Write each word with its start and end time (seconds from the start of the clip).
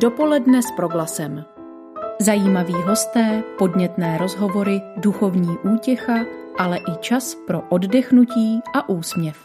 Dopoledne 0.00 0.62
s 0.62 0.70
proglasem. 0.76 1.44
Zajímaví 2.20 2.74
hosté, 2.74 3.42
podnětné 3.58 4.18
rozhovory, 4.18 4.82
duchovní 4.96 5.58
útěcha, 5.58 6.14
ale 6.58 6.78
i 6.78 6.96
čas 7.00 7.34
pro 7.46 7.60
oddechnutí 7.68 8.60
a 8.74 8.88
úsměv. 8.88 9.36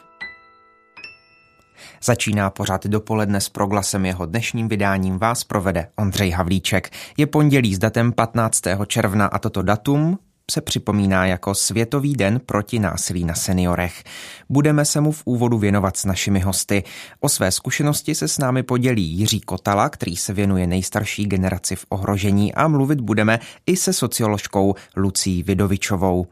Začíná 2.03 2.49
pořád 2.49 2.87
dopoledne 2.87 3.41
s 3.41 3.49
proglasem 3.49 4.05
jeho 4.05 4.25
dnešním 4.25 4.67
vydáním 4.67 5.19
vás 5.19 5.43
provede 5.43 5.87
Ondřej 5.95 6.29
Havlíček. 6.29 6.89
Je 7.17 7.27
pondělí 7.27 7.75
s 7.75 7.79
datem 7.79 8.13
15. 8.13 8.61
června 8.87 9.25
a 9.25 9.39
toto 9.39 9.61
datum 9.61 10.19
se 10.51 10.61
připomíná 10.61 11.25
jako 11.25 11.55
Světový 11.55 12.15
den 12.15 12.41
proti 12.45 12.79
násilí 12.79 13.23
na 13.23 13.35
seniorech. 13.35 14.03
Budeme 14.49 14.85
se 14.85 15.01
mu 15.01 15.11
v 15.11 15.21
úvodu 15.25 15.57
věnovat 15.57 15.97
s 15.97 16.05
našimi 16.05 16.39
hosty. 16.39 16.83
O 17.19 17.29
své 17.29 17.51
zkušenosti 17.51 18.15
se 18.15 18.27
s 18.27 18.37
námi 18.37 18.63
podělí 18.63 19.03
Jiří 19.03 19.41
Kotala, 19.41 19.89
který 19.89 20.15
se 20.15 20.33
věnuje 20.33 20.67
nejstarší 20.67 21.25
generaci 21.25 21.75
v 21.75 21.85
ohrožení 21.89 22.53
a 22.53 22.67
mluvit 22.67 23.01
budeme 23.01 23.39
i 23.65 23.77
se 23.77 23.93
socioložkou 23.93 24.75
Lucí 24.95 25.43
Vidovičovou. 25.43 26.27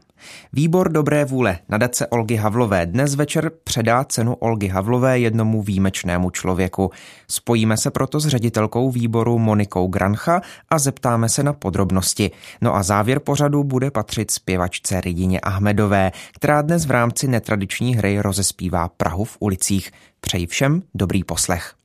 Výbor 0.52 0.92
dobré 0.92 1.24
vůle 1.24 1.58
nadace 1.68 2.06
Olgy 2.06 2.36
Havlové 2.36 2.86
dnes 2.86 3.14
večer 3.14 3.50
předá 3.64 4.04
cenu 4.04 4.34
Olgy 4.34 4.68
Havlové 4.68 5.18
jednomu 5.18 5.62
výjimečnému 5.62 6.30
člověku. 6.30 6.90
Spojíme 7.28 7.76
se 7.76 7.90
proto 7.90 8.20
s 8.20 8.26
ředitelkou 8.26 8.90
výboru 8.90 9.38
Monikou 9.38 9.86
Grancha 9.86 10.40
a 10.68 10.78
zeptáme 10.78 11.28
se 11.28 11.42
na 11.42 11.52
podrobnosti. 11.52 12.30
No 12.60 12.74
a 12.74 12.82
závěr 12.82 13.18
pořadu 13.18 13.64
bude 13.64 13.90
patřit 13.90 14.30
zpěvačce 14.30 15.00
Ridině 15.00 15.40
Ahmedové, 15.40 16.12
která 16.34 16.62
dnes 16.62 16.86
v 16.86 16.90
rámci 16.90 17.28
netradiční 17.28 17.96
hry 17.96 18.20
rozespívá 18.20 18.88
Prahu 18.88 19.24
v 19.24 19.36
ulicích. 19.40 19.90
Přeji 20.20 20.46
všem 20.46 20.82
dobrý 20.94 21.24
poslech. 21.24 21.81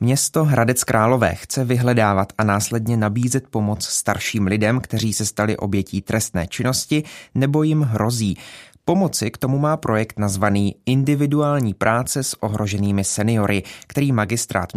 Město 0.00 0.44
Hradec 0.44 0.84
Králové 0.84 1.34
chce 1.34 1.64
vyhledávat 1.64 2.32
a 2.38 2.44
následně 2.44 2.96
nabízet 2.96 3.48
pomoc 3.48 3.84
starším 3.84 4.46
lidem, 4.46 4.80
kteří 4.80 5.12
se 5.12 5.26
stali 5.26 5.56
obětí 5.56 6.02
trestné 6.02 6.46
činnosti 6.46 7.02
nebo 7.34 7.62
jim 7.62 7.80
hrozí. 7.80 8.36
Pomoci 8.84 9.30
k 9.30 9.38
tomu 9.38 9.58
má 9.58 9.76
projekt 9.76 10.18
nazvaný 10.18 10.76
Individuální 10.86 11.74
práce 11.74 12.22
s 12.22 12.42
ohroženými 12.42 13.04
seniory, 13.04 13.62
který 13.86 14.12
magistrát 14.12 14.68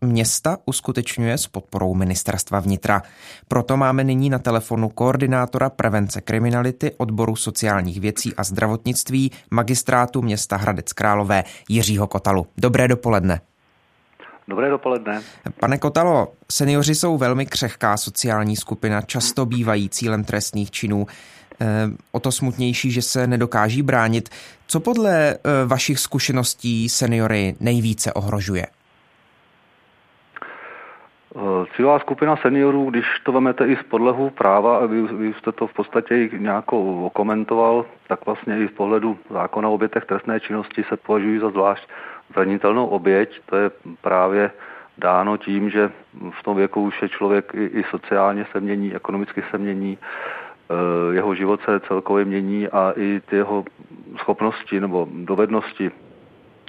města, 0.00 0.58
uskutečňuje 0.66 1.38
s 1.38 1.46
podporou 1.46 1.94
ministerstva 1.94 2.60
vnitra. 2.60 3.02
Proto 3.48 3.76
máme 3.76 4.04
nyní 4.04 4.30
na 4.30 4.38
telefonu 4.38 4.88
koordinátora 4.88 5.70
prevence 5.70 6.20
kriminality 6.20 6.92
odboru 6.96 7.36
sociálních 7.36 8.00
věcí 8.00 8.34
a 8.34 8.44
zdravotnictví 8.44 9.32
magistrátu 9.50 10.22
města 10.22 10.56
Hradec 10.56 10.92
Králové 10.92 11.44
Jiřího 11.68 12.06
Kotalu. 12.06 12.46
Dobré 12.58 12.88
dopoledne. 12.88 13.40
Dobré 14.48 14.70
dopoledne. 14.70 15.22
Pane 15.60 15.78
Kotalo, 15.78 16.28
seniori 16.50 16.94
jsou 16.94 17.18
velmi 17.18 17.46
křehká 17.46 17.96
sociální 17.96 18.56
skupina, 18.56 19.02
často 19.02 19.46
bývají 19.46 19.88
cílem 19.88 20.24
trestných 20.24 20.70
činů. 20.70 21.06
Eh, 21.60 21.66
o 22.12 22.20
to 22.20 22.32
smutnější, 22.32 22.90
že 22.90 23.02
se 23.02 23.26
nedokáží 23.26 23.82
bránit. 23.82 24.28
Co 24.66 24.80
podle 24.80 25.30
eh, 25.30 25.38
vašich 25.66 25.98
zkušeností 25.98 26.88
seniory 26.88 27.54
nejvíce 27.60 28.12
ohrožuje? 28.12 28.66
Eh, 31.36 31.66
cílová 31.76 31.98
skupina 31.98 32.36
seniorů, 32.36 32.90
když 32.90 33.04
to 33.24 33.32
vemete 33.32 33.66
i 33.66 33.76
z 33.76 33.82
podlehu 33.82 34.30
práva, 34.30 34.78
a 34.78 34.86
vy, 34.86 35.02
vy 35.02 35.34
jste 35.38 35.52
to 35.52 35.66
v 35.66 35.72
podstatě 35.72 36.28
nějak 36.38 36.72
okomentoval, 36.72 37.84
tak 38.08 38.26
vlastně 38.26 38.58
i 38.58 38.68
z 38.68 38.70
pohledu 38.70 39.18
zákona 39.30 39.68
o 39.68 39.74
obětech 39.74 40.04
trestné 40.04 40.40
činnosti 40.40 40.84
se 40.88 40.96
považují 40.96 41.38
za 41.38 41.50
zvlášť 41.50 41.88
zranitelnou 42.32 42.86
oběť. 42.86 43.40
To 43.46 43.56
je 43.56 43.70
právě 44.00 44.50
dáno 44.98 45.36
tím, 45.36 45.70
že 45.70 45.90
v 46.40 46.42
tom 46.42 46.56
věku 46.56 46.82
už 46.82 47.02
je 47.02 47.08
člověk 47.08 47.54
i, 47.54 47.64
i 47.64 47.84
sociálně 47.90 48.46
se 48.52 48.60
mění, 48.60 48.94
ekonomicky 48.94 49.44
se 49.50 49.58
mění, 49.58 49.98
eh, 49.98 51.14
jeho 51.14 51.34
život 51.34 51.60
se 51.64 51.80
celkově 51.80 52.24
mění 52.24 52.68
a 52.68 52.92
i 52.96 53.20
ty 53.20 53.36
jeho 53.36 53.64
schopnosti 54.18 54.80
nebo 54.80 55.08
dovednosti 55.12 55.90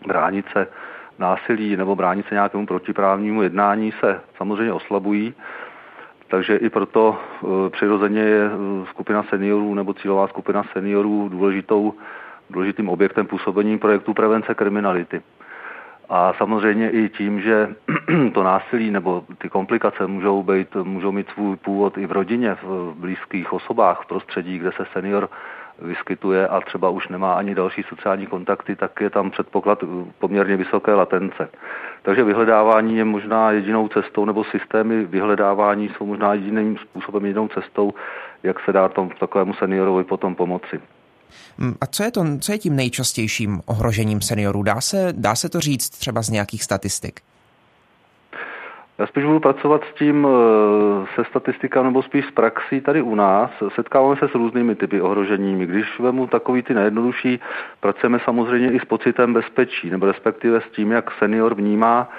bránit 0.07 0.45
se 0.53 0.67
násilí 1.19 1.77
nebo 1.77 1.95
bránit 1.95 2.25
se 2.27 2.35
nějakému 2.35 2.65
protiprávnímu 2.65 3.41
jednání 3.41 3.93
se 3.99 4.21
samozřejmě 4.37 4.73
oslabují. 4.73 5.33
Takže 6.27 6.55
i 6.55 6.69
proto 6.69 7.17
eh, 7.17 7.69
přirozeně 7.69 8.21
je 8.21 8.45
eh, 8.45 8.85
skupina 8.89 9.23
seniorů 9.23 9.73
nebo 9.73 9.93
cílová 9.93 10.27
skupina 10.27 10.63
seniorů 10.73 11.29
důležitou, 11.29 11.93
důležitým 12.49 12.89
objektem 12.89 13.27
působení 13.27 13.77
projektu 13.77 14.13
prevence 14.13 14.55
kriminality. 14.55 15.21
A 16.09 16.33
samozřejmě 16.33 16.89
i 16.89 17.09
tím, 17.09 17.41
že 17.41 17.69
to 18.33 18.43
násilí 18.43 18.91
nebo 18.91 19.23
ty 19.37 19.49
komplikace 19.49 20.07
můžou, 20.07 20.43
být, 20.43 20.75
můžou 20.75 21.11
mít 21.11 21.29
svůj 21.29 21.55
původ 21.55 21.97
i 21.97 22.05
v 22.05 22.11
rodině, 22.11 22.55
v 22.63 22.93
blízkých 22.95 23.53
osobách, 23.53 24.01
v 24.03 24.07
prostředí, 24.07 24.59
kde 24.59 24.71
se 24.71 24.85
senior 24.93 25.29
vyskytuje 25.81 26.47
a 26.47 26.61
třeba 26.61 26.89
už 26.89 27.07
nemá 27.07 27.33
ani 27.33 27.55
další 27.55 27.83
sociální 27.83 28.25
kontakty, 28.27 28.75
tak 28.75 29.01
je 29.01 29.09
tam 29.09 29.31
předpoklad 29.31 29.83
poměrně 30.19 30.57
vysoké 30.57 30.93
latence. 30.93 31.49
Takže 32.01 32.23
vyhledávání 32.23 32.97
je 32.97 33.05
možná 33.05 33.51
jedinou 33.51 33.87
cestou, 33.87 34.25
nebo 34.25 34.43
systémy 34.43 35.05
vyhledávání 35.05 35.89
jsou 35.89 36.05
možná 36.05 36.33
jediným 36.33 36.77
způsobem, 36.77 37.25
jedinou 37.25 37.47
cestou, 37.47 37.93
jak 38.43 38.59
se 38.59 38.73
dá 38.73 38.89
tom 38.89 39.09
takovému 39.09 39.53
seniorovi 39.53 40.03
potom 40.03 40.35
pomoci. 40.35 40.81
Mm, 41.57 41.75
a 41.81 41.85
co 41.85 42.03
je, 42.03 42.11
to, 42.11 42.25
co 42.39 42.51
je 42.51 42.57
tím 42.57 42.75
nejčastějším 42.75 43.61
ohrožením 43.65 44.21
seniorů? 44.21 44.63
Dá 44.63 44.81
se, 44.81 45.13
dá 45.17 45.35
se 45.35 45.49
to 45.49 45.59
říct 45.59 45.89
třeba 45.89 46.21
z 46.21 46.29
nějakých 46.29 46.63
statistik? 46.63 47.19
Já 48.99 49.07
spíš 49.07 49.23
budu 49.23 49.39
pracovat 49.39 49.81
s 49.91 49.97
tím 49.99 50.27
eh, 50.27 51.05
se 51.15 51.23
statistika 51.29 51.83
nebo 51.83 52.03
spíš 52.03 52.25
s 52.25 52.31
praxí 52.31 52.81
tady 52.81 53.01
u 53.01 53.15
nás. 53.15 53.51
Setkáváme 53.75 54.15
se 54.15 54.27
s 54.27 54.35
různými 54.35 54.75
typy 54.75 55.01
ohroženími. 55.01 55.65
Když 55.65 55.99
vemu 55.99 56.27
takový 56.27 56.61
ty 56.63 56.73
nejjednodušší, 56.73 57.39
pracujeme 57.79 58.19
samozřejmě 58.25 58.71
i 58.71 58.79
s 58.79 58.85
pocitem 58.85 59.33
bezpečí, 59.33 59.89
nebo 59.89 60.05
respektive 60.05 60.61
s 60.61 60.75
tím, 60.75 60.91
jak 60.91 61.11
senior 61.19 61.55
vnímá 61.55 62.09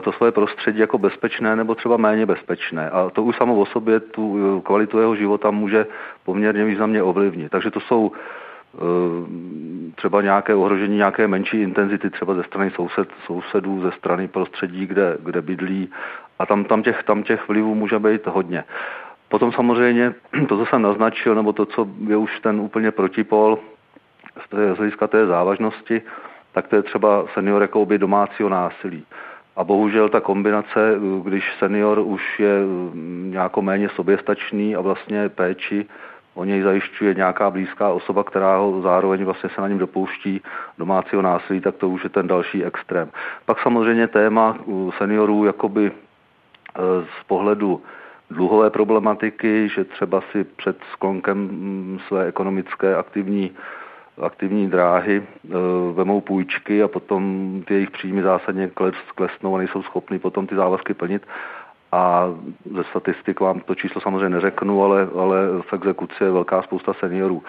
to 0.00 0.12
svoje 0.12 0.32
prostředí 0.32 0.78
jako 0.78 0.98
bezpečné 0.98 1.56
nebo 1.56 1.74
třeba 1.74 1.96
méně 1.96 2.26
bezpečné. 2.26 2.90
A 2.90 3.10
to 3.10 3.22
už 3.22 3.36
samo 3.36 3.56
o 3.56 3.66
sobě 3.66 4.00
tu 4.00 4.38
eh, 4.38 4.60
kvalitu 4.60 4.98
jeho 4.98 5.16
života 5.16 5.50
může 5.50 5.86
poměrně 6.24 6.64
významně 6.64 7.02
ovlivnit. 7.02 7.50
Takže 7.50 7.70
to 7.70 7.80
jsou 7.80 8.12
třeba 9.94 10.22
nějaké 10.22 10.54
ohrožení 10.54 10.96
nějaké 10.96 11.28
menší 11.28 11.62
intenzity, 11.62 12.10
třeba 12.10 12.34
ze 12.34 12.44
strany 12.44 12.70
soused, 12.70 13.08
sousedů, 13.26 13.82
ze 13.82 13.92
strany 13.92 14.28
prostředí, 14.28 14.86
kde, 14.86 15.16
kde 15.20 15.42
bydlí 15.42 15.90
a 16.38 16.46
tam, 16.46 16.64
tam, 16.64 16.82
těch, 16.82 17.02
tam 17.02 17.22
těch 17.22 17.48
vlivů 17.48 17.74
může 17.74 17.98
být 17.98 18.26
hodně. 18.26 18.64
Potom 19.28 19.52
samozřejmě 19.52 20.14
to, 20.48 20.56
co 20.56 20.66
jsem 20.66 20.82
naznačil, 20.82 21.34
nebo 21.34 21.52
to, 21.52 21.66
co 21.66 21.88
je 22.06 22.16
už 22.16 22.40
ten 22.40 22.60
úplně 22.60 22.90
protipol 22.90 23.58
z 24.74 24.76
hlediska 24.76 25.06
té 25.06 25.26
závažnosti, 25.26 26.02
tak 26.52 26.68
to 26.68 26.76
je 26.76 26.82
třeba 26.82 27.24
senior 27.34 27.62
jako 27.62 27.86
domácího 27.96 28.48
násilí. 28.48 29.04
A 29.58 29.64
bohužel 29.64 30.08
ta 30.08 30.20
kombinace, 30.20 30.94
když 31.22 31.44
senior 31.58 31.98
už 31.98 32.40
je 32.40 32.60
nějako 33.24 33.62
méně 33.62 33.88
soběstačný 33.88 34.76
a 34.76 34.80
vlastně 34.80 35.28
péči 35.28 35.86
o 36.34 36.44
něj 36.44 36.62
zajišťuje 36.62 37.14
nějaká 37.14 37.50
blízká 37.50 37.90
osoba, 37.90 38.24
která 38.24 38.56
ho 38.56 38.82
zároveň 38.82 39.24
vlastně 39.24 39.50
se 39.54 39.60
na 39.60 39.68
něm 39.68 39.78
dopouští 39.78 40.40
domácího 40.78 41.22
násilí, 41.22 41.60
tak 41.60 41.76
to 41.76 41.88
už 41.88 42.04
je 42.04 42.10
ten 42.10 42.26
další 42.26 42.64
extrém. 42.64 43.10
Pak 43.46 43.60
samozřejmě 43.60 44.08
téma 44.08 44.58
seniorů 44.98 45.44
jakoby 45.44 45.92
z 47.20 47.24
pohledu 47.26 47.82
dluhové 48.30 48.70
problematiky, 48.70 49.68
že 49.68 49.84
třeba 49.84 50.22
si 50.32 50.44
před 50.44 50.76
sklonkem 50.92 51.38
mm, 51.38 51.98
své 52.08 52.26
ekonomické 52.26 52.96
aktivní 52.96 53.50
aktivní 54.20 54.70
dráhy 54.70 55.22
e, 55.22 55.22
vemou 55.92 56.20
půjčky 56.20 56.82
a 56.82 56.88
potom 56.88 57.62
ty 57.66 57.74
jejich 57.74 57.90
příjmy 57.90 58.22
zásadně 58.22 58.70
klesnou 59.14 59.54
a 59.54 59.58
nejsou 59.58 59.82
schopni 59.82 60.18
potom 60.18 60.46
ty 60.46 60.54
závazky 60.54 60.94
plnit 60.94 61.22
a 61.92 62.28
ze 62.76 62.84
statistik 62.84 63.40
vám 63.40 63.60
to 63.60 63.74
číslo 63.74 64.00
samozřejmě 64.00 64.28
neřeknu, 64.28 64.84
ale, 64.84 65.08
ale 65.18 65.38
v 65.60 65.72
exekuci 65.72 66.24
je 66.24 66.30
velká 66.30 66.62
spousta 66.62 66.92
seniorů. 66.94 67.42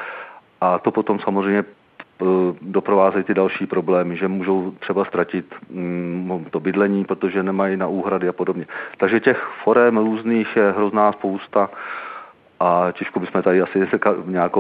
A 0.62 0.80
to 0.80 0.92
potom 0.92 1.20
samozřejmě 1.20 1.64
eh, 1.64 2.26
doprovázejí 2.62 3.24
ty 3.24 3.34
další 3.34 3.66
problémy, 3.66 4.18
že 4.18 4.28
můžou 4.28 4.72
třeba 4.80 5.06
ztratit 5.06 5.56
mm, 5.70 6.46
to 6.52 6.60
bydlení, 6.60 7.06
protože 7.06 7.44
nemají 7.44 7.78
na 7.78 7.88
úhrady 7.88 8.28
a 8.28 8.34
podobně. 8.34 8.66
Takže 8.98 9.20
těch 9.20 9.50
forem 9.64 9.98
různých 9.98 10.56
je 10.56 10.72
hrozná 10.72 11.12
spousta 11.12 11.70
a 12.60 12.92
těžko 12.92 13.20
bychom 13.20 13.42
tady 13.42 13.62
asi 13.62 13.80
nějak 14.26 14.52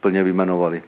plně 0.00 0.22
vyjmenovali. 0.22 0.82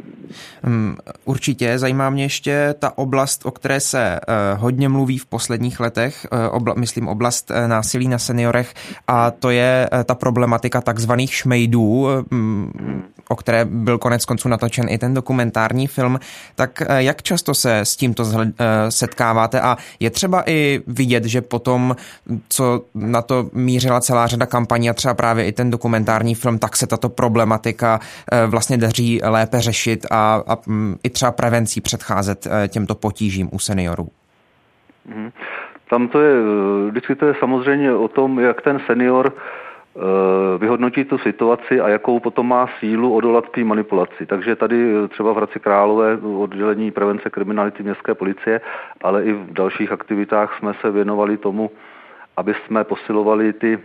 Hmm, 0.62 0.97
určitě, 1.25 1.79
zajímá 1.79 2.11
mě 2.11 2.23
ještě 2.23 2.75
ta 2.79 2.99
oblast, 2.99 3.47
o 3.47 3.51
které 3.51 3.81
se 3.81 4.21
eh, 4.21 4.21
hodně 4.55 4.89
mluví 4.89 5.19
v 5.19 5.27
posledních 5.27 5.81
letech, 5.81 6.27
eh, 6.33 6.49
obla, 6.49 6.75
myslím 6.75 7.09
oblast 7.09 7.51
eh, 7.51 7.69
násilí 7.69 8.09
na 8.09 8.19
seniorech 8.19 8.75
a 9.09 9.31
to 9.31 9.51
je 9.51 9.89
ta 10.05 10.15
problematika 10.15 10.81
takzvaných 10.81 11.35
šmejdů. 11.35 12.09
Hmm, 12.33 12.73
o 13.29 13.37
které 13.37 13.65
byl 13.65 13.99
konec 13.99 14.25
konců 14.25 14.49
natočen 14.49 14.87
i 14.89 14.99
ten 14.99 15.15
dokumentární 15.15 15.87
film. 15.87 16.19
Tak 16.55 16.83
jak 16.97 17.23
často 17.23 17.55
se 17.55 17.79
s 17.79 17.97
tímto 17.97 18.25
setkáváte 18.89 19.61
a 19.61 19.77
je 20.01 20.11
třeba 20.11 20.43
i 20.47 20.83
vidět, 20.87 21.25
že 21.25 21.41
potom, 21.41 21.97
co 22.49 22.85
na 22.95 23.23
to 23.23 23.51
mířila 23.53 24.01
celá 24.01 24.27
řada 24.27 24.47
kampaní 24.47 24.91
a 24.91 24.95
třeba 24.95 25.15
právě 25.15 25.45
i 25.45 25.53
ten 25.53 25.71
dokumentární 25.71 26.35
film, 26.35 26.50
tak 26.58 26.76
se 26.76 26.87
tato 26.87 27.08
problematika 27.08 28.00
vlastně 28.47 28.76
daří 28.76 29.20
lépe 29.25 29.61
řešit 29.61 30.06
a, 30.11 30.43
a 30.49 30.56
mm, 30.67 30.97
i 31.02 31.11
třeba 31.11 31.32
prevencí 31.32 31.81
předcházet 31.81 32.47
těmto 32.69 32.94
potížím 32.94 33.49
u 33.52 33.58
seniorů. 33.58 34.08
Mm-hmm. 35.08 35.32
Tam 35.91 36.08
to 36.08 36.20
je, 36.20 36.35
vždycky 36.91 37.14
to 37.14 37.26
je 37.26 37.35
samozřejmě 37.38 37.93
o 37.94 38.08
tom, 38.08 38.41
jak 38.41 38.62
ten 38.62 38.81
senior 38.87 39.32
eh, 39.35 40.58
vyhodnotí 40.58 41.05
tu 41.05 41.19
situaci 41.19 41.81
a 41.81 41.88
jakou 41.88 42.20
potom 42.20 42.49
má 42.49 42.69
sílu 42.79 43.14
odolat 43.14 43.50
té 43.50 43.64
manipulaci. 43.64 44.26
Takže 44.26 44.56
tady 44.56 45.08
třeba 45.08 45.32
v 45.32 45.37
Hradci 45.37 45.61
Králové 45.61 46.17
oddělení 46.17 46.91
prevence 46.91 47.31
kriminality 47.31 47.82
městské 47.82 48.14
policie, 48.14 48.61
ale 49.02 49.25
i 49.25 49.32
v 49.32 49.52
dalších 49.52 49.93
aktivitách 49.93 50.58
jsme 50.58 50.73
se 50.81 50.91
věnovali 50.91 51.37
tomu, 51.37 51.70
aby 52.37 52.55
jsme 52.55 52.85
posilovali 52.85 53.52
ty 53.52 53.79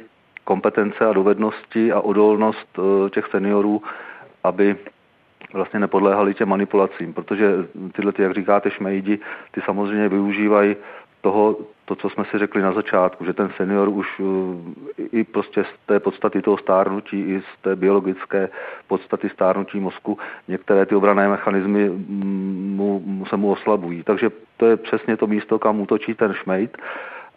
kompetence 0.45 1.05
a 1.05 1.13
dovednosti 1.13 1.91
a 1.91 1.99
odolnost 1.99 2.79
eh, 2.79 3.09
těch 3.09 3.27
seniorů, 3.31 3.81
aby 4.43 4.75
vlastně 5.53 5.79
nepodléhali 5.79 6.33
těm 6.33 6.49
manipulacím, 6.49 7.13
protože 7.13 7.51
tyhle, 7.95 8.11
ty, 8.11 8.21
jak 8.21 8.33
říkáte, 8.33 8.71
šmejdi, 8.71 9.19
ty 9.51 9.61
samozřejmě 9.65 10.09
využívají 10.09 10.75
toho, 11.21 11.57
to, 11.85 11.95
co 11.95 12.09
jsme 12.09 12.25
si 12.25 12.37
řekli 12.37 12.61
na 12.61 12.73
začátku, 12.73 13.25
že 13.25 13.33
ten 13.33 13.49
senior 13.57 13.89
už 13.89 14.07
eh, 14.19 15.03
i 15.11 15.23
prostě 15.23 15.63
z 15.63 15.85
té 15.85 15.99
podstaty 15.99 16.41
toho 16.41 16.57
stárnutí, 16.57 17.19
i 17.21 17.41
z 17.41 17.61
té 17.61 17.75
biologické 17.75 18.49
podstaty 18.87 19.29
stárnutí 19.29 19.79
mozku, 19.79 20.17
některé 20.47 20.85
ty 20.85 20.95
obrané 20.95 21.27
mechanismy 21.27 21.89
mu, 22.77 23.25
se 23.29 23.37
mu 23.37 23.51
oslabují. 23.51 24.03
Takže 24.03 24.29
to 24.57 24.65
je 24.65 24.77
přesně 24.77 25.17
to 25.17 25.27
místo, 25.27 25.59
kam 25.59 25.81
útočí 25.81 26.13
ten 26.13 26.33
šmejd 26.33 26.77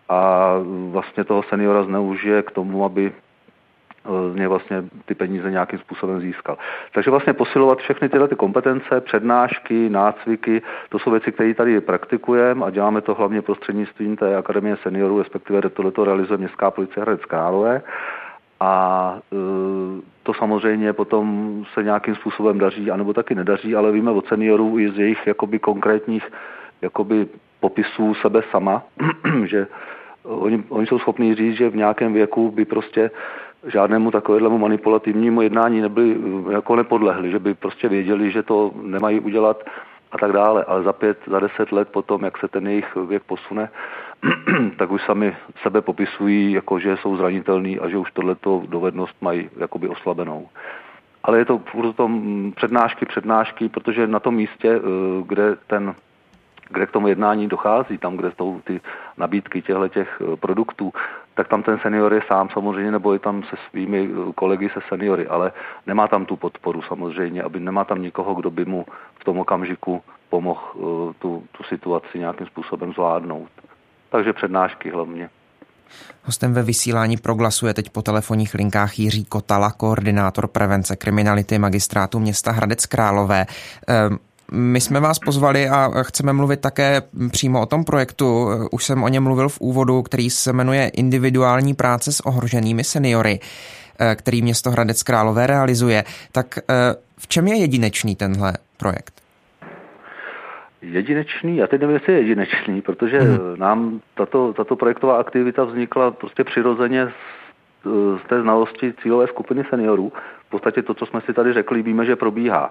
a 0.08 0.52
vlastně 0.90 1.24
toho 1.24 1.42
seniora 1.42 1.82
zneužije 1.82 2.42
k 2.42 2.50
tomu, 2.50 2.84
aby 2.84 3.12
z 4.32 4.34
něj 4.34 4.46
vlastně 4.46 4.84
ty 5.04 5.14
peníze 5.14 5.50
nějakým 5.50 5.78
způsobem 5.78 6.20
získal. 6.20 6.58
Takže 6.92 7.10
vlastně 7.10 7.32
posilovat 7.32 7.78
všechny 7.78 8.08
tyhle 8.08 8.28
ty 8.28 8.36
kompetence, 8.36 9.00
přednášky, 9.00 9.90
nácviky, 9.90 10.62
to 10.88 10.98
jsou 10.98 11.10
věci, 11.10 11.32
které 11.32 11.54
tady 11.54 11.80
praktikujeme 11.80 12.66
a 12.66 12.70
děláme 12.70 13.00
to 13.00 13.14
hlavně 13.14 13.42
prostřednictvím 13.42 14.16
té 14.16 14.36
Akademie 14.36 14.76
seniorů, 14.82 15.18
respektive 15.18 15.70
tohleto 15.70 16.04
realizuje 16.04 16.38
Městská 16.38 16.70
policie 16.70 17.02
Hradec 17.02 17.24
Králové. 17.24 17.82
A 18.60 19.14
e, 19.32 19.36
to 20.22 20.34
samozřejmě 20.34 20.92
potom 20.92 21.64
se 21.74 21.82
nějakým 21.82 22.14
způsobem 22.14 22.58
daří, 22.58 22.90
anebo 22.90 23.12
taky 23.12 23.34
nedaří, 23.34 23.76
ale 23.76 23.92
víme 23.92 24.10
od 24.10 24.26
seniorů 24.26 24.78
i 24.78 24.90
z 24.92 24.98
jejich 24.98 25.26
jakoby 25.26 25.58
konkrétních 25.58 26.30
jakoby 26.82 27.26
popisů 27.60 28.14
sebe 28.14 28.42
sama, 28.50 28.82
že 29.44 29.66
oni, 30.28 30.64
oni 30.68 30.86
jsou 30.86 30.98
schopni 30.98 31.34
říct, 31.34 31.56
že 31.56 31.70
v 31.70 31.76
nějakém 31.76 32.12
věku 32.12 32.50
by 32.50 32.64
prostě 32.64 33.10
žádnému 33.66 34.10
takovému 34.10 34.58
manipulativnímu 34.58 35.42
jednání 35.42 35.80
nebyli, 35.80 36.16
jako 36.50 36.76
nepodlehli, 36.76 37.30
že 37.30 37.38
by 37.38 37.54
prostě 37.54 37.88
věděli, 37.88 38.30
že 38.30 38.42
to 38.42 38.70
nemají 38.82 39.20
udělat 39.20 39.64
a 40.12 40.18
tak 40.18 40.32
dále. 40.32 40.64
Ale 40.64 40.82
za 40.82 40.92
pět, 40.92 41.18
za 41.26 41.40
deset 41.40 41.72
let 41.72 41.88
potom, 41.88 42.24
jak 42.24 42.38
se 42.38 42.48
ten 42.48 42.66
jejich 42.66 42.96
věk 42.96 43.22
posune, 43.22 43.70
tak 44.78 44.90
už 44.90 45.02
sami 45.04 45.36
sebe 45.62 45.80
popisují, 45.80 46.52
jako 46.52 46.78
že 46.78 46.96
jsou 46.96 47.16
zranitelní 47.16 47.78
a 47.78 47.88
že 47.88 47.98
už 47.98 48.12
tohleto 48.12 48.62
dovednost 48.68 49.16
mají 49.20 49.50
jakoby 49.56 49.88
oslabenou. 49.88 50.48
Ale 51.22 51.38
je 51.38 51.44
to 51.44 51.58
furt 51.58 51.92
tom 51.92 52.52
přednášky, 52.56 53.06
přednášky, 53.06 53.68
protože 53.68 54.06
na 54.06 54.20
tom 54.20 54.34
místě, 54.34 54.70
eh, 54.70 54.80
kde 55.26 55.56
ten 55.66 55.94
kde 56.70 56.86
k 56.86 56.90
tomu 56.90 57.08
jednání 57.08 57.48
dochází, 57.48 57.98
tam, 57.98 58.16
kde 58.16 58.32
jsou 58.36 58.60
ty 58.64 58.80
nabídky 59.18 59.62
těchto 59.62 59.88
těch 59.88 60.08
eh, 60.20 60.36
produktů, 60.36 60.92
tak 61.34 61.48
tam 61.48 61.62
ten 61.62 61.78
senior 61.82 62.14
je 62.14 62.20
sám 62.26 62.48
samozřejmě, 62.52 62.90
nebo 62.90 63.12
je 63.12 63.18
tam 63.18 63.42
se 63.42 63.56
svými 63.70 64.10
eh, 64.10 64.32
kolegy, 64.34 64.68
se 64.68 64.80
seniory, 64.88 65.26
ale 65.26 65.52
nemá 65.86 66.08
tam 66.08 66.26
tu 66.26 66.36
podporu 66.36 66.82
samozřejmě, 66.82 67.42
aby 67.42 67.60
nemá 67.60 67.84
tam 67.84 68.02
nikoho, 68.02 68.34
kdo 68.34 68.50
by 68.50 68.64
mu 68.64 68.86
v 69.20 69.24
tom 69.24 69.38
okamžiku 69.38 70.02
pomohl 70.28 70.60
eh, 70.74 71.14
tu, 71.18 71.44
tu 71.52 71.62
situaci 71.64 72.18
nějakým 72.18 72.46
způsobem 72.46 72.92
zvládnout. 72.92 73.48
Takže 74.10 74.32
přednášky 74.32 74.90
hlavně. 74.90 75.30
Hostem 76.22 76.54
ve 76.54 76.62
vysílání 76.62 77.16
proglasu 77.16 77.66
je 77.66 77.74
teď 77.74 77.90
po 77.90 78.02
telefonních 78.02 78.54
linkách 78.54 78.98
Jiří 78.98 79.24
Kotala, 79.24 79.70
koordinátor 79.70 80.48
prevence 80.48 80.96
kriminality 80.96 81.58
magistrátu 81.58 82.18
města 82.18 82.52
Hradec 82.52 82.86
Králové. 82.86 83.46
Ehm, 83.86 84.18
my 84.52 84.80
jsme 84.80 85.00
vás 85.00 85.18
pozvali 85.18 85.68
a 85.68 86.02
chceme 86.02 86.32
mluvit 86.32 86.60
také 86.60 87.02
přímo 87.32 87.62
o 87.62 87.66
tom 87.66 87.84
projektu. 87.84 88.48
Už 88.70 88.84
jsem 88.84 89.02
o 89.02 89.08
něm 89.08 89.22
mluvil 89.22 89.48
v 89.48 89.60
úvodu, 89.60 90.02
který 90.02 90.30
se 90.30 90.52
jmenuje 90.52 90.88
Individuální 90.88 91.74
práce 91.74 92.12
s 92.12 92.20
ohroženými 92.20 92.84
seniory, 92.84 93.40
který 94.14 94.42
město 94.42 94.70
Hradec 94.70 95.02
Králové 95.02 95.46
realizuje. 95.46 96.04
Tak 96.32 96.58
eh, 96.58 96.94
v 97.18 97.28
čem 97.28 97.46
je 97.46 97.56
jedinečný 97.56 98.16
tenhle 98.16 98.52
projekt? 98.76 99.14
Jedinečný, 100.82 101.56
já 101.56 101.66
teď 101.66 101.80
nevím, 101.80 101.94
jestli 101.94 102.12
je 102.12 102.18
jedinečný, 102.18 102.82
protože 102.82 103.18
hmm. 103.20 103.38
nám 103.56 104.00
tato, 104.14 104.52
tato 104.52 104.76
projektová 104.76 105.16
aktivita 105.16 105.64
vznikla 105.64 106.10
prostě 106.10 106.44
přirozeně 106.44 107.06
z, 107.06 108.20
z 108.24 108.28
té 108.28 108.42
znalosti 108.42 108.94
cílové 109.02 109.26
skupiny 109.26 109.64
seniorů. 109.70 110.12
V 110.46 110.50
podstatě 110.50 110.82
to, 110.82 110.94
co 110.94 111.06
jsme 111.06 111.20
si 111.20 111.32
tady 111.32 111.52
řekli, 111.52 111.82
víme, 111.82 112.04
že 112.04 112.16
probíhá. 112.16 112.70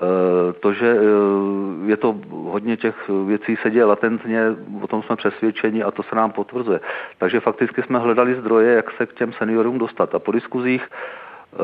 Eh, 0.00 0.52
to, 0.52 0.72
že 0.72 0.96
eh, 0.96 1.90
je 1.90 1.96
to 1.96 2.16
hodně 2.30 2.76
těch 2.76 3.10
věcí 3.26 3.56
se 3.62 3.70
děje 3.70 3.84
latentně, 3.84 4.42
o 4.82 4.86
tom 4.86 5.02
jsme 5.02 5.16
přesvědčeni 5.16 5.82
a 5.82 5.90
to 5.90 6.02
se 6.02 6.16
nám 6.16 6.32
potvrzuje. 6.32 6.80
Takže 7.18 7.40
fakticky 7.40 7.82
jsme 7.82 7.98
hledali 7.98 8.34
zdroje, 8.34 8.74
jak 8.74 8.90
se 8.90 9.06
k 9.06 9.12
těm 9.12 9.32
seniorům 9.32 9.78
dostat. 9.78 10.14
A 10.14 10.18
po 10.18 10.32
diskuzích, 10.32 10.88
eh, 10.88 11.56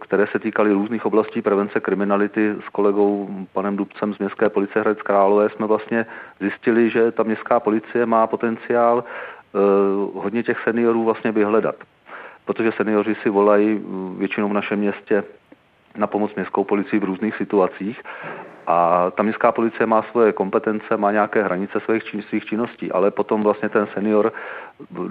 které 0.00 0.26
se 0.26 0.38
týkaly 0.38 0.72
různých 0.72 1.06
oblastí 1.06 1.42
prevence 1.42 1.80
kriminality 1.80 2.56
s 2.66 2.68
kolegou 2.68 3.28
panem 3.52 3.76
Dubcem 3.76 4.14
z 4.14 4.18
Městské 4.18 4.48
policie 4.48 4.82
Hradec 4.82 5.02
Králové, 5.02 5.48
jsme 5.48 5.66
vlastně 5.66 6.06
zjistili, 6.40 6.90
že 6.90 7.12
ta 7.12 7.22
městská 7.22 7.60
policie 7.60 8.06
má 8.06 8.26
potenciál 8.26 9.04
hodně 10.14 10.42
těch 10.42 10.58
seniorů 10.64 11.04
vlastně 11.04 11.32
vyhledat. 11.32 11.74
Protože 12.44 12.72
seniori 12.72 13.14
si 13.22 13.30
volají 13.30 13.84
většinou 14.18 14.48
v 14.48 14.52
našem 14.52 14.78
městě 14.78 15.24
na 15.96 16.06
pomoc 16.06 16.34
městskou 16.34 16.64
policii 16.64 17.00
v 17.00 17.04
různých 17.04 17.36
situacích. 17.36 18.02
A 18.66 19.10
ta 19.10 19.22
městská 19.22 19.52
policie 19.52 19.86
má 19.86 20.02
svoje 20.02 20.32
kompetence, 20.32 20.96
má 20.96 21.12
nějaké 21.12 21.42
hranice 21.42 21.80
svých, 21.80 22.04
čin, 22.04 22.22
svých 22.22 22.44
činností, 22.44 22.92
ale 22.92 23.10
potom 23.10 23.42
vlastně 23.42 23.68
ten 23.68 23.86
senior 23.94 24.32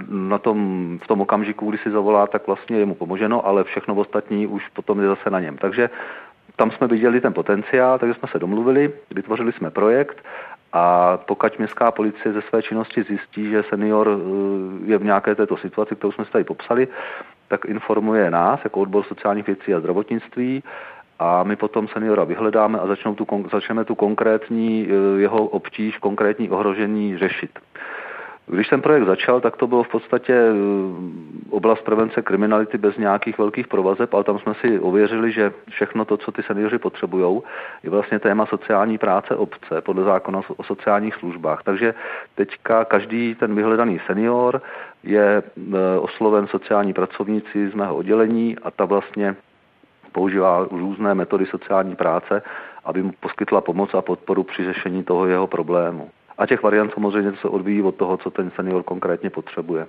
na 0.10 0.38
tom, 0.38 1.00
v 1.04 1.08
tom 1.08 1.22
okamžiku, 1.22 1.70
kdy 1.70 1.78
si 1.78 1.92
zavolá, 1.92 2.28
tak 2.28 2.48
vlastně 2.48 2.78
je 2.78 2.86
mu 2.86 2.96
pomoženo, 2.96 3.48
ale 3.48 3.64
všechno 3.64 3.96
ostatní 3.96 4.48
už 4.48 4.68
potom 4.68 5.00
je 5.00 5.08
zase 5.08 5.30
na 5.30 5.40
něm. 5.40 5.58
Takže 5.58 5.90
tam 6.56 6.72
jsme 6.72 6.88
viděli 6.88 7.22
ten 7.22 7.34
potenciál, 7.34 8.00
takže 8.00 8.14
jsme 8.14 8.28
se 8.28 8.40
domluvili, 8.40 8.94
vytvořili 9.12 9.52
jsme 9.52 9.70
projekt 9.72 10.26
a 10.74 11.18
pokud 11.18 11.60
městská 11.60 11.92
policie 11.92 12.34
ze 12.34 12.42
své 12.42 12.62
činnosti 12.62 13.04
zjistí, 13.04 13.50
že 13.50 13.64
senior 13.70 14.10
eh, 14.10 14.92
je 14.92 14.98
v 14.98 15.04
nějaké 15.04 15.36
této 15.36 15.58
situaci, 15.58 15.96
kterou 15.96 16.12
jsme 16.12 16.26
si 16.26 16.32
tady 16.32 16.44
popsali, 16.44 16.88
tak 17.54 17.66
informuje 17.66 18.32
nás 18.32 18.60
jako 18.64 18.80
odbor 18.80 19.04
sociálních 19.04 19.48
věcí 19.48 19.74
a 19.74 19.80
zdravotnictví 19.80 20.64
a 21.20 21.44
my 21.44 21.56
potom 21.56 21.88
seniora 21.88 22.24
vyhledáme 22.24 22.80
a 22.80 22.88
začneme 23.52 23.86
tu 23.86 23.96
konkrétní 23.96 24.88
eh, 24.90 25.22
jeho 25.22 25.46
obtíž, 25.46 25.98
konkrétní 25.98 26.50
ohrožení 26.50 27.18
řešit. 27.18 27.60
Když 28.48 28.68
ten 28.68 28.82
projekt 28.82 29.06
začal, 29.06 29.42
tak 29.42 29.58
to 29.58 29.68
bylo 29.68 29.84
v 29.84 29.88
podstatě 29.90 30.34
eh, 30.34 30.54
oblast 31.50 31.82
prevence 31.82 32.22
kriminality 32.22 32.78
bez 32.78 32.98
nějakých 32.98 33.38
velkých 33.38 33.68
provazeb, 33.68 34.14
ale 34.14 34.24
tam 34.24 34.40
jsme 34.40 34.54
si 34.54 34.80
ověřili, 34.80 35.32
že 35.32 35.54
všechno 35.70 36.06
to, 36.06 36.18
co 36.18 36.32
ty 36.32 36.44
seniori 36.44 36.78
potřebují, 36.78 37.42
je 37.84 37.90
vlastně 37.90 38.20
téma 38.20 38.46
sociální 38.46 38.98
práce 38.98 39.36
obce 39.36 39.82
podle 39.82 40.04
zákona 40.04 40.42
o 40.58 40.64
sociálních 40.64 41.16
službách. 41.16 41.64
Takže 41.64 41.94
teďka 42.36 42.86
každý 42.86 43.36
ten 43.36 43.56
vyhledaný 43.56 44.00
senior 44.08 44.62
je 45.04 45.44
eh, 45.58 46.00
osloven 46.00 46.48
sociální 46.48 46.94
pracovníci 46.94 47.70
z 47.70 47.74
mého 47.74 47.96
oddělení 47.96 48.58
a 48.64 48.72
ta 48.72 48.86
vlastně 48.86 49.36
používá 50.12 50.68
různé 50.72 51.16
metody 51.16 51.46
sociální 51.46 51.96
práce, 51.96 52.42
aby 52.86 53.04
mu 53.04 53.12
poskytla 53.20 53.62
pomoc 53.62 53.94
a 53.94 54.02
podporu 54.02 54.44
při 54.44 54.64
řešení 54.64 55.04
toho 55.04 55.26
jeho 55.26 55.48
problému. 55.48 56.10
A 56.38 56.46
těch 56.46 56.64
variant 56.64 56.94
samozřejmě 56.94 57.32
se 57.42 57.48
odvíjí 57.48 57.82
od 57.82 57.96
toho, 57.96 58.18
co 58.18 58.30
ten 58.32 58.52
senior 58.56 58.84
konkrétně 58.84 59.30
potřebuje. 59.30 59.88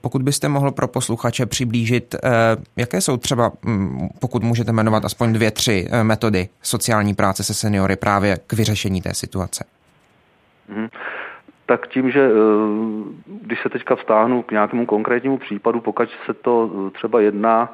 Pokud 0.00 0.22
byste 0.22 0.48
mohl 0.48 0.70
pro 0.70 0.88
posluchače 0.88 1.46
přiblížit, 1.46 2.14
eh, 2.14 2.28
jaké 2.76 3.00
jsou 3.00 3.16
třeba, 3.16 3.52
pokud 4.20 4.42
můžete 4.42 4.72
jmenovat 4.72 5.04
aspoň 5.04 5.32
dvě, 5.32 5.50
tři 5.50 5.86
eh, 5.90 6.04
metody 6.04 6.48
sociální 6.62 7.14
práce 7.14 7.44
se 7.44 7.54
seniory 7.54 7.96
právě 7.96 8.36
k 8.46 8.52
vyřešení 8.52 9.02
té 9.02 9.14
situace? 9.14 9.64
Hmm. 10.68 10.88
Tak 11.66 11.86
tím, 11.86 12.10
že 12.10 12.20
eh, 12.20 12.30
když 13.26 13.62
se 13.62 13.68
teďka 13.68 13.96
vstáhnu 13.96 14.42
k 14.42 14.50
nějakému 14.50 14.86
konkrétnímu 14.86 15.38
případu, 15.38 15.80
pokud 15.80 16.08
se 16.26 16.34
to 16.34 16.70
třeba 16.94 17.20
jedná 17.20 17.72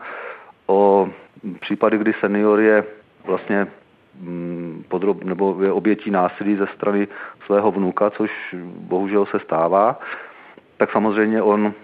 o 0.66 1.08
případy, 1.60 1.98
kdy 1.98 2.12
senior 2.20 2.60
je 2.60 2.84
vlastně 3.26 3.66
podrob, 4.88 5.24
nebo 5.24 5.62
je 5.62 5.72
obětí 5.72 6.10
násilí 6.10 6.56
ze 6.56 6.66
strany 6.66 7.08
svého 7.46 7.70
vnuka, 7.72 8.10
což 8.10 8.30
bohužel 8.64 9.26
se 9.26 9.38
stává, 9.38 10.00
tak 10.76 10.92
samozřejmě 10.92 11.42
on 11.42 11.74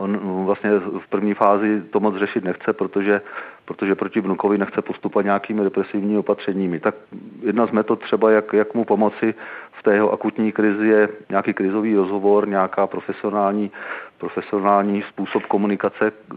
on 0.00 0.44
vlastně 0.44 0.70
v 0.78 1.08
první 1.08 1.34
fázi 1.34 1.82
to 1.90 2.00
moc 2.00 2.16
řešit 2.16 2.44
nechce, 2.44 2.72
protože, 2.72 3.20
protože 3.64 3.94
proti 3.94 4.20
vnukovi 4.20 4.58
nechce 4.58 4.82
postupovat 4.82 5.24
nějakými 5.24 5.64
represivními 5.64 6.18
opatřeními. 6.18 6.80
Tak 6.80 6.94
jedna 7.42 7.66
z 7.66 7.70
metod 7.70 8.00
třeba, 8.00 8.30
jak, 8.30 8.52
jak 8.52 8.74
mu 8.74 8.84
pomoci 8.84 9.34
v 9.72 9.82
té 9.82 9.94
jeho 9.94 10.12
akutní 10.12 10.52
krizi 10.52 10.86
je 10.88 11.08
nějaký 11.30 11.54
krizový 11.54 11.96
rozhovor, 11.96 12.48
nějaká 12.48 12.86
profesionální, 12.86 13.70
profesionální 14.18 15.02
způsob 15.02 15.42
komunikace, 15.46 16.12
eh, 16.32 16.36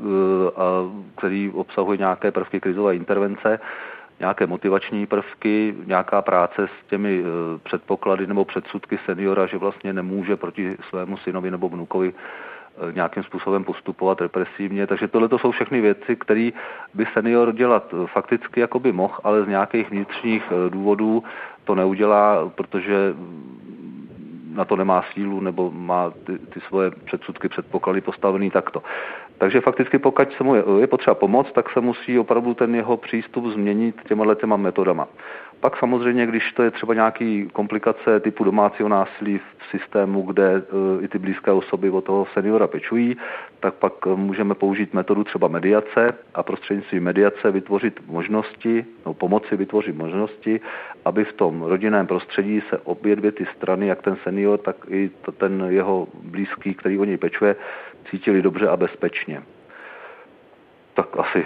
který 1.17 1.51
obsahuje 1.51 1.97
nějaké 1.97 2.31
prvky 2.31 2.59
krizové 2.59 2.95
intervence, 2.95 3.59
nějaké 4.19 4.47
motivační 4.47 5.05
prvky, 5.05 5.75
nějaká 5.85 6.21
práce 6.21 6.67
s 6.67 6.89
těmi 6.89 7.23
eh, 7.23 7.59
předpoklady 7.63 8.27
nebo 8.27 8.45
předsudky 8.45 8.99
seniora, 9.05 9.45
že 9.45 9.57
vlastně 9.57 9.93
nemůže 9.93 10.35
proti 10.35 10.77
svému 10.89 11.17
synovi 11.17 11.51
nebo 11.51 11.69
vnukovi 11.69 12.13
Eh, 12.77 12.93
nějakým 12.93 13.23
způsobem 13.23 13.63
postupovat 13.63 14.21
represivně. 14.21 14.87
Takže 14.87 15.07
tohle 15.07 15.27
to 15.27 15.39
jsou 15.39 15.51
všechny 15.51 15.81
věci, 15.81 16.15
které 16.15 16.49
by 16.93 17.05
senior 17.13 17.53
dělat 17.53 17.93
eh, 17.93 18.07
fakticky 18.07 18.59
jako 18.59 18.79
by 18.79 18.91
mohl, 18.91 19.13
ale 19.23 19.43
z 19.43 19.47
nějakých 19.47 19.89
vnitřních 19.89 20.43
důvodů 20.69 21.23
to 21.63 21.75
neudělá, 21.75 22.49
protože 22.55 23.13
mm, 23.13 24.53
na 24.55 24.65
to 24.65 24.75
nemá 24.75 25.03
sílu 25.13 25.39
nebo 25.39 25.71
má 25.71 26.11
ty, 26.11 26.37
ty 26.37 26.61
svoje 26.61 26.91
předsudky, 26.91 27.49
předpoklady 27.49 28.01
postavený 28.01 28.51
takto. 28.51 28.83
Takže 29.43 29.61
fakticky 29.61 29.99
pokud 29.99 30.33
se 30.33 30.43
mu 30.43 30.55
je, 30.55 30.63
je 30.79 30.87
potřeba 30.87 31.15
pomoct, 31.15 31.51
tak 31.51 31.69
se 31.69 31.81
musí 31.81 32.19
opravdu 32.19 32.53
ten 32.53 32.75
jeho 32.75 32.97
přístup 32.97 33.45
změnit 33.45 33.95
těma 34.07 34.35
těma 34.35 34.57
metodama. 34.57 35.07
Pak 35.59 35.77
samozřejmě, 35.77 36.25
když 36.25 36.51
to 36.51 36.63
je 36.63 36.71
třeba 36.71 36.93
nějaký 36.93 37.49
komplikace 37.53 38.19
typu 38.19 38.43
domácího 38.43 38.89
násilí 38.89 39.37
v 39.37 39.77
systému, 39.77 40.21
kde 40.21 40.53
e, 40.55 40.61
i 41.03 41.07
ty 41.07 41.19
blízké 41.19 41.51
osoby 41.51 41.89
o 41.89 42.01
toho 42.01 42.27
seniora 42.33 42.67
pečují, 42.67 43.17
tak 43.59 43.73
pak 43.73 43.93
e, 44.07 44.09
můžeme 44.09 44.55
použít 44.55 44.93
metodu 44.93 45.23
třeba 45.23 45.47
mediace 45.47 46.13
a 46.33 46.43
prostřednictvím 46.43 47.03
mediace 47.03 47.51
vytvořit 47.51 47.99
možnosti, 48.07 48.85
no 49.05 49.13
pomoci 49.13 49.55
vytvořit 49.55 49.95
možnosti, 49.95 50.61
aby 51.05 51.25
v 51.25 51.33
tom 51.33 51.63
rodinném 51.63 52.07
prostředí 52.07 52.61
se 52.69 52.77
obě 52.77 53.15
dvě 53.15 53.31
ty 53.31 53.45
strany, 53.57 53.87
jak 53.87 54.01
ten 54.01 54.17
senior, 54.23 54.59
tak 54.59 54.75
i 54.89 55.11
ten 55.37 55.65
jeho 55.69 56.07
blízký, 56.23 56.73
který 56.73 56.99
o 56.99 57.05
něj 57.05 57.17
pečuje, 57.17 57.55
cítili 58.09 58.41
dobře 58.41 58.67
a 58.67 58.77
bezpečně. 58.77 59.32
Tak 60.93 61.07
asi 61.17 61.45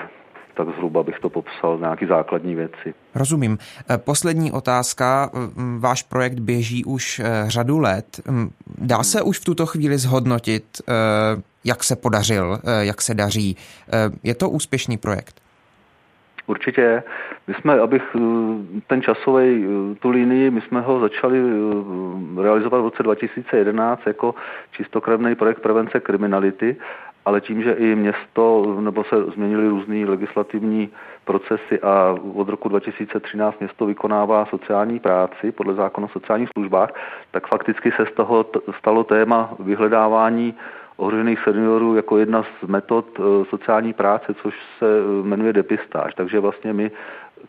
tak 0.57 0.67
zhruba 0.75 1.03
bych 1.03 1.19
to 1.19 1.29
popsal, 1.29 1.77
nějaký 1.79 2.05
základní 2.05 2.55
věci. 2.55 2.93
Rozumím. 3.15 3.57
E, 3.89 3.97
poslední 3.97 4.51
otázka. 4.51 5.29
E, 5.33 5.37
váš 5.79 6.03
projekt 6.03 6.39
běží 6.39 6.85
už 6.85 7.19
e, 7.19 7.23
řadu 7.47 7.79
let. 7.79 8.21
Dá 8.77 9.03
se 9.03 9.21
už 9.21 9.39
v 9.39 9.43
tuto 9.43 9.65
chvíli 9.65 9.97
zhodnotit, 9.97 10.63
jak 11.65 11.83
se 11.83 11.95
podařil, 11.95 12.59
jak 12.79 13.01
se 13.01 13.13
daří? 13.13 13.57
Je 14.23 14.35
to 14.35 14.49
úspěšný 14.49 14.97
projekt? 14.97 15.41
Určitě. 16.47 17.03
My 17.47 17.53
jsme, 17.53 17.79
abych 17.79 18.03
ten 18.87 19.01
časový, 19.01 19.65
tu 19.99 20.09
linii, 20.09 20.51
my 20.51 20.61
jsme 20.61 20.81
ho 20.81 20.99
začali 20.99 21.39
realizovat 22.41 22.79
v 22.79 22.83
roce 22.83 23.03
2011 23.03 24.01
jako 24.07 24.35
čistokrevný 24.71 25.35
projekt 25.35 25.59
prevence 25.59 25.99
kriminality 25.99 26.75
ale 27.27 27.41
tím, 27.41 27.63
že 27.63 27.71
i 27.71 27.95
město, 27.95 28.75
nebo 28.79 29.03
se 29.03 29.23
změnily 29.23 29.67
různé 29.67 30.05
legislativní 30.05 30.89
procesy 31.25 31.79
a 31.83 32.15
od 32.33 32.49
roku 32.49 32.69
2013 32.69 33.59
město 33.59 33.85
vykonává 33.85 34.45
sociální 34.45 34.99
práci 34.99 35.51
podle 35.51 35.73
zákona 35.73 36.05
o 36.05 36.09
sociálních 36.09 36.49
službách, 36.57 36.89
tak 37.31 37.47
fakticky 37.47 37.91
se 37.91 38.05
z 38.05 38.11
toho 38.15 38.45
stalo 38.79 39.03
téma 39.03 39.49
vyhledávání 39.59 40.55
ohrožených 40.97 41.39
seniorů 41.43 41.95
jako 41.95 42.17
jedna 42.17 42.43
z 42.43 42.67
metod 42.67 43.05
e, 43.19 43.45
sociální 43.45 43.93
práce, 43.93 44.33
což 44.41 44.55
se 44.79 44.85
e, 44.85 45.23
jmenuje 45.23 45.53
depistáž. 45.53 46.13
Takže 46.15 46.39
vlastně 46.39 46.73
my 46.73 46.91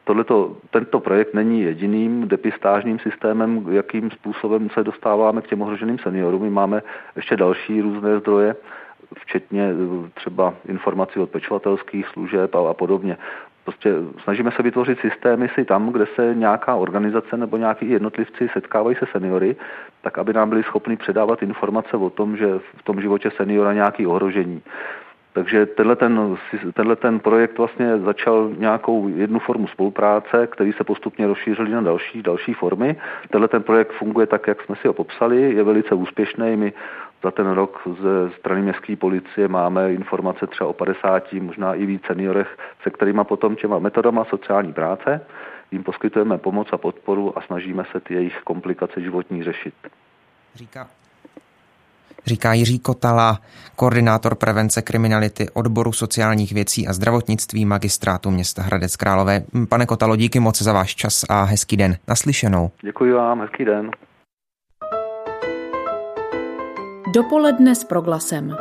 Tohleto, 0.05 0.57
tento 0.71 1.01
projekt 1.01 1.35
není 1.35 1.63
jediným 1.63 2.29
depistážním 2.29 2.99
systémem, 2.99 3.67
jakým 3.71 4.11
způsobem 4.11 4.71
se 4.71 4.85
dostáváme 4.85 5.43
k 5.43 5.47
těm 5.47 5.63
ohroženým 5.63 5.99
seniorům. 5.99 6.43
My 6.43 6.51
máme 6.51 6.83
ještě 7.17 7.37
další 7.37 7.81
různé 7.81 8.19
zdroje, 8.19 8.57
včetně 9.21 9.71
eh, 9.71 10.11
třeba 10.15 10.55
informací 10.69 11.21
od 11.21 11.31
pečovatelských 11.31 12.07
služeb 12.09 12.55
a, 12.55 12.71
a 12.71 12.75
podobně. 12.75 13.17
Prostě 13.65 13.95
snažíme 14.23 14.51
se 14.51 14.63
vytvořit 14.63 15.01
systémy 15.01 15.49
si 15.55 15.65
tam, 15.65 15.93
kde 15.93 16.07
se 16.15 16.35
nějaká 16.35 16.75
organizace 16.75 17.37
nebo 17.37 17.57
nějaký 17.57 17.91
jednotlivci 17.91 18.49
setkávají 18.53 18.97
se 18.97 19.07
seniory, 19.13 19.57
tak 20.03 20.19
aby 20.19 20.33
nám 20.33 20.49
byli 20.49 20.63
schopni 20.63 20.97
předávat 20.97 21.43
informace 21.43 21.97
o 21.97 22.11
tom, 22.11 22.37
že 22.37 22.47
v 22.59 22.83
tom 22.83 23.01
životě 23.01 23.31
seniora 23.37 23.73
nějaký 23.73 24.07
ohrožení. 24.07 24.63
Takže 25.33 25.67
tenhle 25.67 25.97
ten, 25.97 26.37
tenhle 26.75 26.97
ten 26.97 27.21
projekt 27.21 27.59
vlastně 27.59 27.99
začal 27.99 28.51
nějakou 28.59 29.09
jednu 29.09 29.39
formu 29.39 29.67
spolupráce, 29.67 30.47
který 30.47 30.73
se 30.73 30.85
postupně 30.85 31.27
rozšířil 31.27 31.67
na 31.67 31.81
další, 31.81 32.23
další 32.23 32.55
formy. 32.55 32.97
Tenhle 33.31 33.49
ten 33.49 33.63
projekt 33.63 33.93
funguje 33.93 34.27
tak, 34.27 34.47
jak 34.47 34.63
jsme 34.63 34.77
si 34.77 34.89
ho 34.89 34.95
popsali, 34.95 35.55
je 35.55 35.63
velice 35.63 35.95
úspěšný. 35.95 36.57
My 36.57 36.73
za 37.23 37.31
ten 37.31 37.51
rok 37.51 37.81
ze 38.03 38.39
strany 38.39 38.63
městské 38.63 38.97
policie 38.97 39.49
máme 39.49 39.93
informace 39.93 40.47
třeba 40.47 40.71
o 40.71 40.73
50, 40.73 41.33
možná 41.33 41.75
i 41.75 41.87
víc 41.87 42.03
seniorech, 42.07 42.59
se 42.83 42.91
kterými 42.91 43.21
potom 43.25 43.57
těma 43.57 43.79
metodama 43.79 44.25
sociální 44.25 44.73
práce 44.73 45.21
jim 45.71 45.83
poskytujeme 45.83 46.39
pomoc 46.39 46.69
a 46.73 46.79
podporu 46.79 47.39
a 47.39 47.43
snažíme 47.43 47.85
se 47.93 48.01
ty 48.01 48.15
jejich 48.15 48.41
komplikace 48.45 49.01
životní 49.01 49.45
řešit. 49.45 49.75
Říká 50.55 50.89
říká 52.27 52.53
Jiří 52.53 52.79
Kotala, 52.79 53.39
koordinátor 53.77 54.35
prevence 54.35 54.83
kriminality 54.83 55.51
odboru 55.51 55.93
sociálních 55.93 56.53
věcí 56.53 56.89
a 56.89 56.93
zdravotnictví 56.93 57.65
magistrátu 57.65 58.31
města 58.31 58.63
Hradec 58.63 58.97
Králové. 58.97 59.43
Pane 59.69 59.87
Kotalo, 59.87 60.17
díky 60.17 60.41
moc 60.41 60.63
za 60.63 60.73
váš 60.73 60.95
čas 60.95 61.25
a 61.29 61.43
hezký 61.43 61.77
den. 61.77 61.97
Naslyšenou. 62.09 62.71
Děkuji 62.83 63.13
vám, 63.13 63.41
hezký 63.41 63.65
den. 63.65 63.91
Dopoledne 67.15 67.75
s 67.75 67.85
proglasem. 67.85 68.57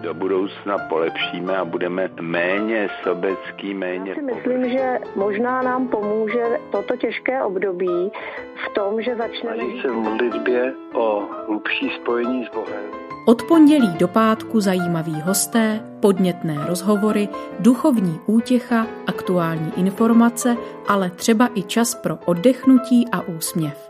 Do 0.00 0.14
budoucna 0.14 0.78
polepšíme 0.88 1.56
a 1.56 1.64
budeme 1.64 2.10
méně 2.20 2.88
sobecký, 3.02 3.74
méně... 3.74 4.10
Já 4.10 4.14
si 4.14 4.22
myslím, 4.22 4.70
že 4.70 4.98
možná 5.16 5.62
nám 5.62 5.88
pomůže 5.88 6.44
toto 6.70 6.96
těžké 6.96 7.42
období 7.42 8.12
v 8.66 8.74
tom, 8.74 9.02
že 9.02 9.16
začneme... 9.16 9.82
se 9.82 9.88
v 9.88 9.94
modlitbě 9.94 10.72
o 10.94 11.28
hlubší 11.46 11.90
spojení 12.02 12.46
s 12.46 12.54
Bohem. 12.54 12.84
Od 13.26 13.42
pondělí 13.42 13.94
do 13.98 14.08
pátku 14.08 14.60
zajímaví 14.60 15.20
hosté, 15.20 15.80
podnětné 16.00 16.56
rozhovory, 16.66 17.28
duchovní 17.60 18.20
útěcha, 18.26 18.86
aktuální 19.06 19.72
informace, 19.76 20.56
ale 20.88 21.10
třeba 21.10 21.48
i 21.54 21.62
čas 21.62 21.94
pro 21.94 22.18
oddechnutí 22.24 23.08
a 23.12 23.20
úsměv. 23.20 23.87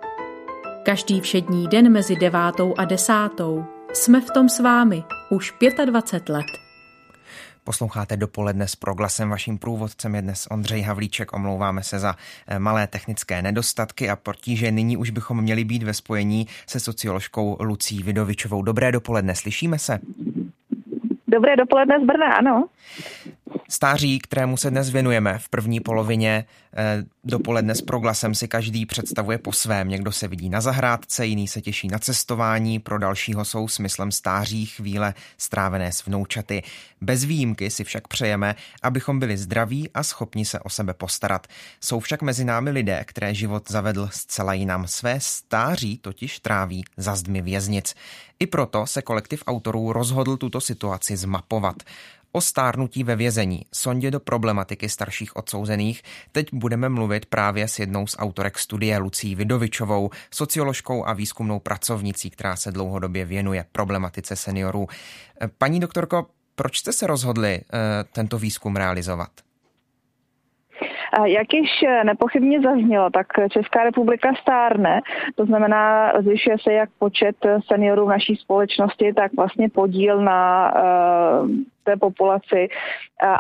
Každý 0.89 1.21
všední 1.21 1.69
den 1.69 1.93
mezi 1.93 2.17
devátou 2.17 2.75
a 2.79 2.85
desátou. 2.85 3.65
Jsme 3.93 4.21
v 4.21 4.31
tom 4.31 4.49
s 4.49 4.61
vámi 4.61 5.05
už 5.31 5.55
25 5.85 6.33
let. 6.35 6.47
Posloucháte 7.65 8.17
dopoledne 8.17 8.69
s 8.69 8.77
proglasem. 8.77 9.31
Vaším 9.31 9.59
průvodcem 9.59 10.15
je 10.15 10.23
dnes 10.23 10.49
Ondřej 10.51 10.83
Havlíček. 10.83 11.33
Omlouváme 11.33 11.83
se 11.83 11.99
za 11.99 12.15
eh, 12.47 12.59
malé 12.59 12.87
technické 12.87 13.43
nedostatky 13.43 14.11
a 14.11 14.17
potíže. 14.17 14.71
Nyní 14.71 14.97
už 14.97 15.11
bychom 15.11 15.43
měli 15.43 15.65
být 15.65 15.83
ve 15.83 15.95
spojení 15.95 16.47
se 16.67 16.81
socioložkou 16.81 17.57
Lucí 17.61 18.03
Vidovičovou. 18.03 18.63
Dobré 18.63 18.93
dopoledne, 18.93 19.35
slyšíme 19.35 19.79
se? 19.79 19.99
Dobré 21.27 21.57
dopoledne 21.57 22.01
z 22.01 22.07
Brna, 22.07 22.35
ano. 22.35 22.69
Stáří, 23.71 24.19
kterému 24.19 24.57
se 24.57 24.71
dnes 24.71 24.91
věnujeme 24.91 25.39
v 25.39 25.49
první 25.49 25.81
polovině 25.81 26.45
eh, 26.77 27.05
dopoledne 27.25 27.75
s 27.75 27.83
proglasem 27.83 28.35
si 28.35 28.49
každý 28.49 28.87
představuje 28.87 29.39
po 29.39 29.53
svém. 29.53 29.89
Někdo 29.89 30.13
se 30.13 30.29
vidí 30.29 30.49
na 30.49 30.61
zahrádce, 30.61 31.27
jiný 31.27 31.49
se 31.49 31.61
těší 31.61 31.89
na 31.89 31.99
cestování, 31.99 32.79
pro 32.79 32.99
dalšího 32.99 33.45
jsou 33.45 33.69
smyslem 33.69 34.13
stáří 34.13 34.67
chvíle 34.67 35.15
strávené 35.39 35.93
s 35.93 36.07
vnoučaty. 36.07 36.63
Bez 37.01 37.25
výjimky 37.25 37.71
si 37.71 37.85
však 37.85 38.09
přejeme, 38.09 38.55
abychom 38.83 39.19
byli 39.19 39.39
zdraví 39.39 39.91
a 39.95 40.03
schopni 40.03 40.45
se 40.45 40.61
o 40.61 40.69
sebe 40.69 40.95
postarat. 40.95 41.47
Jsou 41.81 42.01
však 42.01 42.23
mezi 42.23 42.45
námi 42.45 42.71
lidé, 42.71 43.05
které 43.05 43.35
život 43.35 43.71
zavedl 43.71 44.09
zcela 44.13 44.53
jinam. 44.53 44.87
Své 44.87 45.21
stáří 45.21 45.99
totiž 45.99 46.39
tráví 46.41 46.85
za 46.97 47.17
zdmi 47.17 47.43
věznic. 47.43 47.95
I 48.41 48.47
proto 48.47 48.87
se 48.87 49.03
kolektiv 49.03 49.43
autorů 49.47 49.93
rozhodl 49.93 50.37
tuto 50.37 50.61
situaci 50.61 51.17
zmapovat 51.17 51.77
o 52.33 52.41
stárnutí 52.41 53.05
ve 53.05 53.17
vězení, 53.17 53.63
sondě 53.75 54.11
do 54.11 54.21
problematiky 54.21 54.89
starších 54.89 55.37
odsouzených, 55.37 56.03
teď 56.33 56.47
budeme 56.53 56.89
mluvit 56.89 57.27
právě 57.27 57.69
s 57.69 57.79
jednou 57.79 58.07
z 58.07 58.17
autorek 58.19 58.59
studie 58.59 58.99
Lucí 58.99 59.35
Vidovičovou, 59.35 60.11
socioložkou 60.35 61.07
a 61.07 61.13
výzkumnou 61.13 61.59
pracovnicí, 61.59 62.31
která 62.31 62.57
se 62.57 62.73
dlouhodobě 62.73 63.25
věnuje 63.25 63.65
problematice 63.73 64.37
seniorů. 64.37 64.87
Paní 65.59 65.81
doktorko, 65.81 66.27
Proč 66.59 66.79
jste 66.79 66.93
se 66.93 67.07
rozhodli 67.07 67.61
tento 68.15 68.39
výzkum 68.39 68.77
realizovat? 68.77 69.29
Jak 71.25 71.55
již 71.55 71.71
nepochybně 72.05 72.61
zaznělo, 72.61 73.11
tak 73.11 73.27
Česká 73.51 73.85
republika 73.85 74.35
stárne, 74.43 75.01
to 75.35 75.45
znamená, 75.45 76.13
zvyšuje 76.21 76.57
se 76.63 76.73
jak 76.73 76.91
počet 76.99 77.37
seniorů 77.73 78.07
v 78.07 78.09
naší 78.09 78.37
společnosti, 78.37 79.13
tak 79.13 79.33
vlastně 79.37 79.69
podíl 79.69 80.23
na 80.23 80.73
té 81.89 81.97
populaci 81.97 82.69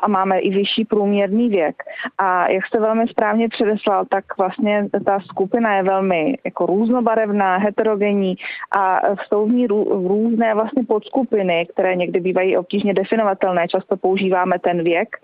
a 0.02 0.08
máme 0.08 0.38
i 0.38 0.50
vyšší 0.50 0.84
průměrný 0.84 1.48
věk. 1.48 1.82
A 2.18 2.50
jak 2.50 2.66
jste 2.66 2.80
velmi 2.80 3.08
správně 3.08 3.48
předeslal, 3.48 4.04
tak 4.10 4.24
vlastně 4.38 4.88
ta 5.04 5.20
skupina 5.20 5.76
je 5.76 5.82
velmi 5.82 6.38
jako 6.44 6.66
různobarevná, 6.66 7.56
heterogenní 7.56 8.36
a 8.76 9.00
jsou 9.26 9.46
v 9.46 9.50
ní 9.50 9.66
různé 10.06 10.54
vlastně 10.54 10.82
podskupiny, 10.84 11.66
které 11.72 11.96
někdy 11.96 12.20
bývají 12.20 12.56
obtížně 12.56 12.94
definovatelné. 12.94 13.68
Často 13.68 13.96
používáme 13.96 14.58
ten 14.58 14.84
věk, 14.84 15.16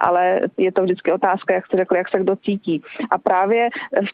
ale 0.00 0.40
je 0.58 0.72
to 0.72 0.82
vždycky 0.82 1.12
otázka, 1.12 1.54
jak 1.54 1.66
jste 1.66 1.76
řekl, 1.76 1.96
jak 1.96 2.08
se 2.08 2.18
kdo 2.18 2.36
cítí. 2.36 2.82
A 3.10 3.18
právě 3.18 3.68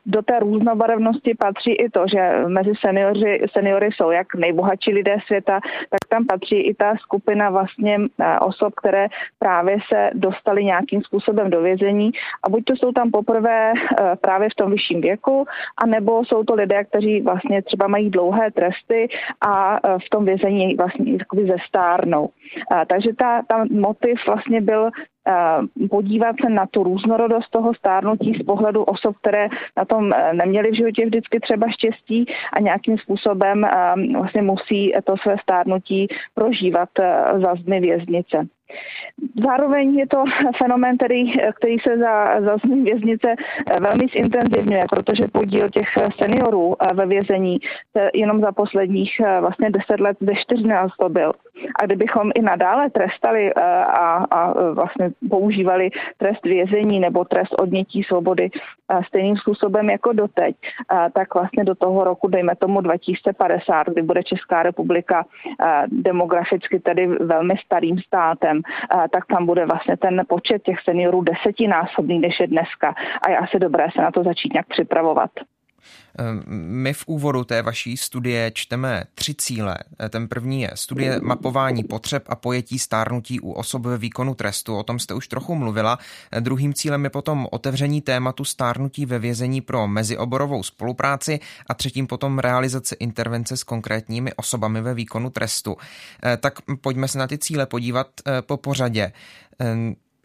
do 0.07 0.23
té 0.23 0.39
různobarevnosti 0.39 1.35
patří 1.35 1.73
i 1.73 1.91
to, 1.91 2.05
že 2.07 2.33
mezi 2.47 2.73
seniori, 2.81 3.43
seniory 3.53 3.89
jsou 3.93 4.11
jak 4.11 4.35
nejbohatší 4.35 4.93
lidé 4.93 5.17
světa, 5.27 5.61
tak 5.91 6.04
tam 6.09 6.27
patří 6.27 6.61
i 6.61 6.75
ta 6.75 6.97
skupina 6.97 7.51
vlastně 7.51 7.99
osob, 8.41 8.75
které 8.75 9.09
právě 9.39 9.79
se 9.89 10.11
dostali 10.15 10.65
nějakým 10.65 11.03
způsobem 11.03 11.51
do 11.51 11.63
vězení 11.63 12.11
a 12.43 12.51
buď 12.51 12.65
to 12.65 12.77
jsou 12.77 12.93
tam 12.93 13.11
poprvé 13.11 13.73
eh, 13.73 14.17
právě 14.21 14.49
v 14.51 14.55
tom 14.55 14.71
vyšším 14.71 15.01
věku, 15.01 15.47
anebo 15.83 16.25
jsou 16.25 16.45
to 16.45 16.55
lidé, 16.55 16.85
kteří 16.85 17.21
vlastně 17.21 17.63
třeba 17.63 17.87
mají 17.87 18.11
dlouhé 18.11 18.51
tresty 18.51 19.09
a 19.41 19.79
eh, 19.85 19.99
v 20.07 20.11
tom 20.11 20.25
vězení 20.25 20.75
vlastně 20.75 21.13
jakoby 21.13 21.47
zestárnou. 21.47 22.31
Eh, 22.73 22.87
takže 22.87 23.11
ta, 23.19 23.43
ta 23.49 23.65
motiv 23.71 24.27
vlastně 24.27 24.61
byl 24.61 24.91
podívat 25.90 26.37
se 26.45 26.50
na 26.50 26.66
tu 26.66 26.83
různorodost 26.83 27.50
toho 27.50 27.75
stárnutí 27.75 28.35
z 28.35 28.43
pohledu 28.43 28.83
osob, 28.83 29.16
které 29.16 29.49
na 29.76 29.85
tom 29.85 30.12
neměly 30.33 30.71
v 30.71 30.76
životě 30.76 31.07
vždycky 31.07 31.40
třeba 31.40 31.71
štěstí 31.71 32.26
a 32.52 32.61
nějakým 32.61 32.99
způsobem 32.99 33.66
vlastně 34.12 34.43
musí 34.43 34.93
to 35.04 35.16
své 35.16 35.37
stárnutí 35.43 36.09
prožívat 36.35 36.88
za 37.43 37.54
zdmi 37.54 37.81
věznice. 37.81 38.47
Zároveň 39.45 39.99
je 39.99 40.07
to 40.07 40.25
fenomén, 40.59 40.97
který, 40.97 41.33
který 41.54 41.78
se 41.78 41.99
za, 41.99 42.40
za 42.40 42.57
věznice 42.83 43.35
velmi 43.81 44.07
zintenzivňuje, 44.16 44.85
protože 44.90 45.28
podíl 45.28 45.71
těch 45.71 45.88
seniorů 46.19 46.76
ve 46.95 47.07
vězení 47.07 47.59
jenom 48.14 48.40
za 48.40 48.52
posledních 48.52 49.21
vlastně 49.40 49.71
deset 49.71 50.00
let 50.00 50.16
ze 50.21 50.35
14 50.35 50.93
to 51.00 51.09
byl. 51.09 51.33
A 51.81 51.87
kdybychom 51.87 52.31
i 52.35 52.43
nadále 52.43 52.90
trestali 52.90 53.54
a, 53.54 54.25
a 54.31 54.73
vlastně 54.73 55.11
používali 55.31 55.90
trest 56.16 56.45
vězení 56.45 57.00
nebo 57.00 57.25
trest 57.25 57.54
odnětí 57.59 58.02
svobody 58.02 58.50
stejným 59.07 59.37
způsobem 59.37 59.91
jako 59.91 60.12
doteď, 60.12 60.57
tak 61.12 61.35
vlastně 61.35 61.64
do 61.64 61.75
toho 61.75 62.05
roku, 62.05 62.29
dejme 62.29 62.57
tomu 62.57 62.81
2050, 62.81 63.87
kdy 63.87 64.03
bude 64.03 64.23
Česká 64.23 64.62
republika 64.62 65.25
demograficky 65.87 66.81
tedy 66.81 67.07
velmi 67.07 67.55
starým 67.64 67.99
státem, 67.99 68.62
tak 69.12 69.26
tam 69.26 69.47
bude 69.47 69.67
vlastně 69.67 69.97
ten 69.97 70.23
počet 70.29 70.62
těch 70.62 70.81
seniorů 70.81 71.23
desetinásobný, 71.23 72.19
než 72.19 72.41
je 72.41 72.47
dneska. 72.47 72.95
A 73.23 73.31
je 73.31 73.38
asi 73.38 73.59
dobré 73.59 73.87
se 73.95 74.03
na 74.03 74.11
to 74.11 74.23
začít 74.23 74.53
nějak 74.53 74.67
připravovat. 74.67 75.31
Ehm, 76.19 76.43
my 76.83 76.93
v 76.93 77.05
úvodu 77.07 77.45
té 77.45 77.62
vaší 77.62 77.97
studie 77.97 78.50
čteme 78.55 79.05
tři 79.14 79.35
cíle. 79.35 79.79
Ten 80.09 80.29
první 80.29 80.62
je 80.62 80.71
studie 80.75 81.21
mapování 81.23 81.85
potřeb 81.85 82.25
a 82.26 82.37
pojetí 82.37 82.79
stárnutí 82.79 83.41
u 83.41 83.53
osob 83.53 83.83
ve 83.87 83.99
výkonu 83.99 84.35
trestu. 84.35 84.76
O 84.76 84.83
tom 84.83 84.99
jste 84.99 85.14
už 85.14 85.29
trochu 85.29 85.55
mluvila. 85.55 85.99
Druhým 86.41 86.75
cílem 86.75 87.05
je 87.05 87.11
potom 87.11 87.47
otevření 87.50 88.00
tématu 88.00 88.45
stárnutí 88.45 89.07
ve 89.07 89.18
vězení 89.18 89.61
pro 89.61 89.88
mezioborovou 89.88 90.62
spolupráci 90.62 91.40
a 91.66 91.75
třetím 91.75 92.07
potom 92.07 92.38
realizace 92.38 92.94
intervence 92.94 93.57
s 93.57 93.64
konkrétními 93.64 94.35
osobami 94.35 94.81
ve 94.81 94.94
výkonu 94.94 95.31
trestu. 95.31 95.77
Ehm, 96.23 96.38
tak 96.38 96.59
pojďme 96.81 97.09
se 97.09 97.18
na 97.18 97.27
ty 97.27 97.38
cíle 97.38 97.66
podívat 97.66 98.07
ehm, 98.25 98.42
po 98.47 98.57
pořadě. 98.57 99.12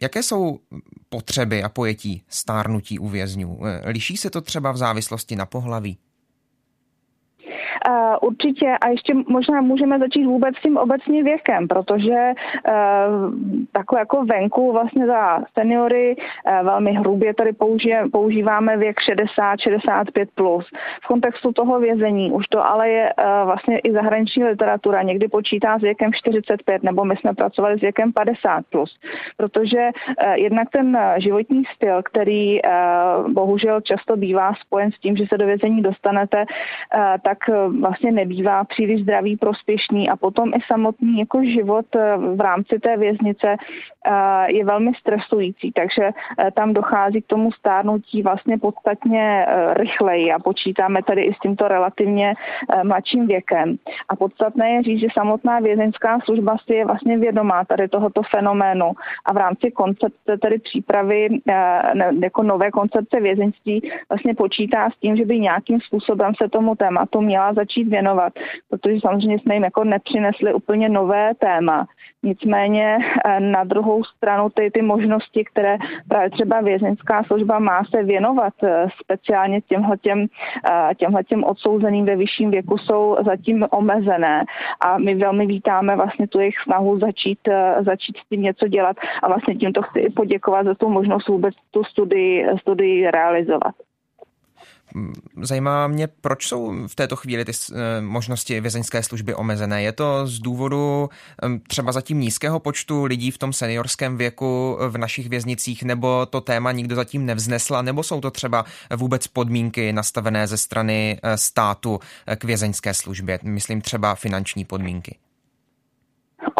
Jaké 0.02 0.22
jsou 0.22 0.60
potřeby 1.08 1.62
a 1.62 1.68
pojetí 1.68 2.22
stárnutí 2.28 2.98
u 2.98 3.08
vězňů? 3.08 3.60
Liší 3.84 4.16
se 4.16 4.30
to 4.30 4.40
třeba 4.40 4.72
v 4.72 4.76
závislosti 4.76 5.36
na 5.36 5.46
pohlaví? 5.46 5.98
Určitě 8.20 8.76
a 8.80 8.88
ještě 8.88 9.14
možná 9.28 9.60
můžeme 9.60 9.98
začít 9.98 10.24
vůbec 10.24 10.56
s 10.56 10.62
tím 10.62 10.76
obecným 10.76 11.24
věkem, 11.24 11.68
protože 11.68 12.32
uh, 12.68 12.74
takhle 13.72 13.98
jako 13.98 14.24
venku 14.24 14.72
vlastně 14.72 15.06
za 15.06 15.38
seniory 15.58 16.16
uh, 16.16 16.66
velmi 16.66 16.92
hrubě 16.92 17.34
tady 17.34 17.50
používáme 18.12 18.76
věk 18.76 18.96
60-65+. 19.00 20.26
Plus. 20.34 20.66
V 21.02 21.06
kontextu 21.06 21.52
toho 21.52 21.80
vězení 21.80 22.32
už 22.32 22.46
to 22.46 22.66
ale 22.66 22.88
je 22.88 23.12
uh, 23.18 23.46
vlastně 23.46 23.78
i 23.78 23.92
zahraniční 23.92 24.44
literatura, 24.44 25.02
někdy 25.02 25.28
počítá 25.28 25.78
s 25.78 25.82
věkem 25.82 26.12
45, 26.12 26.82
nebo 26.82 27.04
my 27.04 27.16
jsme 27.16 27.34
pracovali 27.34 27.78
s 27.78 27.80
věkem 27.80 28.10
50+. 28.10 28.62
Plus, 28.70 28.98
protože 29.36 29.88
jednak 30.34 30.70
ten 30.70 30.98
životní 31.18 31.62
styl, 31.74 32.02
který 32.02 32.60
bohužel 33.28 33.80
často 33.80 34.16
bývá 34.16 34.54
spojen 34.54 34.92
s 34.92 34.98
tím, 34.98 35.16
že 35.16 35.24
se 35.26 35.38
do 35.38 35.46
vězení 35.46 35.82
dostanete, 35.82 36.44
tak 37.22 37.38
vlastně 37.80 38.09
nebývá 38.12 38.64
příliš 38.64 39.02
zdravý, 39.02 39.36
prospěšný 39.36 40.10
a 40.10 40.16
potom 40.16 40.48
i 40.54 40.58
samotný 40.66 41.18
jako 41.18 41.44
život 41.44 41.86
eh, 41.96 42.16
v 42.16 42.40
rámci 42.40 42.78
té 42.78 42.96
věznice 42.96 43.56
eh, 43.56 44.52
je 44.52 44.64
velmi 44.64 44.92
stresující, 44.94 45.72
takže 45.72 46.10
eh, 46.10 46.50
tam 46.50 46.72
dochází 46.72 47.22
k 47.22 47.26
tomu 47.26 47.52
stárnutí 47.52 48.22
vlastně 48.22 48.58
podstatně 48.58 49.46
rychleji 49.72 50.32
a 50.32 50.38
počítáme 50.38 51.02
tady 51.02 51.22
i 51.22 51.34
s 51.34 51.38
tímto 51.38 51.68
relativně 51.68 52.34
mladším 52.82 53.26
věkem. 53.26 53.76
A 54.08 54.16
podstatné 54.16 54.70
je 54.70 54.82
říct, 54.82 55.00
že 55.00 55.06
samotná 55.12 55.60
vězeňská 55.60 56.18
služba 56.24 56.56
si 56.66 56.74
je 56.74 56.84
vlastně 56.84 57.18
vědomá 57.18 57.64
tady 57.64 57.88
tohoto 57.88 58.22
fenoménu 58.22 58.92
a 59.24 59.32
v 59.32 59.36
rámci 59.36 59.70
koncepce 59.70 60.38
tedy 60.42 60.58
přípravy 60.58 61.28
jako 62.22 62.42
nové 62.42 62.70
koncepce 62.70 63.20
vězeňství 63.20 63.90
vlastně 64.08 64.34
počítá 64.34 64.90
s 64.90 65.00
tím, 65.00 65.16
že 65.16 65.24
by 65.24 65.40
nějakým 65.40 65.80
způsobem 65.80 66.32
se 66.42 66.48
tomu 66.48 66.74
tématu 66.74 67.20
měla 67.20 67.54
začít 67.54 67.84
věnovat, 67.84 67.99
protože 68.70 69.00
samozřejmě 69.00 69.38
jsme 69.38 69.54
jim 69.54 69.64
jako 69.64 69.84
nepřinesli 69.84 70.54
úplně 70.54 70.88
nové 70.88 71.34
téma. 71.34 71.86
Nicméně 72.22 72.98
eh, 73.24 73.40
na 73.40 73.64
druhou 73.64 74.04
stranu 74.04 74.48
ty, 74.50 74.70
ty 74.70 74.82
možnosti, 74.82 75.44
které 75.44 75.76
právě 76.08 76.30
třeba 76.30 76.60
vězeňská 76.60 77.24
služba 77.24 77.58
má 77.58 77.84
se 77.84 78.02
věnovat 78.02 78.52
eh, 78.62 78.86
speciálně 79.04 79.60
těmhletěm, 79.60 80.26
eh, 80.70 80.94
těmhletěm 80.94 81.44
odsouzeným 81.44 82.04
ve 82.04 82.16
vyšším 82.16 82.50
věku, 82.50 82.78
jsou 82.78 83.16
zatím 83.26 83.66
omezené 83.70 84.44
a 84.80 84.98
my 84.98 85.14
velmi 85.14 85.46
vítáme 85.46 85.96
vlastně 85.96 86.28
tu 86.28 86.40
jejich 86.40 86.60
snahu 86.64 86.98
začít, 86.98 87.38
začít 87.80 88.16
s 88.16 88.28
tím 88.28 88.42
něco 88.42 88.68
dělat 88.68 88.96
a 89.22 89.28
vlastně 89.28 89.54
tímto 89.54 89.82
chci 89.82 90.10
poděkovat 90.16 90.66
za 90.66 90.74
tu 90.74 90.88
možnost 90.88 91.28
vůbec 91.28 91.54
tu 91.70 91.84
studii, 91.84 92.46
studii 92.60 93.10
realizovat. 93.10 93.74
Zajímá 95.42 95.86
mě, 95.86 96.06
proč 96.06 96.46
jsou 96.46 96.86
v 96.86 96.94
této 96.94 97.16
chvíli 97.16 97.44
ty 97.44 97.52
eh, 97.52 98.00
možnosti 98.00 98.60
vězeňské 98.60 99.02
služby 99.02 99.34
omezené. 99.34 99.82
Je 99.82 99.92
to 99.92 100.26
z 100.26 100.38
důvodu 100.38 101.10
třeba 101.68 101.92
zatím 101.92 102.20
nízkého 102.20 102.60
počtu 102.60 103.04
lidí 103.04 103.30
v 103.30 103.38
tom 103.38 103.52
seniorském 103.52 104.16
věku 104.16 104.78
v 104.88 104.98
našich 104.98 105.28
věznicích, 105.28 105.82
nebo 105.82 106.26
to 106.26 106.40
téma 106.40 106.72
nikdo 106.72 106.94
zatím 106.94 107.26
nevznesla, 107.26 107.82
nebo 107.82 108.02
jsou 108.02 108.20
to 108.20 108.30
třeba 108.30 108.64
vůbec 108.96 109.26
podmínky 109.26 109.92
nastavené 109.92 110.46
ze 110.46 110.56
strany 110.56 111.18
eh, 111.22 111.36
státu 111.36 112.00
eh, 112.26 112.36
k 112.36 112.44
vězeňské 112.44 112.94
službě, 112.94 113.38
myslím 113.42 113.80
třeba 113.80 114.14
finanční 114.14 114.64
podmínky? 114.64 115.18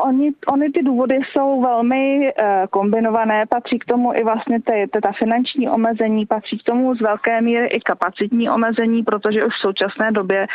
Oni, 0.02 0.30
oni 0.46 0.70
ty 0.70 0.82
důvody 0.82 1.18
jsou 1.32 1.62
velmi 1.62 2.18
uh, 2.18 2.44
kombinované, 2.70 3.46
patří 3.46 3.78
k 3.78 3.84
tomu 3.84 4.14
i 4.14 4.24
vlastně 4.24 4.60
ty, 4.62 4.88
ty, 4.92 5.00
ta 5.00 5.12
finanční 5.12 5.68
omezení, 5.68 6.26
patří 6.26 6.58
k 6.58 6.62
tomu 6.62 6.94
z 6.94 7.00
velké 7.00 7.40
míry 7.40 7.66
i 7.66 7.80
kapacitní 7.80 8.50
omezení, 8.50 9.02
protože 9.02 9.44
už 9.44 9.54
v 9.54 9.60
současné 9.60 10.12
době 10.12 10.46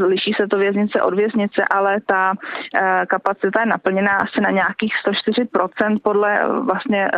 uh, 0.00 0.06
liší 0.06 0.32
se 0.32 0.46
to 0.48 0.58
věznice 0.58 1.02
od 1.02 1.14
věznice, 1.14 1.64
ale 1.70 2.00
ta 2.00 2.32
uh, 2.32 2.80
kapacita 3.06 3.60
je 3.60 3.66
naplněná 3.66 4.10
asi 4.10 4.40
na 4.40 4.50
nějakých 4.50 4.92
104% 5.06 5.98
podle 6.02 6.40
vlastně 6.60 7.10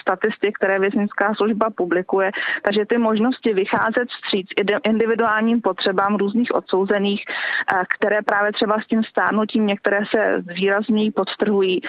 statistik, 0.00 0.56
které 0.56 0.78
věznická 0.78 1.34
služba 1.34 1.70
publikuje. 1.76 2.30
Takže 2.62 2.86
ty 2.86 2.98
možnosti 2.98 3.54
vycházet 3.54 4.08
vstříc 4.08 4.46
individuálním 4.84 5.60
potřebám 5.60 6.16
různých 6.16 6.54
odsouzených, 6.54 7.24
které 7.98 8.22
právě 8.22 8.52
třeba 8.52 8.80
s 8.80 8.86
tím 8.86 9.04
stárnutím 9.04 9.66
některé 9.66 10.00
se 10.10 10.42
výrazněji 10.56 11.10
podtrhují, 11.10 11.80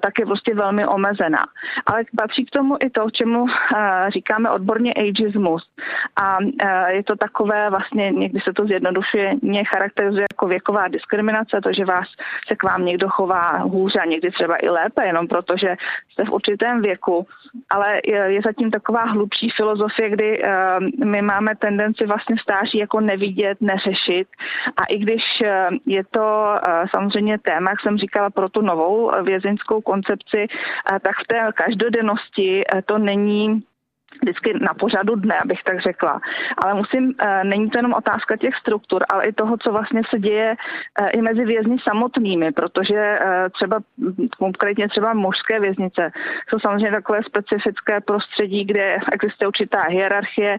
tak 0.00 0.18
je 0.18 0.26
prostě 0.26 0.54
velmi 0.54 0.86
omezená. 0.86 1.46
Ale 1.86 2.04
patří 2.16 2.44
k 2.44 2.50
tomu 2.50 2.76
i 2.80 2.90
to, 2.90 3.10
čemu 3.10 3.46
říkáme 4.08 4.50
odborně 4.50 4.94
ageismus. 4.94 5.68
A 6.16 6.38
je 6.88 7.04
to 7.04 7.16
takové, 7.16 7.70
vlastně 7.70 8.10
někdy 8.10 8.40
se 8.40 8.52
to 8.52 8.64
zjednodušuje, 8.66 9.34
mě 9.42 9.64
charakterizuje 9.64 10.26
jako 10.32 10.46
věková 10.46 10.88
diskriminace, 10.88 11.60
to, 11.62 11.72
že 11.72 11.84
vás 11.84 12.08
se 12.48 12.56
k 12.56 12.62
vám 12.62 12.84
někdo 12.84 13.08
chová 13.08 13.56
hůře 13.56 13.98
a 13.98 14.04
někdy 14.04 14.30
třeba 14.30 14.56
i 14.62 14.68
lépe, 14.68 15.06
jenom 15.06 15.28
protože 15.28 15.76
jste 16.12 16.24
v 16.24 16.30
určitém 16.30 16.82
věku. 16.82 17.26
Ale 17.70 18.00
je, 18.04 18.40
zatím 18.44 18.70
taková 18.70 19.04
hlubší 19.04 19.50
filozofie, 19.50 20.10
kdy 20.10 20.42
my 21.04 21.22
máme 21.22 21.56
tendenci 21.56 22.06
vlastně 22.06 22.36
stáří 22.38 22.78
jako 22.78 23.00
nevidět, 23.00 23.60
neřešit. 23.60 24.28
A 24.76 24.84
i 24.84 24.98
když 24.98 25.22
je 25.86 26.04
to 26.10 26.56
samozřejmě 26.90 27.38
téma, 27.38 27.70
jak 27.70 27.80
jsem 27.80 27.98
říkala, 27.98 28.09
pro 28.34 28.48
tu 28.48 28.62
novou 28.62 29.12
vězeňskou 29.22 29.80
koncepci, 29.80 30.46
uh, 30.48 30.98
tak 30.98 31.16
v 31.24 31.26
té 31.26 31.52
každodennosti 31.54 32.64
uh, 32.66 32.80
to 32.86 32.98
není 32.98 33.62
vždycky 34.22 34.54
na 34.60 34.74
pořadu 34.74 35.14
dne, 35.14 35.38
abych 35.38 35.62
tak 35.62 35.80
řekla. 35.80 36.20
Ale 36.58 36.74
musím, 36.74 37.14
eh, 37.18 37.44
není 37.44 37.70
to 37.70 37.78
jenom 37.78 37.94
otázka 37.94 38.36
těch 38.36 38.54
struktur, 38.56 39.04
ale 39.12 39.26
i 39.26 39.32
toho, 39.32 39.56
co 39.56 39.72
vlastně 39.72 40.02
se 40.10 40.18
děje 40.18 40.56
eh, 40.56 41.10
i 41.10 41.22
mezi 41.22 41.44
vězni 41.44 41.76
samotnými, 41.78 42.52
protože 42.52 43.18
eh, 43.20 43.50
třeba 43.50 43.80
konkrétně 44.38 44.88
třeba 44.88 45.14
mužské 45.14 45.60
věznice 45.60 46.12
jsou 46.48 46.58
samozřejmě 46.58 46.90
takové 46.90 47.22
specifické 47.22 48.00
prostředí, 48.00 48.64
kde 48.64 48.98
existuje 49.12 49.48
určitá 49.48 49.82
hierarchie, 49.82 50.58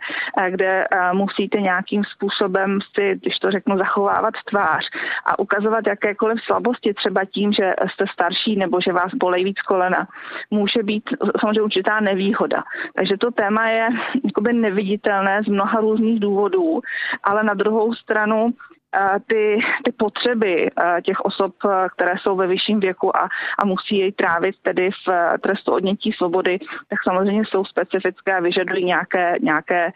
kde 0.49 0.87
musíte 1.13 1.61
nějakým 1.61 2.03
způsobem 2.03 2.79
si, 2.95 3.15
když 3.21 3.39
to 3.39 3.51
řeknu, 3.51 3.77
zachovávat 3.77 4.33
tvář 4.49 4.89
a 5.25 5.39
ukazovat 5.39 5.87
jakékoliv 5.87 6.41
slabosti, 6.41 6.93
třeba 6.93 7.25
tím, 7.25 7.53
že 7.53 7.73
jste 7.93 8.05
starší 8.13 8.55
nebo 8.55 8.81
že 8.81 8.93
vás 8.93 9.13
bolej 9.13 9.43
víc 9.43 9.61
kolena, 9.61 10.07
může 10.51 10.83
být 10.83 11.09
samozřejmě 11.39 11.61
určitá 11.61 11.99
nevýhoda. 11.99 12.63
Takže 12.95 13.17
to 13.17 13.31
téma 13.31 13.50
je 13.59 13.89
jakoby 14.25 14.53
neviditelné 14.53 15.43
z 15.43 15.47
mnoha 15.47 15.79
různých 15.79 16.19
důvodů, 16.19 16.81
ale 17.23 17.43
na 17.43 17.53
druhou 17.53 17.93
stranu 17.93 18.49
eh, 18.95 19.19
ty, 19.27 19.59
ty 19.83 19.91
potřeby 19.91 20.69
eh, 20.71 21.01
těch 21.01 21.19
osob, 21.19 21.55
eh, 21.65 21.87
které 21.95 22.13
jsou 22.17 22.35
ve 22.35 22.47
vyšším 22.47 22.79
věku 22.79 23.17
a, 23.17 23.29
a 23.59 23.65
musí 23.65 23.97
jej 23.97 24.11
trávit 24.11 24.55
tedy 24.61 24.89
v 24.91 25.37
trestu 25.41 25.71
odnětí 25.71 26.11
svobody, 26.11 26.59
tak 26.89 26.99
samozřejmě 27.03 27.45
jsou 27.45 27.65
specifické 27.65 28.37
a 28.37 28.39
vyžadují 28.39 28.85
nějaké, 28.85 29.35
nějaké 29.41 29.91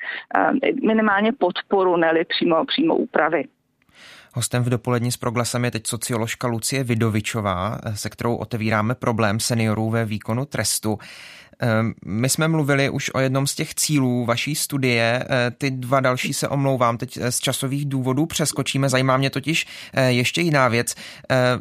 minimálně 0.88 1.32
podporu, 1.32 1.98
ne 1.98 2.14
přímo, 2.30 2.66
přímo 2.66 2.96
úpravy. 2.96 3.46
Hostem 4.36 4.64
v 4.64 4.70
dopolední 4.70 5.12
s 5.12 5.18
proglasem 5.18 5.66
je 5.66 5.72
teď 5.72 5.88
socioložka 5.88 6.48
Lucie 6.48 6.84
Vidovičová, 6.84 7.80
se 7.94 8.10
kterou 8.10 8.36
otevíráme 8.36 8.96
problém 8.96 9.40
seniorů 9.40 9.90
ve 9.90 10.06
výkonu 10.06 10.46
trestu. 10.46 11.00
Ehm, 11.60 11.94
my 12.06 12.30
jsme 12.30 12.48
mluvili 12.48 12.90
už 12.90 13.12
o 13.14 13.20
jednom 13.20 13.48
z 13.48 13.56
těch 13.56 13.76
cílů 13.76 14.26
vaší 14.26 14.56
studie, 14.56 15.26
eh, 15.30 15.52
ty 15.58 15.72
dva 15.72 16.00
další 16.00 16.34
se 16.34 16.48
omlouvám, 16.48 16.98
teď 16.98 17.18
eh, 17.22 17.32
z 17.32 17.40
časových 17.40 17.86
důvodů 17.86 18.26
přeskočíme, 18.26 18.90
zajímá 18.90 19.18
mě 19.18 19.30
totiž 19.30 19.68
eh, 19.94 20.12
ještě 20.12 20.42
jiná 20.42 20.68
věc. 20.68 20.96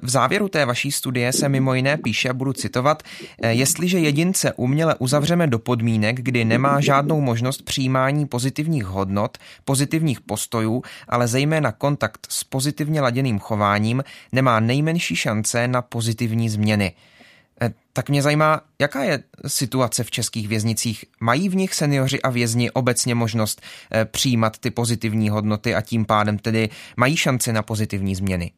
V 0.03 0.09
závěru 0.09 0.49
té 0.49 0.65
vaší 0.67 0.93
studie 0.93 1.33
se 1.33 1.49
mimo 1.49 1.75
jiné 1.75 1.97
píše, 1.97 2.33
budu 2.33 2.53
citovat, 2.53 3.03
jestliže 3.49 3.99
jedince 3.99 4.53
uměle 4.53 4.95
uzavřeme 4.99 5.47
do 5.47 5.59
podmínek, 5.59 6.21
kdy 6.21 6.45
nemá 6.45 6.81
žádnou 6.81 7.21
možnost 7.21 7.63
přijímání 7.63 8.27
pozitivních 8.27 8.85
hodnot, 8.85 9.39
pozitivních 9.65 10.21
postojů, 10.21 10.83
ale 11.09 11.29
zejména 11.29 11.73
kontakt 11.73 12.27
s 12.31 12.45
pozitivně 12.45 13.01
laděným 13.01 13.39
chováním, 13.39 14.05
nemá 14.33 14.61
nejmenší 14.61 15.17
šance 15.17 15.69
na 15.69 15.83
pozitivní 15.83 16.49
změny. 16.49 16.93
Eh, 17.65 17.75
tak 17.93 18.09
mě 18.09 18.23
zajímá, 18.23 18.61
jaká 18.81 19.03
je 19.03 19.23
situace 19.47 20.05
v 20.05 20.11
českých 20.11 20.49
věznicích. 20.49 21.05
Mají 21.21 21.49
v 21.49 21.57
nich 21.57 21.75
seniori 21.75 22.23
a 22.23 22.31
vězni 22.31 22.71
obecně 22.71 23.15
možnost 23.15 23.63
eh, 23.93 24.05
přijímat 24.05 24.59
ty 24.59 24.71
pozitivní 24.71 25.29
hodnoty 25.29 25.75
a 25.75 25.81
tím 25.81 26.05
pádem 26.05 26.39
tedy 26.39 26.69
mají 26.97 27.17
šanci 27.17 27.53
na 27.53 27.63
pozitivní 27.63 28.15
změny? 28.15 28.53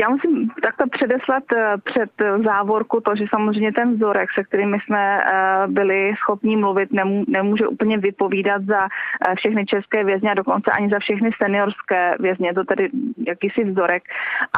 Já 0.00 0.08
musím 0.08 0.50
takto 0.62 0.84
předeslat 0.90 1.42
eh, 1.52 1.74
před 1.84 2.10
závorku 2.44 3.00
to, 3.00 3.16
že 3.16 3.24
samozřejmě 3.30 3.72
ten 3.72 3.94
vzorek, 3.94 4.28
se 4.34 4.44
kterými 4.44 4.78
jsme 4.80 5.20
eh, 5.20 5.66
byli 5.66 6.14
schopni 6.22 6.56
mluvit, 6.56 6.88
nemůže 7.28 7.66
úplně 7.66 7.98
vypovídat 7.98 8.62
za 8.62 8.84
eh, 8.84 9.34
všechny 9.34 9.66
české 9.66 10.04
vězně 10.04 10.30
a 10.30 10.34
dokonce 10.34 10.70
ani 10.70 10.88
za 10.88 10.98
všechny 10.98 11.30
seniorské 11.42 12.14
vězně. 12.18 12.54
To 12.54 12.64
tedy 12.64 12.90
jakýsi 13.26 13.64
vzorek. 13.64 14.02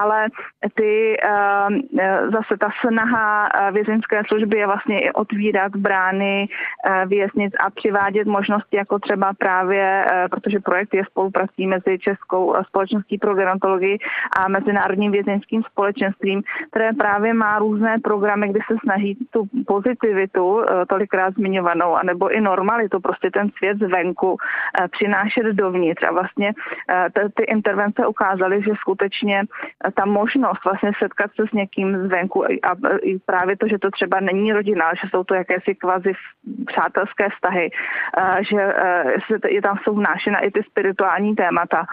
Ale 0.01 0.27
ty 0.75 1.17
zase 2.33 2.57
ta 2.59 2.69
snaha 2.81 3.49
vězeňské 3.73 4.23
služby 4.29 4.59
je 4.59 4.67
vlastně 4.67 5.01
i 5.01 5.13
otvírat 5.13 5.77
brány 5.77 6.49
věznic 7.07 7.55
a 7.61 7.71
přivádět 7.71 8.27
možnosti 8.27 8.77
jako 8.77 8.99
třeba 8.99 9.33
právě, 9.39 10.07
protože 10.31 10.61
projekt 10.61 10.95
je 10.95 11.05
spoluprací 11.05 11.67
mezi 11.67 11.99
Českou 11.99 12.55
společností 12.69 13.19
pro 13.19 13.35
gerontologii 13.35 13.99
a 14.37 14.49
mezi 14.49 14.72
Mezinárodním 14.73 15.13
vězeňským 15.13 15.63
společenstvím, 15.63 16.43
které 16.71 16.93
právě 16.93 17.35
má 17.35 17.59
různé 17.59 17.99
programy, 17.99 18.49
kde 18.49 18.61
se 18.67 18.77
snaží 18.85 19.17
tu 19.31 19.49
pozitivitu, 19.67 20.63
eh, 20.63 20.87
tolikrát 20.87 21.35
zmiňovanou, 21.35 21.95
anebo 21.95 22.33
i 22.33 22.41
normalitu, 22.41 23.01
prostě 23.01 23.31
ten 23.31 23.51
svět 23.57 23.79
zvenku 23.79 24.37
eh, 24.39 24.89
přinášet 24.89 25.47
dovnitř. 25.47 26.03
A 26.03 26.13
vlastně 26.13 26.53
eh, 26.91 27.29
ty 27.37 27.43
intervence 27.43 28.07
ukázaly, 28.07 28.63
že 28.63 28.73
skutečně 28.81 29.45
ta 29.95 30.05
možnost 30.05 30.65
vlastně 30.65 30.93
setkat 30.99 31.31
se 31.37 31.47
s 31.49 31.53
někým 31.53 32.09
zvenku 32.09 32.45
a 32.45 32.73
právě 33.27 33.57
to, 33.57 33.69
že 33.69 33.79
to 33.79 33.91
třeba 33.91 34.21
není 34.21 34.53
rodina, 34.53 34.95
že 34.95 35.09
jsou 35.11 35.25
to 35.25 35.35
jakési 35.35 35.75
kvazi 35.75 36.13
přátelské 36.67 37.29
vztahy, 37.29 37.71
že 38.41 38.75
je 39.49 39.63
tam 39.63 39.79
jsou 39.83 39.95
vnášena 39.95 40.39
i 40.39 40.51
ty 40.51 40.63
spirituální 40.63 41.35
témata, 41.37 41.87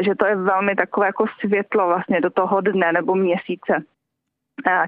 že 0.00 0.14
to 0.14 0.26
je 0.26 0.36
velmi 0.36 0.74
takové 0.74 1.06
jako 1.06 1.26
světlo 1.40 1.88
vlastně 2.02 2.20
do 2.20 2.30
toho 2.30 2.60
dne 2.60 2.92
nebo 2.92 3.14
měsíce 3.14 3.84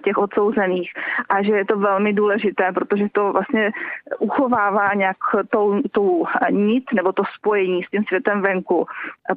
těch 0.05 0.19
odsouzených. 0.19 0.93
A 1.29 1.43
že 1.43 1.53
je 1.53 1.65
to 1.65 1.79
velmi 1.79 2.13
důležité, 2.13 2.73
protože 2.73 3.07
to 3.13 3.33
vlastně 3.33 3.71
uchovává 4.19 4.95
nějak 4.95 5.17
tou, 5.51 5.83
tou 5.93 6.27
nit 6.51 6.85
nebo 6.93 7.13
to 7.13 7.23
spojení 7.39 7.83
s 7.83 7.91
tím 7.91 8.05
světem 8.05 8.43
venku, 8.43 8.87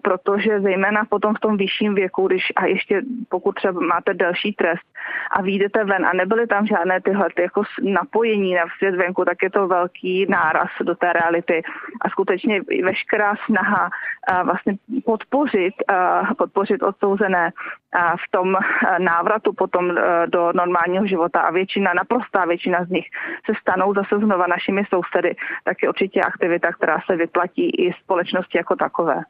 protože 0.01 0.61
zejména 0.61 1.05
potom 1.09 1.35
v 1.35 1.39
tom 1.39 1.57
vyšším 1.57 1.95
věku, 1.95 2.27
když 2.27 2.43
a 2.55 2.65
ještě 2.65 3.01
pokud 3.29 3.55
třeba 3.55 3.79
máte 3.79 4.13
další 4.13 4.53
trest 4.53 4.85
a 5.31 5.41
vyjdete 5.41 5.83
ven 5.83 6.05
a 6.05 6.13
nebyly 6.13 6.47
tam 6.47 6.67
žádné 6.67 7.01
tyhle 7.01 7.27
ty 7.35 7.41
jako 7.41 7.63
napojení 7.81 8.55
na 8.55 8.63
svět 8.77 8.95
venku, 8.95 9.25
tak 9.25 9.43
je 9.43 9.49
to 9.49 9.67
velký 9.67 10.25
náraz 10.29 10.69
do 10.81 10.95
té 10.95 11.13
reality. 11.13 11.61
A 12.01 12.09
skutečně 12.09 12.61
veškerá 12.83 13.33
snaha 13.45 13.89
vlastně 14.43 14.73
podpořit, 15.05 15.73
podpořit 16.37 16.83
odsouzené 16.83 17.51
v 17.95 18.31
tom 18.31 18.55
návratu 18.99 19.53
potom 19.53 19.95
do 20.25 20.53
normálního 20.53 21.07
života 21.07 21.41
a 21.41 21.51
většina, 21.51 21.93
naprostá 21.93 22.45
většina 22.45 22.85
z 22.85 22.89
nich 22.89 23.05
se 23.45 23.53
stanou 23.61 23.93
zase 23.93 24.19
znova 24.19 24.47
našimi 24.47 24.83
sousedy, 24.89 25.35
tak 25.63 25.83
je 25.83 25.89
určitě 25.89 26.21
aktivita, 26.21 26.71
která 26.71 26.97
se 27.05 27.15
vyplatí 27.15 27.69
i 27.69 27.93
společnosti 27.93 28.57
jako 28.57 28.75
takové. 28.75 29.21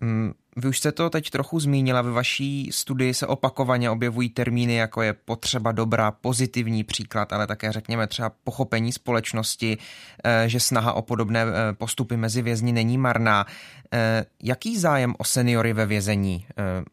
Mm, 0.00 0.32
vy 0.58 0.68
už 0.68 0.78
jste 0.78 0.92
to 0.92 1.10
teď 1.10 1.30
trochu 1.30 1.60
zmínila, 1.60 2.02
ve 2.02 2.10
vaší 2.10 2.70
studii 2.72 3.14
se 3.14 3.26
opakovaně 3.26 3.90
objevují 3.90 4.28
termíny, 4.28 4.74
jako 4.74 5.02
je 5.02 5.12
potřeba 5.12 5.72
dobrá, 5.72 6.10
pozitivní 6.10 6.84
příklad, 6.84 7.32
ale 7.32 7.46
také 7.46 7.72
řekněme 7.72 8.06
třeba 8.06 8.32
pochopení 8.44 8.92
společnosti, 8.92 9.78
eh, 10.24 10.48
že 10.48 10.60
snaha 10.60 10.92
o 10.92 11.02
podobné 11.02 11.42
eh, 11.42 11.72
postupy 11.72 12.16
mezi 12.16 12.42
vězni 12.42 12.72
není 12.72 12.98
marná. 12.98 13.46
Eh, 13.92 14.24
jaký 14.42 14.78
zájem 14.78 15.14
o 15.18 15.24
seniory 15.24 15.72
ve 15.72 15.86
vězení 15.86 16.46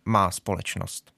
má 0.06 0.32
společnost? 0.32 1.15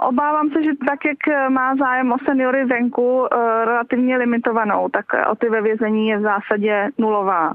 Obávám 0.00 0.50
se, 0.50 0.62
že 0.62 0.70
tak, 0.86 1.04
jak 1.04 1.50
má 1.50 1.76
zájem 1.76 2.12
o 2.12 2.16
seniory 2.24 2.64
venku 2.64 3.26
eh, 3.26 3.64
relativně 3.64 4.16
limitovanou, 4.16 4.88
tak 4.88 5.06
o 5.30 5.34
ty 5.36 5.48
ve 5.48 5.62
vězení 5.62 6.08
je 6.08 6.18
v 6.18 6.22
zásadě 6.22 6.88
nulová. 6.98 7.52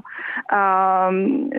Ehm, 0.54 1.50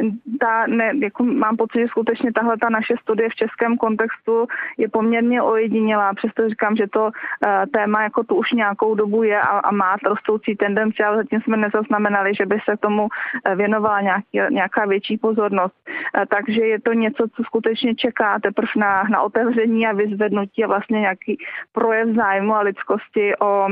ta, 0.41 0.67
ne, 0.67 0.93
jako 0.99 1.25
mám 1.25 1.57
pocit, 1.57 1.79
že 1.79 1.87
skutečně 1.89 2.33
tahle 2.33 2.57
ta 2.57 2.69
naše 2.69 2.95
studie 3.03 3.29
v 3.29 3.35
českém 3.35 3.77
kontextu 3.77 4.47
je 4.79 4.89
poměrně 4.89 5.43
ojedinělá, 5.43 6.15
přesto 6.15 6.49
říkám, 6.49 6.77
že 6.77 6.87
to 6.87 7.11
eh, 7.47 7.67
téma 7.73 8.03
jako 8.03 8.25
tu 8.25 8.35
už 8.35 8.53
nějakou 8.53 8.95
dobu 8.95 9.23
je 9.23 9.41
a, 9.41 9.59
a 9.59 9.71
má 9.71 9.97
rostoucí 10.05 10.57
tendenci, 10.57 11.03
ale 11.03 11.17
zatím 11.17 11.41
jsme 11.41 11.57
nezaznamenali, 11.57 12.35
že 12.35 12.47
by 12.47 12.59
se 12.71 12.77
tomu 12.77 13.09
eh, 13.45 13.55
věnovala 13.55 14.01
nějaký, 14.01 14.55
nějaká 14.55 14.87
větší 14.87 15.19
pozornost. 15.19 15.75
Takže 16.29 16.61
je 16.61 16.81
to 16.81 16.93
něco, 16.93 17.25
co 17.37 17.43
skutečně 17.43 17.95
čeká 17.95 18.39
teprve 18.39 18.69
na, 18.77 19.03
na 19.11 19.23
otevření 19.23 19.87
a 19.87 19.93
vyzvednutí 19.93 20.38
a 20.64 20.66
vlastně 20.66 21.01
nějaký 21.01 21.38
projev 21.72 22.09
zájmu 22.09 22.55
a 22.55 22.61
lidskosti 22.61 23.37
o, 23.37 23.68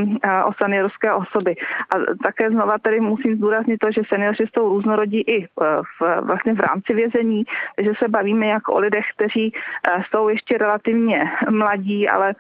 o 0.47 0.53
seniorské 0.63 1.13
osoby. 1.13 1.55
A 1.95 2.15
také 2.23 2.51
znova 2.51 2.79
tady 2.79 3.01
musím 3.01 3.37
zdůraznit 3.37 3.79
to, 3.79 3.91
že 3.91 4.03
seniori 4.09 4.47
jsou 4.55 4.69
různorodí 4.69 5.21
i 5.21 5.47
v, 5.47 6.21
vlastně 6.21 6.55
v 6.55 6.61
rámci 6.61 6.95
vězení, 6.95 7.45
takže 7.77 7.93
se 7.99 8.09
bavíme 8.09 8.47
jak 8.47 8.69
o 8.69 8.79
lidech, 8.79 9.05
kteří 9.15 9.53
jsou 10.11 10.29
ještě 10.29 10.59
relativně 10.59 11.31
mladí, 11.51 12.09
ale 12.09 12.35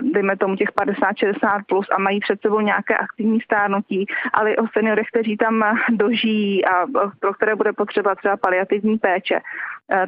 dejme 0.00 0.36
tomu 0.36 0.56
těch 0.56 0.68
50-60 0.68 1.62
plus 1.68 1.86
a 1.90 1.98
mají 1.98 2.20
před 2.20 2.40
sebou 2.40 2.60
nějaké 2.60 2.96
aktivní 2.96 3.40
stárnutí, 3.40 4.06
ale 4.32 4.52
i 4.52 4.56
o 4.56 4.66
seniorech, 4.72 5.06
kteří 5.08 5.36
tam 5.36 5.64
dožijí 5.90 6.64
a 6.64 6.86
pro 7.20 7.34
které 7.34 7.54
bude 7.54 7.72
potřeba 7.72 8.14
třeba 8.14 8.36
paliativní 8.36 8.98
péče. 8.98 9.40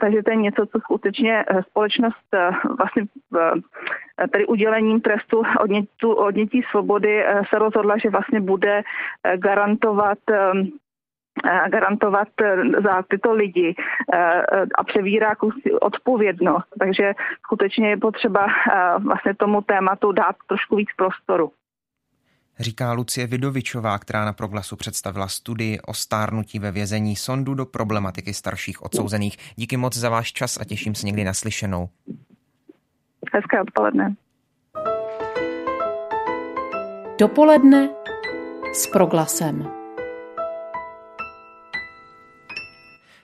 Takže 0.00 0.22
to 0.22 0.30
je 0.30 0.36
něco, 0.36 0.66
co 0.66 0.80
skutečně 0.80 1.44
společnost 1.68 2.26
vlastně 2.78 3.02
tady 4.32 4.46
udělením 4.46 5.00
trestu 5.00 5.42
odnětí, 5.60 6.06
odnětí 6.06 6.62
svobody 6.70 7.24
se 7.48 7.58
rozhodla, 7.58 7.98
že 7.98 8.10
vlastně 8.10 8.40
bude 8.40 8.82
garantovat 9.36 10.18
garantovat 11.70 12.28
za 12.82 13.02
tyto 13.02 13.32
lidi 13.32 13.74
a 14.74 14.84
převírá 14.84 15.32
odpovědnost. 15.80 16.68
Takže 16.78 17.12
skutečně 17.44 17.90
je 17.90 17.96
potřeba 17.96 18.46
vlastně 18.98 19.34
tomu 19.34 19.62
tématu 19.62 20.12
dát 20.12 20.36
trošku 20.48 20.76
víc 20.76 20.88
prostoru 20.96 21.52
říká 22.58 22.92
Lucie 22.92 23.26
Vidovičová, 23.26 23.98
která 23.98 24.24
na 24.24 24.32
proglasu 24.32 24.76
představila 24.76 25.28
studii 25.28 25.80
o 25.80 25.94
stárnutí 25.94 26.58
ve 26.58 26.72
vězení 26.72 27.16
sondu 27.16 27.54
do 27.54 27.66
problematiky 27.66 28.34
starších 28.34 28.82
odsouzených. 28.82 29.36
Díky 29.56 29.76
moc 29.76 29.96
za 29.96 30.08
váš 30.08 30.32
čas 30.32 30.60
a 30.60 30.64
těším 30.64 30.94
se 30.94 31.06
někdy 31.06 31.24
naslyšenou. 31.24 31.88
Hezké 33.32 33.60
odpoledne. 33.60 34.16
Dopoledne 37.18 37.88
s 38.74 38.86
proglasem. 38.86 39.70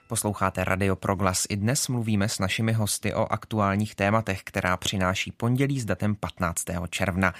Posloucháte 0.07 0.63
Radio 0.63 0.95
Proglas. 0.95 1.45
I 1.49 1.55
dnes 1.55 1.87
mluvíme 1.87 2.29
s 2.29 2.39
našimi 2.39 2.73
hosty 2.73 3.13
o 3.13 3.31
aktuálních 3.31 3.95
tématech, 3.95 4.43
která 4.43 4.77
přináší 4.77 5.31
pondělí 5.31 5.79
s 5.79 5.85
datem 5.85 6.15
15. 6.15 6.63
června. 6.89 7.33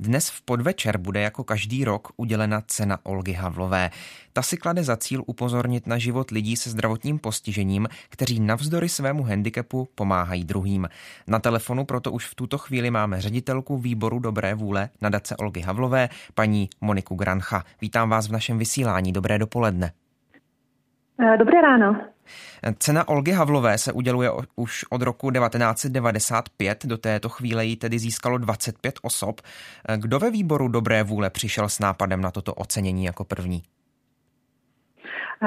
Dnes 0.00 0.30
v 0.30 0.42
podvečer 0.42 0.98
bude 0.98 1.20
jako 1.20 1.44
každý 1.44 1.84
rok 1.84 2.08
udělena 2.16 2.62
cena 2.66 2.98
Olgy 3.02 3.32
Havlové. 3.32 3.90
Ta 4.32 4.42
si 4.42 4.56
klade 4.56 4.84
za 4.84 4.96
cíl 4.96 5.22
upozornit 5.26 5.86
na 5.86 5.98
život 5.98 6.30
lidí 6.30 6.56
se 6.56 6.70
zdravotním 6.70 7.18
postižením, 7.18 7.88
kteří 8.08 8.40
navzdory 8.40 8.88
svému 8.88 9.22
handicapu 9.22 9.88
pomáhají 9.94 10.44
druhým. 10.44 10.88
Na 11.26 11.38
telefonu 11.38 11.84
proto 11.84 12.12
už 12.12 12.26
v 12.26 12.34
tuto 12.34 12.58
chvíli 12.58 12.90
máme 12.90 13.20
ředitelku 13.20 13.78
výboru 13.78 14.18
dobré 14.18 14.54
vůle 14.54 14.88
nadace 15.00 15.36
Olgy 15.36 15.60
Havlové, 15.60 16.08
paní 16.34 16.68
Moniku 16.80 17.14
Grancha. 17.14 17.64
Vítám 17.80 18.10
vás 18.10 18.28
v 18.28 18.32
našem 18.32 18.58
vysílání. 18.58 19.12
Dobré 19.12 19.38
dopoledne. 19.38 19.92
Dobré 21.38 21.60
ráno. 21.62 21.96
Cena 22.78 23.08
Olgy 23.08 23.32
Havlové 23.32 23.78
se 23.78 23.92
uděluje 23.92 24.30
už 24.56 24.84
od 24.90 25.02
roku 25.02 25.30
1995, 25.30 26.86
do 26.86 26.98
této 26.98 27.28
chvíle 27.28 27.64
ji 27.64 27.76
tedy 27.76 27.98
získalo 27.98 28.38
25 28.38 28.94
osob. 29.02 29.40
Kdo 29.96 30.18
ve 30.18 30.30
výboru 30.30 30.68
Dobré 30.68 31.02
vůle 31.02 31.30
přišel 31.30 31.68
s 31.68 31.78
nápadem 31.78 32.20
na 32.20 32.30
toto 32.30 32.54
ocenění 32.54 33.04
jako 33.04 33.24
první? 33.24 33.62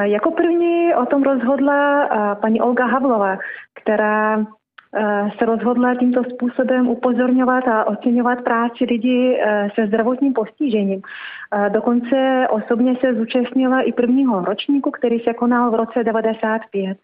Jako 0.04 0.32
první 0.32 0.96
o 0.96 1.06
tom 1.06 1.24
rozhodla 1.24 2.08
paní 2.42 2.62
Olga 2.62 2.86
Havlova, 2.86 3.38
která 3.82 4.38
Eh, 4.38 4.46
se 5.40 5.46
rozhodla 5.46 5.96
tímto 5.96 6.24
způsobem 6.24 6.88
upozorňovat 6.88 7.68
a 7.68 7.88
oceňovat 7.88 8.44
práci 8.44 8.84
lidí 8.84 9.36
eh, 9.36 9.70
se 9.76 9.88
zdravotním 9.88 10.34
postižením. 10.34 11.02
Eh, 11.02 11.70
dokonce 11.70 12.48
osobně 12.50 12.96
se 13.02 13.14
zúčastnila 13.14 13.82
i 13.82 13.92
prvního 13.92 14.46
ročníku, 14.46 14.92
který 14.92 15.20
se 15.20 15.34
konal 15.34 15.72
v 15.72 15.76
roce 15.76 16.04
95. 16.04 16.98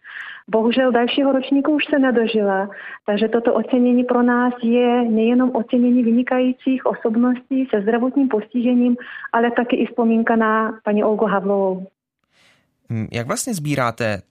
Bohužel 0.47 0.91
dalšího 0.91 1.31
ročníku 1.31 1.71
už 1.71 1.85
se 1.89 1.99
nedožila, 1.99 2.69
takže 3.05 3.27
toto 3.27 3.53
ocenění 3.53 4.03
pro 4.03 4.23
nás 4.23 4.53
je 4.63 5.03
nejenom 5.09 5.51
ocenění 5.53 6.03
vynikajících 6.03 6.85
osobností 6.85 7.67
se 7.69 7.81
zdravotním 7.81 8.27
postižením, 8.27 8.95
ale 9.33 9.51
taky 9.51 9.75
i 9.75 9.85
vzpomínka 9.85 10.35
na 10.35 10.79
paní 10.83 11.03
Olgu 11.03 11.25
Havlovou. 11.25 11.87
Hm, 12.89 13.07
jak 13.11 13.27
vlastně 13.27 13.53
sbíráte 13.53 14.21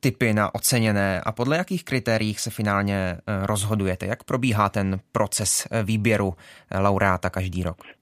typy 0.00 0.34
na 0.34 0.54
oceněné 0.54 1.20
a 1.20 1.32
podle 1.32 1.56
jakých 1.56 1.84
kritérií 1.84 2.34
se 2.34 2.50
finálně 2.50 2.94
eh, 2.96 3.46
rozhodujete? 3.46 4.06
Jak 4.06 4.24
probíhá 4.24 4.68
ten 4.68 5.00
proces 5.12 5.66
eh, 5.70 5.82
výběru 5.82 6.34
eh, 6.70 6.78
laureáta 6.78 7.30
každý 7.30 7.62
rok? 7.62 7.95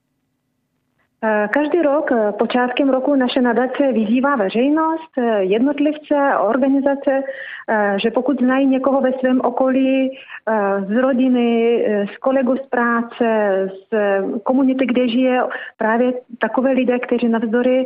Každý 1.49 1.81
rok 1.81 2.11
počátkem 2.39 2.89
roku 2.89 3.15
naše 3.15 3.41
nadace 3.41 3.91
vyzývá 3.91 4.35
veřejnost, 4.35 5.11
jednotlivce 5.39 6.15
a 6.15 6.39
organizace, 6.39 7.23
že 7.95 8.11
pokud 8.11 8.39
znají 8.39 8.67
někoho 8.67 9.01
ve 9.01 9.13
svém 9.13 9.41
okolí, 9.41 10.17
z 10.87 10.95
rodiny, 11.01 11.85
z 12.13 12.17
kolegů 12.17 12.55
z 12.57 12.69
práce, 12.69 13.25
z 13.89 13.95
komunity, 14.43 14.85
kde 14.85 15.07
žije 15.07 15.43
právě 15.77 16.13
takové 16.39 16.71
lidé, 16.71 16.99
kteří 16.99 17.27
navzdory 17.27 17.85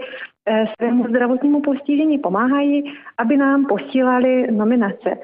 svému 0.75 1.08
zdravotnímu 1.08 1.62
postižení 1.62 2.17
pomáhají, 2.17 2.93
aby 3.17 3.38
nám 3.38 3.65
posílali 3.65 4.52
nominace. 4.52 5.17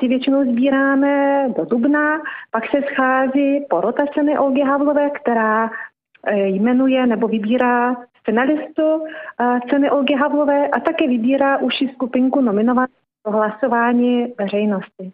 Ty 0.00 0.08
většinou 0.08 0.44
sbíráme 0.44 1.46
do 1.56 1.64
dubna, 1.64 2.18
pak 2.50 2.64
se 2.70 2.82
schází 2.92 3.66
porota 3.70 4.04
ceny 4.14 4.38
Olgy 4.38 4.62
Havlové, 4.62 5.10
která 5.10 5.70
Eh, 5.70 5.91
jmenuje 6.30 7.06
nebo 7.06 7.28
vybírá 7.28 7.96
finalistu 8.24 9.04
eh, 9.40 9.60
ceny 9.70 9.90
Olgy 9.90 10.14
Havlové 10.14 10.68
a 10.68 10.80
také 10.80 11.08
vybírá 11.08 11.58
uši 11.58 11.90
skupinku 11.94 12.40
nominovaných 12.40 12.96
pro 13.22 13.32
hlasování 13.32 14.26
veřejnosti. 14.38 15.12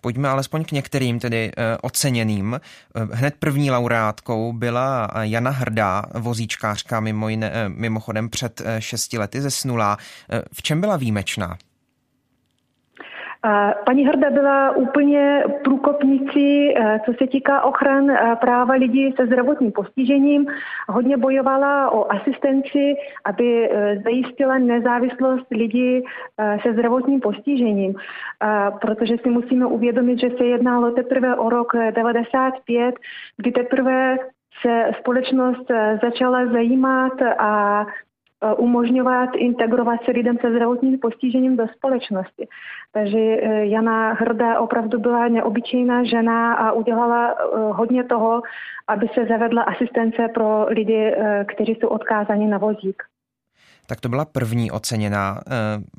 Pojďme 0.00 0.28
alespoň 0.28 0.64
k 0.64 0.72
některým 0.72 1.18
tedy 1.18 1.50
eh, 1.56 1.76
oceněným. 1.82 2.60
Hned 3.12 3.34
první 3.38 3.70
laureátkou 3.70 4.52
byla 4.52 5.10
Jana 5.22 5.50
Hrdá, 5.50 6.02
vozíčkářka, 6.14 7.00
mimo 7.00 7.28
jiné, 7.28 7.52
mimochodem 7.68 8.28
před 8.28 8.62
šesti 8.78 9.18
lety 9.18 9.40
zesnulá. 9.40 9.96
V 10.52 10.62
čem 10.62 10.80
byla 10.80 10.96
výjimečná? 10.96 11.56
Paní 13.86 14.06
Hrda 14.06 14.30
byla 14.30 14.76
úplně 14.76 15.44
průkopnicí, 15.64 16.78
eh, 16.78 17.00
co 17.04 17.12
se 17.12 17.26
týká 17.26 17.64
ochran 17.64 18.10
eh, 18.10 18.36
práva 18.40 18.74
lidí 18.74 19.14
se 19.16 19.26
zdravotním 19.26 19.72
postižením. 19.72 20.46
Hodně 20.88 21.16
bojovala 21.16 21.90
o 21.90 22.12
asistenci, 22.12 22.94
aby 23.24 23.70
eh, 23.70 23.96
zajistila 24.04 24.58
nezávislost 24.58 25.46
lidí 25.50 26.02
se 26.62 26.72
zdravotním 26.72 27.20
postižením. 27.20 27.94
Protože 28.80 29.16
si 29.22 29.30
musíme 29.30 29.66
uvědomit, 29.66 30.20
že 30.20 30.30
se 30.38 30.44
jednalo 30.44 30.90
teprve 30.90 31.36
o 31.36 31.48
rok 31.48 31.72
95, 31.90 32.94
kdy 33.36 33.52
teprve 33.52 34.16
se 34.62 34.90
společnost 35.00 35.70
začala 36.02 36.46
zajímat 36.46 37.12
a 37.38 37.86
umožňovat 38.56 39.30
integrovat 39.36 40.00
se 40.04 40.10
lidem 40.10 40.38
se 40.40 40.50
zdravotním 40.50 40.98
postižením 40.98 41.56
do 41.56 41.66
společnosti. 41.76 42.48
Takže 42.92 43.18
eh, 43.18 43.66
Jana 43.66 44.12
Hrdá 44.12 44.60
opravdu 44.60 45.00
byla 45.00 45.28
neobyčejná 45.28 46.04
žena 46.04 46.54
a 46.54 46.72
udělala 46.72 47.30
eh, 47.30 47.44
hodně 47.72 48.04
toho, 48.04 48.42
aby 48.88 49.08
se 49.14 49.26
zavedla 49.26 49.62
asistence 49.62 50.28
pro 50.34 50.66
lidi, 50.68 51.14
kteří 51.54 51.72
jsou 51.72 51.88
odkázaní 51.88 52.46
na 52.46 52.58
vozík. 52.58 53.02
Tak 53.86 54.00
to 54.00 54.08
byla 54.08 54.24
první 54.24 54.70
oceněná 54.70 55.40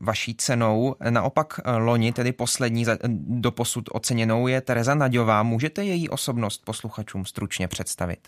vaší 0.01 0.35
cenou. 0.35 0.95
Naopak 1.09 1.47
loni, 1.77 2.11
tedy 2.11 2.31
poslední 2.31 2.85
doposud 3.27 3.83
oceněnou, 3.91 4.47
je 4.47 4.61
Tereza 4.61 4.95
Naďová. 4.95 5.43
Můžete 5.43 5.83
její 5.83 6.09
osobnost 6.09 6.65
posluchačům 6.65 7.25
stručně 7.25 7.67
představit? 7.67 8.19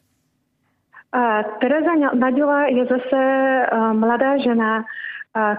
Tereza 1.60 1.92
Naďová 2.14 2.66
je 2.66 2.86
zase 2.86 3.22
mladá 3.94 4.38
žena, 4.38 4.84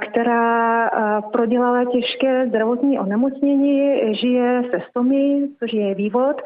která 0.00 0.90
prodělala 1.32 1.84
těžké 1.84 2.46
zdravotní 2.48 2.98
onemocnění, 2.98 4.00
žije 4.14 4.62
se 4.70 4.80
stomy, 4.90 5.48
což 5.58 5.72
je 5.72 5.94
vývod, 5.94 6.42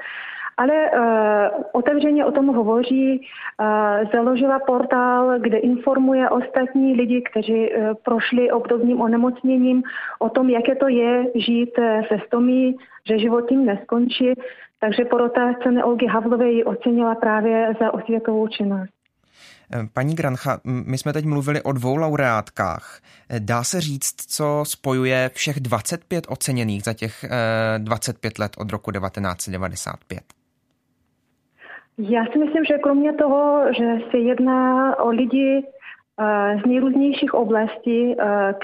ale 0.56 0.90
otevřeně 1.72 2.24
o 2.24 2.32
tom 2.32 2.46
hovoří, 2.46 3.28
založila 4.14 4.58
portál, 4.58 5.38
kde 5.38 5.58
informuje 5.58 6.30
ostatní 6.30 6.94
lidi, 6.94 7.22
kteří 7.30 7.70
prošli 8.04 8.50
obdobným 8.50 9.00
onemocněním 9.00 9.82
o 10.18 10.28
tom, 10.28 10.50
jaké 10.50 10.76
to 10.76 10.88
je 10.88 11.26
žít 11.34 11.70
se 12.08 12.18
stomí, 12.26 12.76
že 13.08 13.18
život 13.18 13.48
tím 13.48 13.66
neskončí. 13.66 14.32
Takže 14.80 15.04
porota 15.04 15.54
ceny 15.62 15.82
Olgy 15.82 16.06
Havlové 16.06 16.50
ji 16.50 16.64
ocenila 16.64 17.14
právě 17.14 17.74
za 17.80 17.94
osvětovou 17.94 18.48
činnost. 18.48 18.95
Paní 19.94 20.14
Grancha, 20.14 20.61
my 20.64 20.98
jsme 20.98 21.12
teď 21.12 21.24
mluvili 21.24 21.62
o 21.62 21.72
dvou 21.72 21.96
laureátkách. 21.96 23.00
Dá 23.38 23.64
se 23.64 23.81
říct, 23.81 24.14
co 24.29 24.62
spojuje 24.66 25.31
všech 25.35 25.61
25 25.61 26.26
oceněných 26.29 26.83
za 26.83 26.92
těch 26.92 27.24
25 27.79 28.38
let 28.38 28.52
od 28.59 28.70
roku 28.70 28.92
1995? 28.92 30.20
Já 31.98 32.24
si 32.33 32.38
myslím, 32.38 32.64
že 32.64 32.79
kromě 32.79 33.12
toho, 33.12 33.64
že 33.79 33.85
se 34.11 34.18
jedná 34.18 34.98
o 34.98 35.09
lidi 35.09 35.62
z 36.62 36.66
nejrůznějších 36.66 37.35
oblastí, 37.35 38.16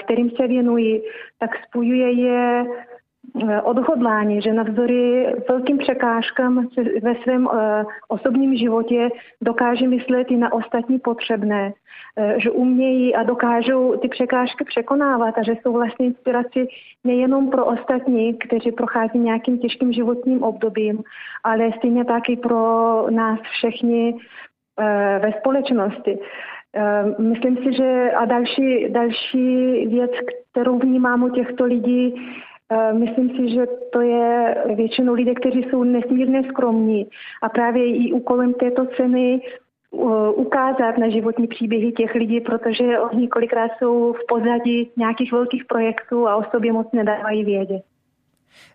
kterým 0.03 0.29
se 0.29 0.47
věnují, 0.47 1.01
tak 1.39 1.49
spojuje 1.67 2.11
je 2.11 2.65
Eh, 2.65 2.92
odhodlání, 3.63 4.41
že 4.41 4.53
navzdory 4.53 5.27
velkým 5.49 5.77
překážkám 5.77 6.67
ve 7.01 7.15
svém 7.15 7.47
eh, 7.47 7.83
osobním 8.07 8.57
životě 8.57 9.09
dokáže 9.41 9.87
myslet 9.87 10.31
i 10.31 10.37
na 10.37 10.53
ostatní 10.53 10.99
potřebné, 10.99 11.73
eh, 12.17 12.35
že 12.37 12.51
umějí 12.51 13.15
a 13.15 13.23
dokážou 13.23 13.97
ty 13.97 14.07
překážky 14.07 14.65
překonávat 14.65 15.37
a 15.37 15.43
že 15.43 15.51
jsou 15.51 15.73
vlastně 15.73 16.05
inspirací 16.05 16.67
nejenom 17.03 17.49
pro 17.49 17.65
ostatní, 17.65 18.37
kteří 18.37 18.71
prochází 18.71 19.19
nějakým 19.19 19.57
těžkým 19.57 19.93
životním 19.93 20.43
obdobím, 20.43 21.03
ale 21.43 21.71
stejně 21.77 22.05
taky 22.05 22.37
pro 22.37 22.57
nás 23.09 23.39
všechny 23.39 24.15
ve 25.19 25.33
společnosti. 25.39 26.19
Myslím 27.19 27.57
si, 27.57 27.73
že 27.73 28.11
a 28.11 28.25
další, 28.25 28.89
další 28.89 29.85
věc, 29.87 30.11
kterou 30.51 30.79
vnímám 30.79 31.23
u 31.23 31.29
těchto 31.29 31.65
lidí, 31.65 32.15
Eh, 32.15 32.51
myslím 32.93 33.29
si, 33.29 33.49
že 33.49 33.65
to 33.93 34.01
je 34.01 34.55
většinou 34.75 35.13
lidé, 35.13 35.33
kteří 35.35 35.63
jsou 35.63 35.83
nesmírně 35.83 36.43
skromní 36.43 37.07
a 37.41 37.49
právě 37.49 37.85
i 37.85 38.11
úkolem 38.11 38.53
této 38.53 38.85
ceny 38.85 39.41
eh, 39.41 39.97
ukázat 40.35 40.97
na 40.97 41.09
životní 41.09 41.47
příběhy 41.47 41.91
těch 41.91 42.15
lidí, 42.15 42.41
protože 42.41 42.99
oni 42.99 43.27
kolikrát 43.27 43.71
jsou 43.77 44.13
v 44.13 44.25
pozadí 44.27 44.91
nějakých 44.97 45.31
velkých 45.31 45.65
projektů 45.65 46.27
a 46.27 46.35
o 46.35 46.43
sobě 46.51 46.73
moc 46.73 46.87
nedávají 46.93 47.45
vědět. 47.45 47.92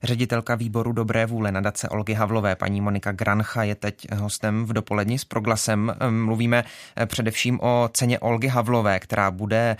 Ředitelka 0.02 0.54
výboru 0.54 0.92
Dobré 0.92 1.26
vůle 1.26 1.52
nadace 1.52 1.88
Olgy 1.88 2.14
Havlové, 2.14 2.56
paní 2.56 2.80
Monika 2.80 3.12
Grancha, 3.12 3.62
je 3.62 3.74
teď 3.74 4.12
hostem 4.12 4.64
v 4.64 4.72
dopolední 4.72 5.18
s 5.18 5.24
proglasem. 5.24 5.94
Mluvíme 6.10 6.64
eh, 6.96 7.06
především 7.06 7.60
o 7.62 7.90
ceně 7.92 8.18
Olgy 8.18 8.48
Havlové, 8.48 9.00
která 9.00 9.30
bude 9.30 9.76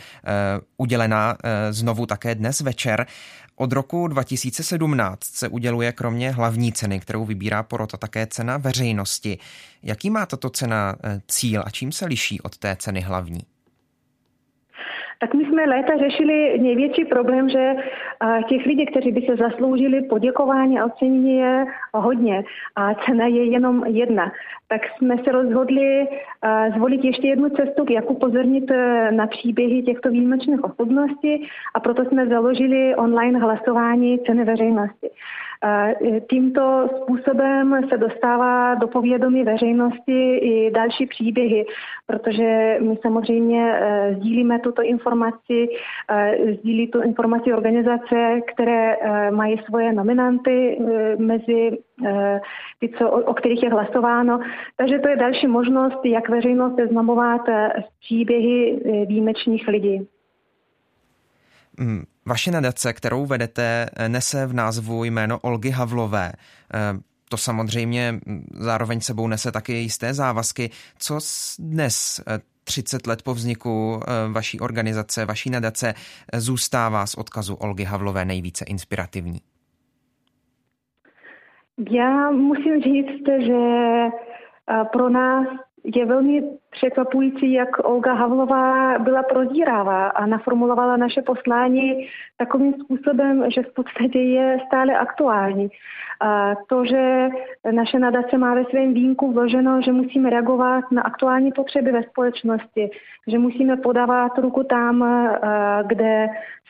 udělena 0.77 1.37
znovu 1.71 2.07
také 2.07 2.35
dnes 2.35 2.61
večer. 2.61 3.07
Od 3.61 3.73
roku 3.73 4.09
2017 4.09 5.25
se 5.25 5.49
uděluje 5.49 5.93
kromě 5.93 6.31
hlavní 6.31 6.73
ceny, 6.73 7.01
kterou 7.01 7.25
vybírá 7.25 7.63
porota, 7.63 7.97
také 7.97 8.27
cena 8.27 8.57
veřejnosti. 8.57 9.39
Jaký 9.83 10.11
má 10.11 10.27
tato 10.27 10.51
cena 10.51 10.97
eh, 11.05 11.21
cíl 11.29 11.63
a 11.67 11.71
čím 11.71 11.93
se 11.93 12.07
liší 12.07 12.41
od 12.41 12.59
té 12.59 12.77
ceny 12.77 13.01
hlavní? 13.01 13.41
Tak 15.21 15.35
my 15.35 15.45
jsme 15.45 15.65
léta 15.65 15.97
řešili 15.99 16.59
největší 16.59 17.05
problém, 17.05 17.49
že 17.49 17.75
těch 18.49 18.67
lidí, 18.67 18.87
kteří 18.87 19.13
by 19.13 19.21
se 19.21 19.37
zasloužili 19.37 20.03
poděkování 20.03 20.79
a 20.79 20.85
ocenění 20.85 21.37
je 21.37 21.65
hodně 21.95 22.45
a 22.77 22.95
cena 22.95 23.27
je 23.27 23.45
jenom 23.45 23.85
jedna. 23.87 24.33
Tak 24.69 24.81
jsme 24.97 25.17
se 25.25 25.33
rozhodli 25.33 26.09
zvolit 26.77 27.05
ještě 27.05 27.29
jednu 27.29 27.49
cestu, 27.49 27.87
jak 27.91 28.11
upozornit 28.11 28.71
e, 28.71 29.13
na 29.13 29.27
příběhy 29.27 29.83
těchto 29.83 30.11
výjimečných 30.11 30.65
osobností 30.65 31.49
a 31.75 31.81
proto 31.81 32.05
jsme 32.05 32.27
založili 32.27 32.97
online 32.97 33.39
hlasování 33.39 34.19
ceny 34.19 34.45
veřejnosti. 34.45 35.11
E, 35.65 35.95
tímto 36.31 36.89
způsobem 36.97 37.81
se 37.89 37.99
dostává 37.99 38.75
do 38.75 38.89
povědomí 38.89 39.45
veřejnosti 39.45 40.37
i 40.37 40.71
další 40.71 41.07
příběhy, 41.07 41.67
protože 42.07 42.79
my 42.81 42.99
samozřejmě 43.03 43.81
sdílíme 44.17 44.59
tuto 44.59 44.83
informaci, 44.83 45.69
sdílí 46.59 46.91
tu 46.91 47.03
informaci 47.03 47.53
organizace, 47.53 48.41
které 48.53 48.97
mají 49.31 49.61
svoje 49.67 49.93
nominanty 49.93 50.79
mezi 51.19 51.79
ty, 52.81 52.89
co, 52.99 53.11
o 53.11 53.35
kterých 53.35 53.63
je 53.63 53.71
hlasováno. 53.71 54.41
Takže 54.77 54.99
to 54.99 55.09
je 55.09 55.17
další 55.17 55.47
možnost, 55.47 56.05
jak 56.05 56.29
veřejnost 56.29 56.77
seznamovat 56.77 57.41
s 57.49 58.01
příběhy 58.01 58.81
výjimečných 59.07 59.69
lidí. 59.69 60.09
Mm, 61.79 62.05
vaše 62.27 62.51
nadace, 62.51 62.93
kterou 62.93 63.27
vedete, 63.27 63.91
nese 64.09 64.47
v 64.47 64.53
názvu 64.53 65.05
jméno 65.05 65.39
Olgy 65.39 65.71
Havlové. 65.71 66.33
Eh, 66.75 66.79
to 67.29 67.37
samozřejmě 67.37 68.13
mm, 68.13 68.47
zároveň 68.59 69.01
sebou 69.01 69.29
nese 69.29 69.53
taky 69.53 69.73
jisté 69.73 70.15
závazky. 70.15 70.71
Co 70.99 71.19
dnes 71.59 72.21
30 72.65 73.07
eh, 73.07 73.11
let 73.11 73.23
po 73.23 73.35
vzniku 73.35 74.01
eh, 74.03 74.33
vaší 74.33 74.61
organizace, 74.61 75.25
vaší 75.25 75.51
nadace, 75.51 75.95
zůstává 76.35 77.07
z 77.07 77.15
odkazu 77.15 77.55
Olgy 77.55 77.85
Havlové 77.85 78.25
nejvíce 78.25 78.65
inspirativní? 78.65 79.41
Já 81.91 82.31
musím 82.31 82.81
říct, 82.81 83.29
že 83.39 83.59
pro 84.93 85.09
nás 85.09 85.47
je 85.85 86.07
velmi 86.07 86.43
překvapující, 86.71 87.53
jak 87.53 87.69
Olga 87.85 88.13
Havlová 88.13 88.99
byla 88.99 89.23
prozírává 89.23 90.09
a 90.09 90.27
naformulovala 90.27 90.97
naše 90.97 91.23
poslání 91.23 92.09
takovým 92.37 92.75
způsobem, 92.75 93.45
že 93.55 93.63
v 93.63 93.75
podstatě 93.75 94.19
je 94.19 94.59
stále 94.67 94.99
aktuální. 94.99 95.69
A 96.21 96.55
to, 96.69 96.85
že 96.85 97.29
naše 97.71 97.99
nadace 97.99 98.39
má 98.39 98.55
ve 98.55 98.65
svém 98.65 98.95
výjimku 98.95 99.33
vloženo, 99.33 99.83
že 99.83 99.93
musíme 99.93 100.31
reagovat 100.31 100.85
na 100.93 101.03
aktuální 101.03 101.53
potřeby 101.53 101.93
ve 101.93 102.03
společnosti, 102.03 102.91
že 103.27 103.39
musíme 103.39 103.77
podávat 103.77 104.39
ruku 104.39 104.65
tam, 104.65 105.05
kde 105.87 106.29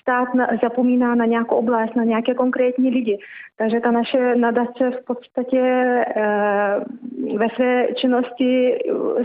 stát 0.09 0.29
zapomíná 0.63 1.15
na 1.15 1.25
nějakou 1.25 1.57
oblast, 1.57 1.97
na 1.97 2.05
nějaké 2.05 2.35
konkrétní 2.35 2.91
lidi. 2.91 3.19
Takže 3.59 3.81
ta 3.81 3.91
naše 3.91 4.37
nadace 4.37 4.91
v 4.91 5.05
podstatě 5.05 5.63
ve 7.37 7.49
své 7.55 7.87
činnosti 7.95 8.79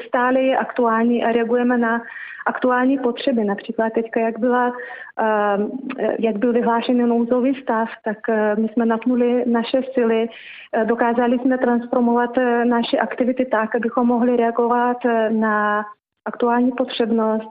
stále 0.07 0.41
je 0.41 0.57
aktuální 0.57 1.23
a 1.23 1.31
reagujeme 1.31 1.77
na 1.77 2.01
aktuální 2.45 2.97
potřeby. 2.97 3.43
Například 3.43 3.93
teďka, 3.93 4.19
jak, 4.19 4.39
byla, 4.39 4.73
ehm, 5.19 5.71
jak 6.19 6.37
byl 6.37 6.53
vyhlášen 6.53 7.09
nouzový 7.09 7.61
stav, 7.61 7.89
tak 8.03 8.17
eh, 8.29 8.55
my 8.55 8.67
jsme 8.67 8.85
napnuli 8.85 9.43
naše 9.45 9.81
síly, 9.93 10.27
eh, 10.27 10.85
dokázali 10.85 11.39
jsme 11.39 11.57
transformovat 11.57 12.37
eh, 12.37 12.65
naše 12.65 12.97
aktivity 12.97 13.45
tak, 13.45 13.75
abychom 13.75 14.07
mohli 14.07 14.37
reagovat 14.37 14.97
na 15.29 15.83
aktuální 16.25 16.71
potřebnost 16.71 17.49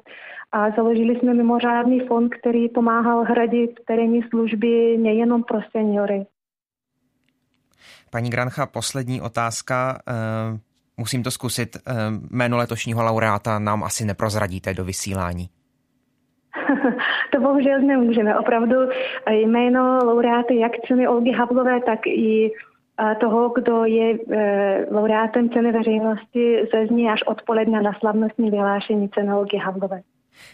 a 0.53 0.71
založili 0.71 1.19
jsme 1.19 1.35
mimořádný 1.35 2.01
fond, 2.01 2.35
který 2.35 2.69
pomáhal 2.69 3.25
hradit 3.25 3.71
terénní 3.87 4.23
služby 4.23 4.99
nejenom 4.99 5.43
pro 5.45 5.59
seniory. 5.71 6.27
Paní 8.11 8.31
Grancha, 8.31 8.67
poslední 8.67 9.21
otázka. 9.21 9.99
Musím 10.97 11.23
to 11.23 11.31
zkusit. 11.31 11.77
Eh, 11.77 11.93
jméno 12.31 12.57
letošního 12.57 13.03
laureáta 13.03 13.59
nám 13.59 13.85
asi 13.85 14.05
neprozradíte 14.05 14.75
do 14.75 14.85
vysílání. 14.85 15.47
to 17.33 17.41
bohužel 17.41 17.81
nemůžeme. 17.81 18.38
Opravdu 18.38 18.77
eh, 19.27 19.35
jméno 19.35 19.99
laureáty 20.05 20.59
jak 20.59 20.73
ceny 20.88 21.09
Olgy 21.09 21.33
Havlové, 21.33 21.81
tak 21.81 22.07
i 22.07 22.53
eh, 23.01 23.15
toho, 23.21 23.49
kdo 23.49 23.85
je 23.85 24.19
laureátem 24.91 25.51
ceny 25.51 25.73
veřejnosti, 25.73 26.69
zazní 26.75 27.09
až 27.09 27.23
odpoledne 27.23 27.83
na 27.83 27.93
slavnostní 28.01 28.51
vyhlášení 28.51 29.09
ceny 29.09 29.35
Olgy 29.35 29.57
Havlové. 29.57 30.01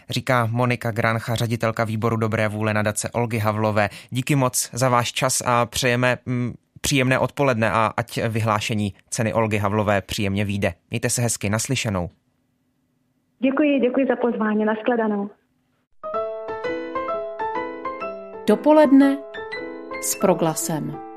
Říká 0.09 0.45
Monika 0.51 0.91
Grancha, 0.91 1.35
ředitelka 1.35 1.83
výboru 1.83 2.17
Dobré 2.17 2.47
vůle 2.47 2.73
nadace 2.73 3.09
Olgy 3.09 3.37
Havlové. 3.37 3.89
Díky 4.09 4.35
moc 4.35 4.69
za 4.73 4.89
váš 4.89 5.13
čas 5.13 5.41
a 5.45 5.65
přejeme 5.65 6.17
mm, 6.25 6.53
Příjemné 6.81 7.19
odpoledne 7.19 7.71
a 7.71 7.91
ať 7.97 8.19
vyhlášení 8.27 8.93
ceny 9.09 9.33
Olgy 9.33 9.57
Havlové 9.57 10.01
příjemně 10.01 10.45
vyjde. 10.45 10.73
Mějte 10.89 11.09
se 11.09 11.21
hezky, 11.21 11.49
naslyšenou. 11.49 12.09
Děkuji, 13.39 13.79
děkuji 13.79 14.05
za 14.07 14.15
pozvání, 14.15 14.65
nashledanou. 14.65 15.29
Dopoledne 18.47 19.17
s 20.01 20.15
proglasem. 20.15 21.08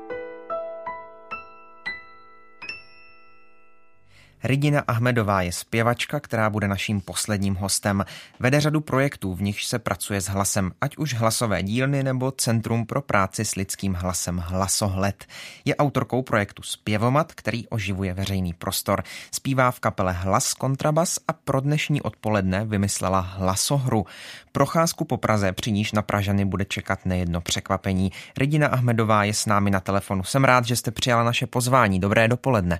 Ridina 4.43 4.83
Ahmedová 4.87 5.41
je 5.41 5.51
zpěvačka, 5.51 6.19
která 6.19 6.49
bude 6.49 6.67
naším 6.67 7.01
posledním 7.01 7.55
hostem. 7.55 8.05
Vede 8.39 8.59
řadu 8.59 8.81
projektů, 8.81 9.35
v 9.35 9.41
nichž 9.41 9.65
se 9.65 9.79
pracuje 9.79 10.21
s 10.21 10.27
hlasem, 10.27 10.71
ať 10.81 10.97
už 10.97 11.13
hlasové 11.13 11.63
dílny 11.63 12.03
nebo 12.03 12.31
Centrum 12.31 12.85
pro 12.85 13.01
práci 13.01 13.45
s 13.45 13.55
lidským 13.55 13.93
hlasem 13.93 14.37
Hlasohled. 14.37 15.25
Je 15.65 15.75
autorkou 15.75 16.21
projektu 16.21 16.63
Zpěvomat, 16.63 17.33
který 17.33 17.67
oživuje 17.67 18.13
veřejný 18.13 18.53
prostor. 18.53 19.03
Zpívá 19.31 19.71
v 19.71 19.79
kapele 19.79 20.13
Hlas 20.13 20.53
Kontrabas 20.53 21.19
a 21.27 21.33
pro 21.33 21.61
dnešní 21.61 22.01
odpoledne 22.01 22.65
vymyslela 22.65 23.19
hlasohru. 23.19 24.05
Procházku 24.51 25.05
po 25.05 25.17
Praze, 25.17 25.51
při 25.51 25.71
níž 25.71 25.91
na 25.91 26.01
Pražany 26.01 26.45
bude 26.45 26.65
čekat 26.65 27.05
nejedno 27.05 27.41
překvapení. 27.41 28.11
Ridina 28.37 28.67
Ahmedová 28.67 29.23
je 29.23 29.33
s 29.33 29.45
námi 29.45 29.71
na 29.71 29.79
telefonu. 29.79 30.23
Jsem 30.23 30.43
rád, 30.43 30.65
že 30.65 30.75
jste 30.75 30.91
přijala 30.91 31.23
naše 31.23 31.47
pozvání. 31.47 31.99
Dobré 31.99 32.27
dopoledne. 32.27 32.79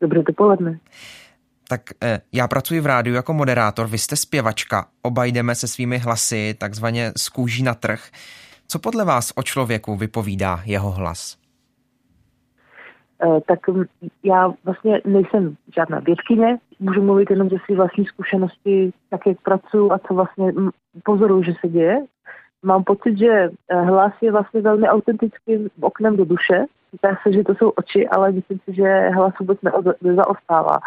Dobré 0.00 0.22
dopoledne. 0.22 0.78
Tak 1.68 1.80
eh, 2.02 2.20
já 2.32 2.48
pracuji 2.48 2.80
v 2.80 2.86
rádiu 2.86 3.16
jako 3.16 3.32
moderátor, 3.32 3.86
vy 3.86 3.98
jste 3.98 4.16
zpěvačka, 4.16 4.86
oba 5.02 5.24
jdeme 5.24 5.54
se 5.54 5.68
svými 5.68 5.98
hlasy 5.98 6.54
takzvaně 6.58 7.12
z 7.16 7.28
kůží 7.28 7.62
na 7.62 7.74
trh. 7.74 8.08
Co 8.68 8.78
podle 8.78 9.04
vás 9.04 9.32
o 9.36 9.42
člověku 9.42 9.96
vypovídá 9.96 10.60
jeho 10.64 10.90
hlas? 10.90 11.40
tak 13.46 13.58
já 14.24 14.52
vlastně 14.64 15.00
nejsem 15.04 15.56
žádná 15.74 15.98
vědkyně, 15.98 16.58
můžu 16.78 17.02
mluvit 17.02 17.30
jenom 17.30 17.48
ze 17.48 17.56
své 17.64 17.76
vlastní 17.76 18.04
zkušenosti, 18.04 18.92
tak 19.10 19.26
jak 19.26 19.40
pracuji 19.40 19.92
a 19.92 19.98
co 19.98 20.14
vlastně 20.14 20.52
pozoruju, 21.04 21.42
že 21.42 21.52
se 21.60 21.68
děje. 21.68 22.04
Mám 22.62 22.84
pocit, 22.84 23.18
že 23.18 23.50
hlas 23.84 24.12
je 24.20 24.32
vlastně 24.32 24.60
velmi 24.60 24.88
autentickým 24.88 25.70
oknem 25.80 26.16
do 26.16 26.24
duše. 26.24 26.64
Říká 26.92 27.18
se, 27.22 27.32
že 27.32 27.44
to 27.44 27.54
jsou 27.54 27.70
oči, 27.70 28.08
ale 28.08 28.32
myslím 28.32 28.58
si, 28.64 28.74
že 28.74 29.08
hlas 29.08 29.34
vůbec 29.40 29.58
nezaostává. 30.02 30.78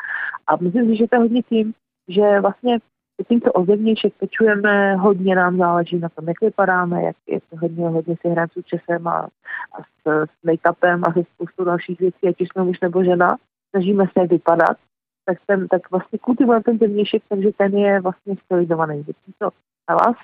A 0.47 0.55
myslím 0.61 0.85
si, 0.85 0.95
že 0.95 1.07
to 1.07 1.15
je 1.15 1.19
hodně 1.19 1.41
tím, 1.41 1.73
že 2.07 2.39
vlastně 2.41 2.79
tímto 3.27 3.51
o 3.51 3.65
zevnějšek 3.65 4.13
pečujeme, 4.13 4.95
hodně 4.95 5.35
nám 5.35 5.57
záleží 5.57 5.99
na 5.99 6.09
tom, 6.09 6.27
jak 6.27 6.41
vypadáme, 6.41 7.03
jak 7.03 7.15
je 7.27 7.39
to 7.49 7.57
hodně, 7.57 7.87
hodně 7.89 8.15
si 8.21 8.29
hrát 8.29 8.51
s 8.51 8.57
účesem 8.57 9.07
a, 9.07 9.27
a 9.73 9.81
s, 9.81 10.25
s 10.25 10.45
make-upem 10.45 11.01
a 11.07 11.13
se 11.13 11.23
spoustu 11.33 11.63
dalších 11.63 11.99
věcí, 11.99 12.27
ať 12.29 12.41
už 12.41 12.47
jsme 12.47 12.63
muž 12.63 12.79
nebo 12.81 13.03
žena. 13.03 13.37
Snažíme 13.69 14.05
se 14.17 14.27
vypadat, 14.27 14.77
tak, 15.25 15.37
ten, 15.45 15.67
tak 15.67 15.91
vlastně 15.91 16.19
kultivujeme 16.19 16.63
ten 16.63 16.77
zevnějšek, 16.77 17.23
takže 17.29 17.51
ten 17.57 17.77
je 17.77 18.01
vlastně 18.01 18.35
stylizovaný. 18.45 19.05
to 19.37 19.49
hlas, 19.89 20.15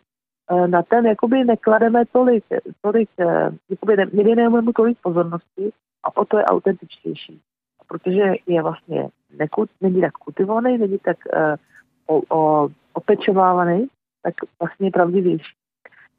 na 0.67 0.83
ten 0.83 1.05
jakoby 1.05 1.43
neklademe 1.43 2.05
tolik, 2.05 2.43
tolik 2.81 3.09
e, 3.19 3.51
jakoby 3.69 3.97
ne, 3.97 4.05
nevěnujeme 4.13 4.61
mu 4.61 4.73
tolik 4.73 4.97
pozornosti 5.01 5.71
a 6.03 6.17
o 6.17 6.25
to 6.25 6.37
je 6.37 6.45
autentičtější. 6.45 7.41
Protože 7.87 8.33
je 8.47 8.61
vlastně 8.61 9.09
nekut, 9.37 9.69
není 9.81 10.01
tak 10.01 10.13
kultivovaný, 10.13 10.77
není 10.77 10.97
tak 10.97 11.17
uh, 12.07 12.17
o, 12.17 12.37
o, 12.37 12.69
opečovávaný, 12.93 13.87
tak 14.23 14.33
vlastně 14.59 14.91
pravdivější. 14.91 15.55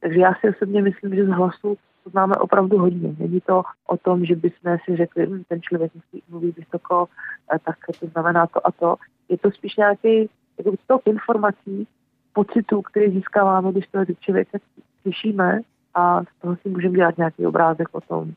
Takže 0.01 0.19
já 0.19 0.33
si 0.33 0.49
osobně 0.49 0.81
myslím, 0.81 1.15
že 1.15 1.25
z 1.25 1.29
hlasu 1.29 1.77
to 2.03 2.09
známe 2.09 2.35
opravdu 2.35 2.77
hodně. 2.77 3.15
Není 3.19 3.41
to 3.41 3.63
o 3.87 3.97
tom, 3.97 4.25
že 4.25 4.35
bychom 4.35 4.77
si 4.85 4.97
řekli, 4.97 5.25
hm, 5.25 5.43
ten 5.47 5.61
člověk 5.61 5.91
musí 5.95 6.23
mluvit 6.29 6.57
vysoko, 6.57 7.07
eh, 7.55 7.59
tak 7.59 7.75
to 7.99 8.07
znamená 8.07 8.47
to 8.47 8.67
a 8.67 8.71
to. 8.71 8.95
Je 9.29 9.37
to 9.37 9.51
spíš 9.51 9.75
nějaký 9.75 10.29
jako 10.57 10.71
tok 10.87 11.01
informací, 11.05 11.87
pocitů, 12.33 12.81
který 12.81 13.11
získáváme, 13.11 13.71
když 13.71 13.87
toho 13.87 14.05
člověka 14.19 14.57
slyšíme 15.01 15.59
a 15.93 16.23
z 16.23 16.41
toho 16.41 16.55
si 16.55 16.69
můžeme 16.69 16.97
dělat 16.97 17.17
nějaký 17.17 17.45
obrázek 17.45 17.87
o 17.91 18.01
tom, 18.01 18.31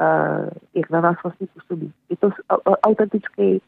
eh, 0.00 0.50
jak 0.74 0.90
na 0.90 1.00
nás 1.00 1.16
vlastně 1.22 1.46
působí. 1.46 1.92
Je 2.10 2.16
to 2.16 2.30
autentický 2.82 3.60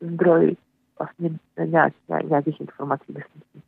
zdroj 0.00 0.56
vlastně 0.98 1.30
nějak, 1.66 1.92
nějakých 2.28 2.60
informací, 2.60 3.04
myslím 3.08 3.62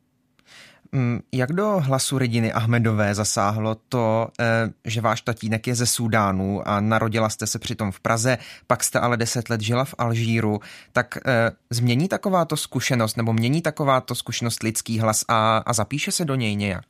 jak 1.33 1.51
do 1.51 1.79
hlasu 1.79 2.17
Reginy 2.17 2.53
Ahmedové 2.53 3.13
zasáhlo 3.13 3.75
to, 3.89 4.27
eh, 4.39 4.69
že 4.85 5.01
váš 5.01 5.21
tatínek 5.21 5.67
je 5.67 5.75
ze 5.75 5.85
Súdánu 5.85 6.61
a 6.65 6.79
narodila 6.79 7.29
jste 7.29 7.47
se 7.47 7.59
přitom 7.59 7.91
v 7.91 7.99
Praze, 7.99 8.37
pak 8.67 8.83
jste 8.83 8.99
ale 8.99 9.17
deset 9.17 9.49
let 9.49 9.61
žila 9.61 9.85
v 9.85 9.95
Alžíru, 9.97 10.59
tak 10.93 11.17
eh, 11.17 11.51
změní 11.69 12.07
takováto 12.07 12.57
zkušenost 12.57 13.17
nebo 13.17 13.33
mění 13.33 13.61
takováto 13.61 14.15
zkušenost 14.15 14.63
lidský 14.63 14.99
hlas 14.99 15.25
a, 15.29 15.57
a 15.57 15.73
zapíše 15.73 16.11
se 16.11 16.25
do 16.25 16.35
něj 16.35 16.55
nějak? 16.55 16.85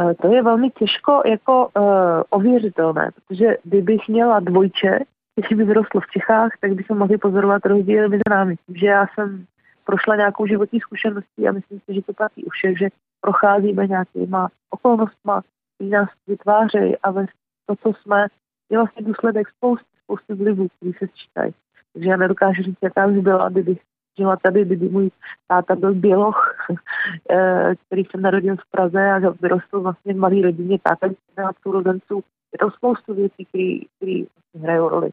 Eh, 0.00 0.14
to 0.14 0.32
je 0.32 0.42
velmi 0.42 0.70
těžko 0.70 1.22
jako 1.26 1.68
uh, 1.76 1.84
ověřitelné, 2.30 3.10
protože 3.14 3.46
kdybych 3.64 4.08
měla 4.08 4.40
dvojče, 4.40 4.98
jestli 5.36 5.56
by 5.56 5.64
vyrostlo 5.64 6.00
v 6.00 6.10
Čechách, 6.10 6.50
tak 6.60 6.72
bychom 6.72 6.98
mohli 6.98 7.18
pozorovat 7.18 7.66
rozdíly 7.66 8.08
mezi 8.08 8.22
námi. 8.30 8.54
Že 8.74 8.86
já 8.86 9.06
jsem 9.14 9.46
prošla 9.90 10.16
nějakou 10.16 10.46
životní 10.46 10.80
zkušeností 10.80 11.48
a 11.48 11.52
myslím 11.52 11.80
si, 11.80 11.94
že 11.94 12.02
to 12.02 12.12
platí 12.12 12.44
u 12.44 12.50
všech, 12.50 12.78
že 12.78 12.88
procházíme 13.20 13.86
nějakýma 13.86 14.48
okolnostma, 14.70 15.42
které 15.74 15.90
nás 15.90 16.08
vytvářejí 16.26 16.98
a 16.98 17.10
ve 17.10 17.26
to, 17.66 17.74
co 17.82 17.92
jsme, 18.02 18.26
je 18.70 18.78
vlastně 18.78 19.06
důsledek 19.06 19.48
spousty, 19.48 19.94
spousty 20.04 20.34
vlivů, 20.34 20.68
který 20.68 20.92
se 20.92 21.06
sčítají. 21.06 21.52
Takže 21.92 22.10
já 22.10 22.16
nedokážu 22.16 22.62
říct, 22.62 22.78
jaká 22.82 23.08
bych 23.08 23.18
byla, 23.18 23.48
kdybych 23.48 23.80
žila 24.18 24.36
tady, 24.36 24.64
kdyby 24.64 24.88
můj 24.88 25.10
táta 25.48 25.76
byl 25.76 25.94
běloch, 25.94 26.56
eh, 27.30 27.74
který 27.86 28.02
se 28.04 28.18
narodil 28.18 28.56
v 28.56 28.70
Praze 28.70 29.10
a 29.10 29.18
vyrostl 29.42 29.80
vlastně 29.80 30.14
v 30.14 30.16
malé 30.16 30.42
rodině, 30.42 30.78
táta 30.82 31.06
měl 31.36 31.50
sourozenců. 31.62 32.24
Je 32.52 32.58
to 32.60 32.70
spoustu 32.70 33.14
věcí, 33.14 33.44
které 33.44 34.22
vlastně 34.34 34.60
hrají 34.62 34.78
roli 34.78 35.10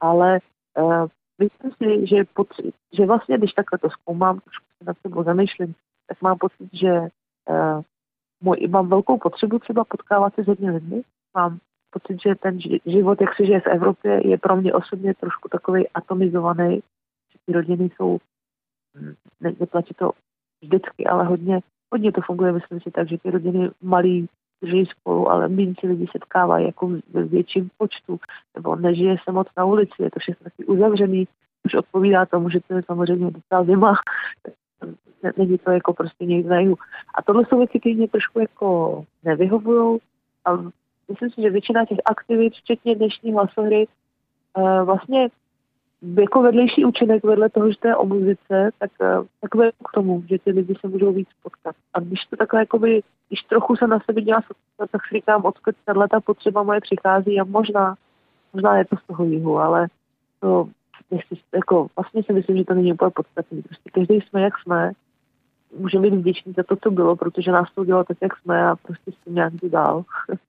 ale 0.00 0.38
uh, 0.78 1.06
myslím 1.38 1.70
si, 1.72 2.06
že, 2.06 2.24
potři- 2.24 2.72
že 2.92 3.06
vlastně, 3.06 3.38
když 3.38 3.52
takhle 3.52 3.78
to 3.78 3.90
zkoumám, 3.90 4.40
trošku 4.40 4.66
se 4.78 4.84
nad 4.84 4.96
sebou 4.98 5.22
zamýšlím, 5.22 5.74
tak 6.06 6.22
mám 6.22 6.38
pocit, 6.38 6.68
že 6.72 6.92
uh, 7.50 7.82
můj, 8.40 8.66
mám 8.68 8.88
velkou 8.88 9.18
potřebu 9.18 9.58
třeba 9.58 9.84
potkávat 9.84 10.34
se 10.34 10.44
s 10.44 10.46
hodně 10.46 10.70
lidmi. 10.70 11.02
Mám 11.36 11.58
pocit, 11.90 12.22
že 12.22 12.34
ten 12.34 12.60
život, 12.86 13.20
jak 13.20 13.36
se 13.36 13.46
žije 13.46 13.60
v 13.60 13.66
Evropě, 13.66 14.28
je 14.28 14.38
pro 14.38 14.56
mě 14.56 14.72
osobně 14.72 15.14
trošku 15.14 15.48
takový 15.48 15.88
atomizovaný, 15.88 16.80
ty 17.46 17.52
rodiny 17.52 17.90
jsou, 17.96 18.18
hm, 18.96 19.14
ne, 19.40 19.52
neplatí 19.60 19.94
to 19.94 20.10
vždycky, 20.62 21.06
ale 21.06 21.24
hodně, 21.24 21.60
hodně 21.92 22.12
to 22.12 22.20
funguje, 22.20 22.52
myslím 22.52 22.80
si 22.80 22.90
tak, 22.90 23.08
že 23.08 23.18
ty 23.18 23.30
rodiny 23.30 23.70
malý 23.82 24.28
žijí 24.62 24.86
spolu, 24.86 25.30
ale 25.30 25.48
méně 25.48 25.74
se 25.80 25.86
lidi 25.86 26.06
setkávají 26.12 26.66
jako 26.66 26.90
ve 27.12 27.24
větším 27.24 27.70
počtu, 27.78 28.20
nebo 28.54 28.76
nežije 28.76 29.16
se 29.24 29.32
moc 29.32 29.48
na 29.56 29.64
ulici, 29.64 30.02
je 30.02 30.10
to 30.10 30.20
všechno 30.20 30.44
taky 30.44 30.64
uzavřený, 30.64 31.28
už 31.64 31.74
odpovídá 31.74 32.26
tomu, 32.26 32.50
že 32.50 32.60
to 32.68 32.74
je 32.74 32.82
samozřejmě 32.86 33.30
docela 33.30 33.64
zima, 33.64 33.94
není 35.36 35.58
to 35.58 35.70
jako 35.70 35.94
prostě 35.94 36.24
někde 36.24 36.50
na 36.50 36.74
A 37.14 37.22
tohle 37.22 37.44
jsou 37.46 37.58
věci, 37.58 37.80
které 37.80 37.94
mě 37.94 38.08
trošku 38.08 38.40
jako 38.40 39.04
nevyhovují. 39.24 40.00
A 40.44 40.56
myslím 41.08 41.30
si, 41.30 41.42
že 41.42 41.50
většina 41.50 41.84
těch 41.84 41.98
aktivit, 42.04 42.54
včetně 42.54 42.94
dnešní 42.94 43.32
hlasohry, 43.32 43.86
eh, 44.58 44.82
vlastně 44.84 45.28
jako 46.02 46.42
vedlejší 46.42 46.84
účinek 46.84 47.24
vedle 47.24 47.48
toho, 47.48 47.70
že 47.70 47.78
to 47.78 47.88
je 47.88 47.96
o 47.96 48.06
muzice, 48.06 48.70
tak, 48.78 48.90
eh, 49.00 49.18
tak 49.40 49.54
vede 49.54 49.70
k 49.88 49.92
tomu, 49.94 50.22
že 50.28 50.38
ty 50.38 50.50
lidi 50.50 50.74
se 50.80 50.88
můžou 50.88 51.12
víc 51.12 51.28
potkat. 51.42 51.76
A 51.94 52.00
když 52.00 52.24
to 52.24 52.36
takhle, 52.36 52.60
jakoby, 52.60 53.02
když 53.28 53.42
trochu 53.42 53.76
se 53.76 53.86
na 53.86 53.98
sebe 54.06 54.20
dělá 54.20 54.40
tak 54.76 55.06
si 55.08 55.14
říkám, 55.14 55.44
odkud 55.44 55.74
tahle 55.84 56.08
ta 56.08 56.20
potřeba 56.20 56.62
moje 56.62 56.80
přichází 56.80 57.40
a 57.40 57.44
možná, 57.44 57.94
možná 58.52 58.78
je 58.78 58.84
to 58.84 58.96
z 58.96 59.06
toho 59.06 59.24
jihu, 59.24 59.58
ale 59.58 59.88
to, 60.40 60.68
jestli, 61.10 61.36
jako, 61.54 61.86
vlastně 61.96 62.22
si 62.22 62.32
myslím, 62.32 62.56
že 62.56 62.64
to 62.64 62.74
není 62.74 62.92
úplně 62.92 63.10
podstatné. 63.10 63.62
Prostě 63.62 63.90
každý 63.90 64.20
jsme, 64.20 64.42
jak 64.42 64.58
jsme, 64.58 64.92
můžeme 65.78 66.10
být 66.10 66.16
vděční 66.16 66.52
za 66.52 66.62
to, 66.62 66.76
co 66.76 66.90
bylo, 66.90 67.16
protože 67.16 67.52
nás 67.52 67.72
to 67.74 67.80
udělalo 67.80 68.04
tak, 68.04 68.16
jak 68.20 68.36
jsme 68.36 68.68
a 68.68 68.76
prostě 68.76 69.12
s 69.12 69.24
tím 69.24 69.34
nějak 69.34 69.52
dál. 69.54 70.04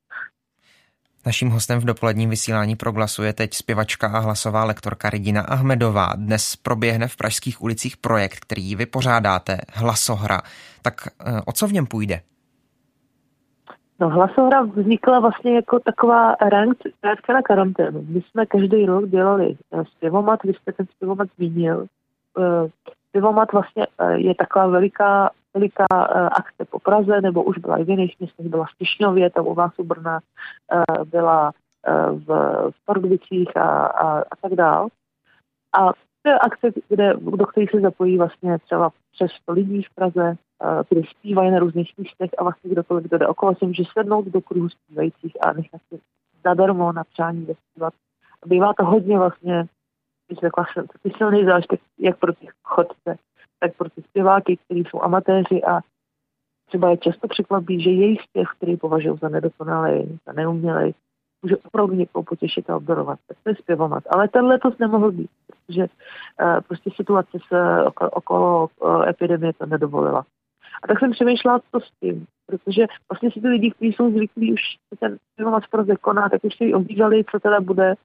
Naším 1.26 1.50
hostem 1.50 1.80
v 1.80 1.86
dopoledním 1.86 2.30
vysílání 2.30 2.76
Proglasu 2.76 3.24
je 3.24 3.34
teď 3.34 3.54
zpěvačka 3.54 4.08
a 4.08 4.20
hlasová 4.20 4.64
lektorka 4.64 5.10
Regina 5.10 5.42
Ahmedová. 5.42 6.08
Dnes 6.16 6.56
proběhne 6.56 7.08
v 7.08 7.18
pražských 7.18 7.62
ulicích 7.62 7.98
projekt, 7.98 8.40
který 8.40 8.76
vypořádáte, 8.76 9.58
Hlasohra. 9.74 10.42
Tak 10.82 10.94
eh, 11.08 11.42
o 11.46 11.52
co 11.52 11.68
v 11.68 11.74
něm 11.74 11.86
půjde? 11.86 12.20
No, 14.00 14.10
Hlasohra 14.10 14.62
vznikla 14.62 15.20
vlastně 15.20 15.56
jako 15.56 15.80
taková 15.80 16.36
reakce 17.04 17.34
na 17.34 17.42
karanténu. 17.42 18.06
My 18.10 18.22
jsme 18.22 18.46
každý 18.46 18.86
rok 18.86 19.10
dělali 19.10 19.58
eh, 19.74 19.84
zpěvomat, 19.86 20.44
vy 20.44 20.54
jste 20.54 20.72
ten 20.72 20.86
zpěvomat 20.96 21.28
zmínil. 21.38 21.86
Eh, 22.40 22.70
zpěvomat 23.10 23.52
vlastně 23.52 23.88
je 24.16 24.36
taková 24.36 24.68
veliká 24.68 25.30
veliká 25.60 25.86
uh, 25.92 26.30
akce 26.32 26.66
po 26.70 26.80
Praze, 26.80 27.22
nebo 27.22 27.44
už 27.44 27.58
byla 27.58 27.78
i 27.78 27.84
v 27.84 27.90
jiných 27.90 28.20
městech, 28.20 28.46
byla 28.46 28.66
v 28.66 28.78
Tišňově, 28.78 29.30
tam 29.30 29.48
u 29.48 29.54
vás 29.54 29.72
u 29.78 29.84
Brna, 29.84 30.20
uh, 30.20 31.06
byla 31.06 31.52
uh, 31.52 32.20
v, 32.20 32.28
v 32.72 32.86
Pardubicích 32.86 33.58
a, 33.58 33.86
a, 33.86 34.20
a 34.20 34.36
tak 34.42 34.56
dál. 34.56 34.88
A 35.74 35.94
to 36.22 36.30
je 36.30 36.40
akce, 36.40 36.68
kde, 36.90 37.14
do 37.14 37.46
kterých 37.46 37.72
se 37.72 37.80
zapojí 37.80 38.18
vlastně 38.18 38.60
třeba 38.60 38.90
přes 39.12 39.32
100 39.32 39.52
lidí 39.52 39.84
v 39.84 39.96
Praze, 39.96 40.36
kdy 40.90 41.04
zpívají 41.04 41.52
na 41.52 41.60
různých 41.60 41.94
místech 41.98 42.30
a 42.38 42.44
vlastně 42.44 42.72
kdokoliv, 42.72 43.04
kdo 43.04 43.18
jde 43.18 43.28
okolo, 43.28 43.56
si 43.56 43.66
může 43.66 43.84
sednout 43.94 44.26
do 44.26 44.42
kruhu 44.42 44.70
zpívajících 44.70 45.38
a 45.42 45.54
nechat 45.54 45.82
si 45.90 46.00
zadarmo 46.44 46.92
na 46.92 47.04
přání 47.04 47.46
zaspívat. 47.46 47.94
Bývá 48.46 48.74
to 48.74 48.86
hodně 48.86 49.18
vlastně, 49.18 49.66
když 50.28 50.40
řekla 50.40 50.66
jsem, 50.74 50.86
silný 51.18 51.46
zážitek, 51.46 51.82
jak 52.00 52.18
pro 52.18 52.34
ty 52.34 52.48
chodce, 52.64 53.18
tak 53.60 53.76
pro 53.78 53.90
ty 53.90 54.02
zpěváky, 54.02 54.58
kteří 54.58 54.84
jsou 54.84 55.02
amatéři 55.02 55.64
a 55.64 55.80
třeba 56.68 56.90
je 56.90 56.98
často 56.98 57.28
překvapí, 57.28 57.82
že 57.82 57.90
jejich 57.90 58.22
zpěv, 58.22 58.48
který 58.58 58.78
považují 58.78 59.18
za 59.22 59.30
nedokonalý, 59.30 60.20
za 60.26 60.34
neumělý, 60.34 60.94
může 61.42 61.58
opravdu 61.58 61.96
někoho 61.96 62.24
potěšit 62.24 62.70
a 62.70 62.76
obdarovat. 62.76 63.20
Tak 63.28 63.38
to 63.44 63.50
je 63.50 63.56
zpěvovat. 63.56 64.04
Ale 64.10 64.28
ten 64.28 64.46
letos 64.46 64.78
nemohl 64.78 65.12
být, 65.12 65.30
protože 65.48 65.82
uh, 65.84 66.62
prostě 66.68 66.90
situace 66.96 67.38
se 67.48 67.84
okolo, 67.84 68.10
okolo 68.10 68.70
uh, 68.80 69.08
epidemie 69.08 69.54
to 69.54 69.66
nedovolila. 69.66 70.26
A 70.84 70.88
tak 70.88 71.00
jsem 71.00 71.12
přemýšlela, 71.12 71.60
co 71.72 71.80
s 71.80 71.92
tím, 72.00 72.26
protože 72.46 72.86
vlastně 73.12 73.32
si 73.32 73.42
ty 73.42 73.48
lidi, 73.48 73.72
kteří 73.72 73.94
jsou 73.94 74.12
zvyklí 74.12 74.54
už 74.54 74.62
ten 75.00 75.18
zpěvovat 75.34 75.64
v 75.64 75.98
koná, 76.02 76.30
tak 76.30 76.44
už 76.44 76.56
si 76.56 76.74
obdížali, 76.74 77.24
co 77.32 77.40
teda 77.40 77.62
bude. 77.62 77.96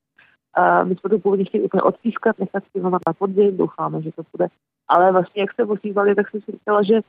Uh, 0.59 0.89
my 0.89 0.97
jsme 0.97 1.11
to 1.11 1.19
původně 1.19 1.45
chtěli 1.45 1.65
úplně 1.65 1.83
odpískat, 1.83 2.39
nechat 2.39 2.65
zpěvovat 2.65 3.03
na 3.07 3.13
podzim, 3.13 3.57
doufáme, 3.57 4.03
že 4.03 4.13
to 4.13 4.23
bude 4.33 4.49
ale 4.89 5.13
vlastně 5.13 5.43
jak 5.43 5.55
se 5.55 5.65
ozývali, 5.65 6.15
tak 6.15 6.31
jsem 6.31 6.41
si 6.41 6.53
říkala, 6.53 6.83
že, 6.83 7.01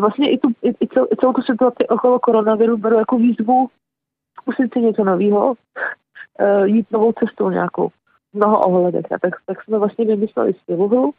vlastně 0.00 0.30
i, 0.30 0.38
tu, 0.38 0.48
i, 0.62 0.68
i, 0.80 0.88
cel, 0.88 1.06
i 1.12 1.16
celou 1.16 1.32
tu 1.32 1.42
situaci 1.42 1.88
okolo 1.88 2.20
koronaviru 2.20 2.76
beru 2.76 2.98
jako 2.98 3.18
výzvu 3.18 3.68
zkusit 4.40 4.72
si 4.72 4.80
něco 4.80 5.04
nového, 5.04 5.54
uh, 6.40 6.64
jít 6.64 6.90
novou 6.90 7.12
cestou 7.12 7.50
nějakou. 7.50 7.88
mnoho 8.32 8.60
ohledech. 8.60 9.12
A 9.12 9.18
tak, 9.18 9.34
tak 9.46 9.64
jsme 9.64 9.78
vlastně 9.78 10.04
vymysleli 10.04 10.54
zpěvohru, 10.54 11.10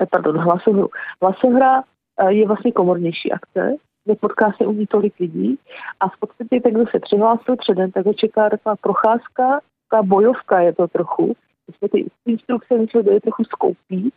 eh, 0.00 0.06
pardon, 0.06 0.38
hlasohru. 0.38 0.88
Hlasohra 1.22 1.82
eh, 2.20 2.32
je 2.32 2.46
vlastně 2.46 2.72
komornější 2.72 3.32
akce, 3.32 3.74
nepotká 4.06 4.52
se 4.56 4.66
u 4.66 4.72
ní 4.72 4.86
tolik 4.86 5.18
lidí 5.20 5.58
a 6.00 6.08
v 6.08 6.16
podstatě 6.18 6.60
ten, 6.60 6.74
kdo 6.74 6.86
se 6.86 7.00
přihlásil 7.00 7.56
předem, 7.56 7.92
tak 7.92 8.06
ho 8.06 8.14
čeká 8.14 8.50
taková 8.50 8.76
procházka, 8.76 9.60
taková 9.88 10.02
bojovka 10.02 10.60
je 10.60 10.72
to 10.72 10.88
trochu. 10.88 11.26
My 11.68 11.74
jsme 11.74 11.88
ty 11.88 12.10
instrukce 12.26 12.78
mysleli, 12.78 13.14
je 13.14 13.20
trochu 13.20 13.44
skoupí, 13.44 14.12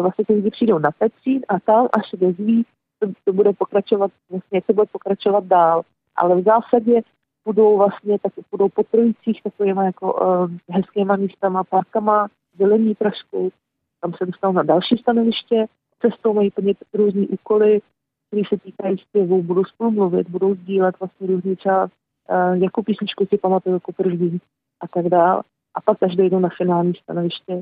vlastně 0.00 0.24
ty 0.24 0.34
lidi 0.34 0.50
přijdou 0.50 0.78
na 0.78 0.90
Petřín 0.98 1.40
a 1.48 1.60
tam 1.60 1.88
až 1.92 2.10
dozví, 2.12 2.66
to, 2.98 3.08
to 3.24 3.32
bude 3.32 3.52
pokračovat, 3.52 4.10
vlastně 4.30 4.62
se 4.66 4.72
bude 4.72 4.86
pokračovat 4.92 5.44
dál. 5.44 5.82
Ale 6.16 6.40
v 6.40 6.44
zásadě 6.44 7.02
budou 7.44 7.78
vlastně 7.78 8.18
tak 8.18 8.32
budou 8.50 8.68
po 8.68 8.82
trojicích 8.82 9.42
takovýma 9.42 9.84
jako 9.84 10.12
uh, 10.12 10.50
hezkýma 10.70 11.16
místama, 11.16 11.64
parkama, 11.64 12.28
zelení 12.58 12.94
trošku, 12.94 13.52
tam 14.00 14.12
se 14.14 14.26
dostanou 14.26 14.52
na 14.52 14.62
další 14.62 14.96
stanoviště, 14.96 15.66
cestou 16.00 16.34
mají 16.34 16.50
plnit 16.50 16.78
různý 16.94 17.28
úkoly, 17.28 17.80
které 18.26 18.42
se 18.48 18.56
týkají 18.56 18.98
zpěvu, 18.98 19.42
budou 19.42 19.64
spolu 19.64 19.90
mluvit, 19.90 20.30
budou 20.30 20.54
sdílet 20.54 21.00
vlastně 21.00 21.26
různý 21.26 21.56
čas, 21.56 21.90
uh, 22.30 22.62
jakou 22.62 22.82
písničku 22.82 23.26
si 23.26 23.38
pamatuju 23.38 23.76
jako 23.76 23.92
první 23.92 24.40
a 24.80 24.88
tak 24.88 25.08
dále. 25.08 25.42
A 25.74 25.80
pak 25.80 26.02
až 26.02 26.16
dojdou 26.16 26.38
na 26.38 26.48
finální 26.56 26.94
stanoviště, 26.94 27.60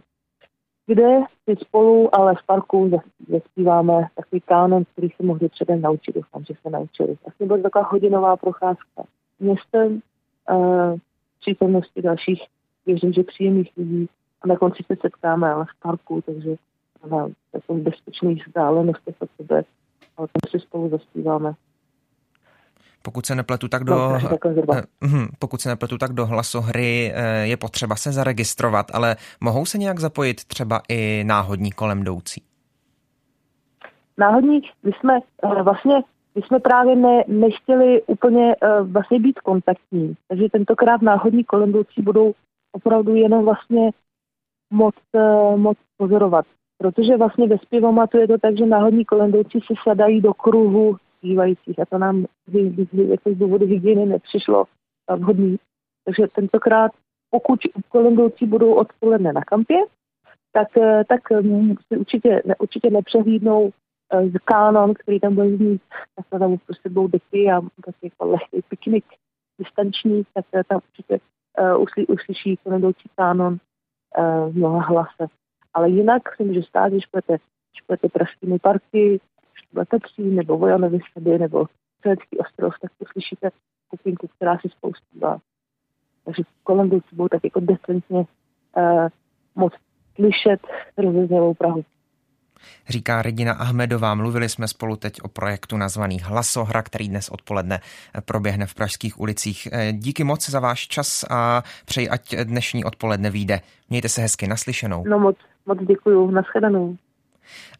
kde 0.86 1.20
si 1.44 1.56
spolu, 1.56 2.14
ale 2.14 2.34
v 2.34 2.46
parku 2.46 3.00
zaspíváme 3.28 4.06
takový 4.14 4.40
kánon, 4.40 4.84
který 4.84 5.08
se 5.10 5.22
mohli 5.22 5.48
předem 5.48 5.80
naučit. 5.80 6.14
Doufám, 6.14 6.44
že 6.44 6.54
se 6.62 6.70
naučili. 6.70 7.16
Vlastně 7.24 7.46
byla 7.46 7.58
taková 7.58 7.84
hodinová 7.84 8.36
procházka 8.36 9.04
městem, 9.40 10.00
uh, 10.50 10.98
přítomnosti 11.40 12.02
dalších, 12.02 12.42
věřím, 12.86 13.12
že 13.12 13.22
příjemných 13.22 13.72
lidí 13.76 14.08
a 14.42 14.46
na 14.46 14.56
konci 14.56 14.82
se 14.86 14.96
setkáme, 15.00 15.50
ale 15.50 15.64
v 15.64 15.82
parku, 15.82 16.22
takže 16.26 16.56
na 17.10 17.28
takových 17.52 17.82
bezpečných 17.82 18.46
vzdálenostech 18.46 19.14
od 19.18 19.30
sebe, 19.36 19.64
ale 20.16 20.28
tam 20.28 20.50
si 20.50 20.60
spolu 20.60 20.88
zaspíváme. 20.88 21.54
Pokud 23.02 23.26
se 23.26 23.34
nepletu, 23.34 23.68
tak 23.68 23.84
do, 23.84 23.94
no, 23.94 24.18
uh, 25.04 25.26
pokud 25.38 25.60
se 25.60 25.68
nepletu, 25.68 25.98
tak 25.98 26.12
do 26.12 26.26
hlasohry 26.26 27.12
eh, 27.14 27.46
je 27.46 27.56
potřeba 27.56 27.96
se 27.96 28.12
zaregistrovat, 28.12 28.86
ale 28.94 29.16
mohou 29.40 29.66
se 29.66 29.78
nějak 29.78 29.98
zapojit 29.98 30.44
třeba 30.44 30.80
i 30.88 31.24
náhodní 31.26 31.72
kolem 31.72 32.00
jdoucí? 32.00 32.42
Náhodní, 34.18 34.60
my 34.82 34.92
jsme 35.00 35.18
uh, 35.42 35.62
vlastně 35.62 36.02
my 36.34 36.42
jsme 36.42 36.60
právě 36.60 36.96
ne, 36.96 37.24
nechtěli 37.28 38.02
úplně 38.02 38.56
uh, 38.56 38.92
vlastně 38.92 39.20
být 39.20 39.40
kontaktní, 39.40 40.14
takže 40.28 40.48
tentokrát 40.52 41.02
náhodní 41.02 41.44
kolendoucí 41.44 42.02
budou 42.02 42.32
opravdu 42.72 43.14
jenom 43.14 43.44
vlastně 43.44 43.90
moc, 44.70 44.94
uh, 45.12 45.56
moc 45.56 45.78
pozorovat. 45.96 46.44
Protože 46.78 47.16
vlastně 47.16 47.48
ve 47.48 47.58
zpěvomatu 47.58 48.18
je 48.18 48.28
to 48.28 48.38
tak, 48.38 48.58
že 48.58 48.66
náhodní 48.66 49.04
kolendoucí 49.04 49.60
se 49.60 49.74
sadají 49.82 50.20
do 50.20 50.34
kruhu 50.34 50.96
zpívajících 51.22 51.78
a 51.78 51.84
to 51.86 51.98
nám 51.98 52.26
jako 52.92 53.30
z 53.30 53.38
důvodu 53.38 53.66
hygieny 53.66 54.06
nepřišlo 54.06 54.64
vhodný. 55.16 55.56
Takže 56.04 56.26
tentokrát, 56.34 56.92
pokud 57.30 57.60
kolendoucí 57.88 58.46
budou 58.46 58.74
odpoledne 58.74 59.32
na 59.32 59.40
kampě, 59.40 59.78
tak, 60.52 60.68
tak 61.08 61.20
si 61.88 61.98
určitě, 61.98 62.42
určitě 62.58 62.90
nepřehlídnou 62.90 63.70
z 64.12 64.38
kánon, 64.44 64.94
který 64.94 65.20
tam 65.20 65.34
bude 65.34 65.56
znít, 65.56 65.82
tak 66.16 66.40
tam 66.40 66.58
prostě 66.58 66.88
budou 66.88 67.08
deky 67.08 67.50
a 67.50 67.60
taky 67.60 67.98
jako 68.02 68.26
lehký 68.30 68.62
piknik 68.68 69.04
distanční, 69.58 70.22
tak 70.34 70.44
tam 70.68 70.80
určitě 70.88 71.18
uh, 71.60 71.82
usly, 71.82 72.06
uslyší 72.06 72.56
kolendoucí 72.56 73.08
kánon 73.16 73.52
uh, 74.18 74.56
mnoha 74.56 74.80
hlase. 74.80 75.26
Ale 75.74 75.90
jinak 75.90 76.36
se 76.36 76.44
může 76.44 76.62
stát, 76.62 76.92
když 76.92 77.04
budete, 77.12 77.32
když 77.32 77.82
budete 77.88 78.58
parky, 78.62 79.20
Letepří 79.74 80.22
nebo 80.22 80.58
Vojanovi 80.58 80.98
sady 81.12 81.38
nebo 81.38 81.66
Střelecký 81.98 82.38
ostrov, 82.38 82.74
tak 82.82 82.90
uslyšíte 82.98 83.50
skupinku, 83.86 84.28
která 84.36 84.58
si 84.58 84.68
spolu 84.68 84.92
zpívá. 84.94 85.38
Takže 86.24 86.42
kolem 86.62 86.88
budou 87.12 87.28
tak 87.28 87.44
jako 87.44 87.60
decentně 87.60 88.18
uh, 88.76 89.08
moc 89.54 89.72
slyšet 90.14 90.60
rozeznělou 90.98 91.54
Prahu. 91.54 91.84
Říká 92.88 93.22
Regina 93.22 93.52
Ahmedová. 93.52 94.14
Mluvili 94.14 94.48
jsme 94.48 94.68
spolu 94.68 94.96
teď 94.96 95.22
o 95.22 95.28
projektu 95.28 95.76
nazvaný 95.76 96.20
Hlasohra, 96.20 96.82
který 96.82 97.08
dnes 97.08 97.28
odpoledne 97.28 97.80
proběhne 98.24 98.66
v 98.66 98.74
pražských 98.74 99.20
ulicích. 99.20 99.68
Eh, 99.72 99.92
díky 99.92 100.24
moc 100.24 100.50
za 100.50 100.60
váš 100.60 100.88
čas 100.88 101.24
a 101.30 101.62
přeji, 101.86 102.08
ať 102.08 102.34
dnešní 102.44 102.84
odpoledne 102.84 103.30
vyjde. 103.30 103.60
Mějte 103.90 104.08
se 104.08 104.20
hezky 104.20 104.46
naslyšenou. 104.46 105.04
No 105.06 105.18
moc, 105.18 105.36
moc 105.66 105.78
děkuju. 105.78 106.30
Naschledanou. 106.30 106.96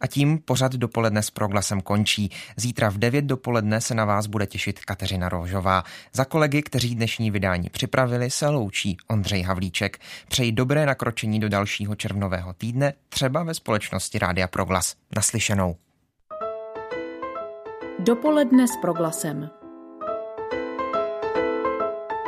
A 0.01 0.07
tím 0.07 0.39
pořad 0.39 0.71
dopoledne 0.73 1.23
s 1.23 1.29
proglasem 1.29 1.81
končí. 1.81 2.31
Zítra 2.57 2.89
v 2.89 2.97
9 2.97 3.25
dopoledne 3.25 3.81
se 3.81 3.95
na 3.95 4.05
vás 4.05 4.27
bude 4.27 4.47
těšit 4.47 4.79
Kateřina 4.79 5.29
Rožová. 5.29 5.83
Za 6.13 6.25
kolegy, 6.25 6.61
kteří 6.61 6.95
dnešní 6.95 7.31
vydání 7.31 7.69
připravili, 7.69 8.29
se 8.29 8.47
loučí 8.47 8.97
Ondřej 9.07 9.41
Havlíček. 9.41 9.99
Přeji 10.27 10.51
dobré 10.51 10.85
nakročení 10.85 11.39
do 11.39 11.49
dalšího 11.49 11.95
červnového 11.95 12.53
týdne, 12.53 12.93
třeba 13.09 13.43
ve 13.43 13.53
společnosti 13.53 14.19
Rádia 14.19 14.47
Proglas. 14.47 14.95
Naslyšenou. 15.15 15.75
Dopoledne 17.99 18.67
s 18.67 18.77
proglasem. 18.81 19.49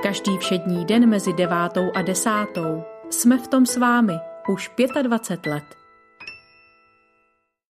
Každý 0.04 0.38
všední 0.38 0.86
den 0.86 1.10
mezi 1.10 1.34
devátou 1.34 1.92
a 1.96 2.02
desátou 2.02 2.84
jsme 3.10 3.38
v 3.38 3.48
tom 3.48 3.66
s 3.66 3.78
vámi 3.78 4.14
už 4.48 4.72
25 5.04 5.52
let. 5.52 5.85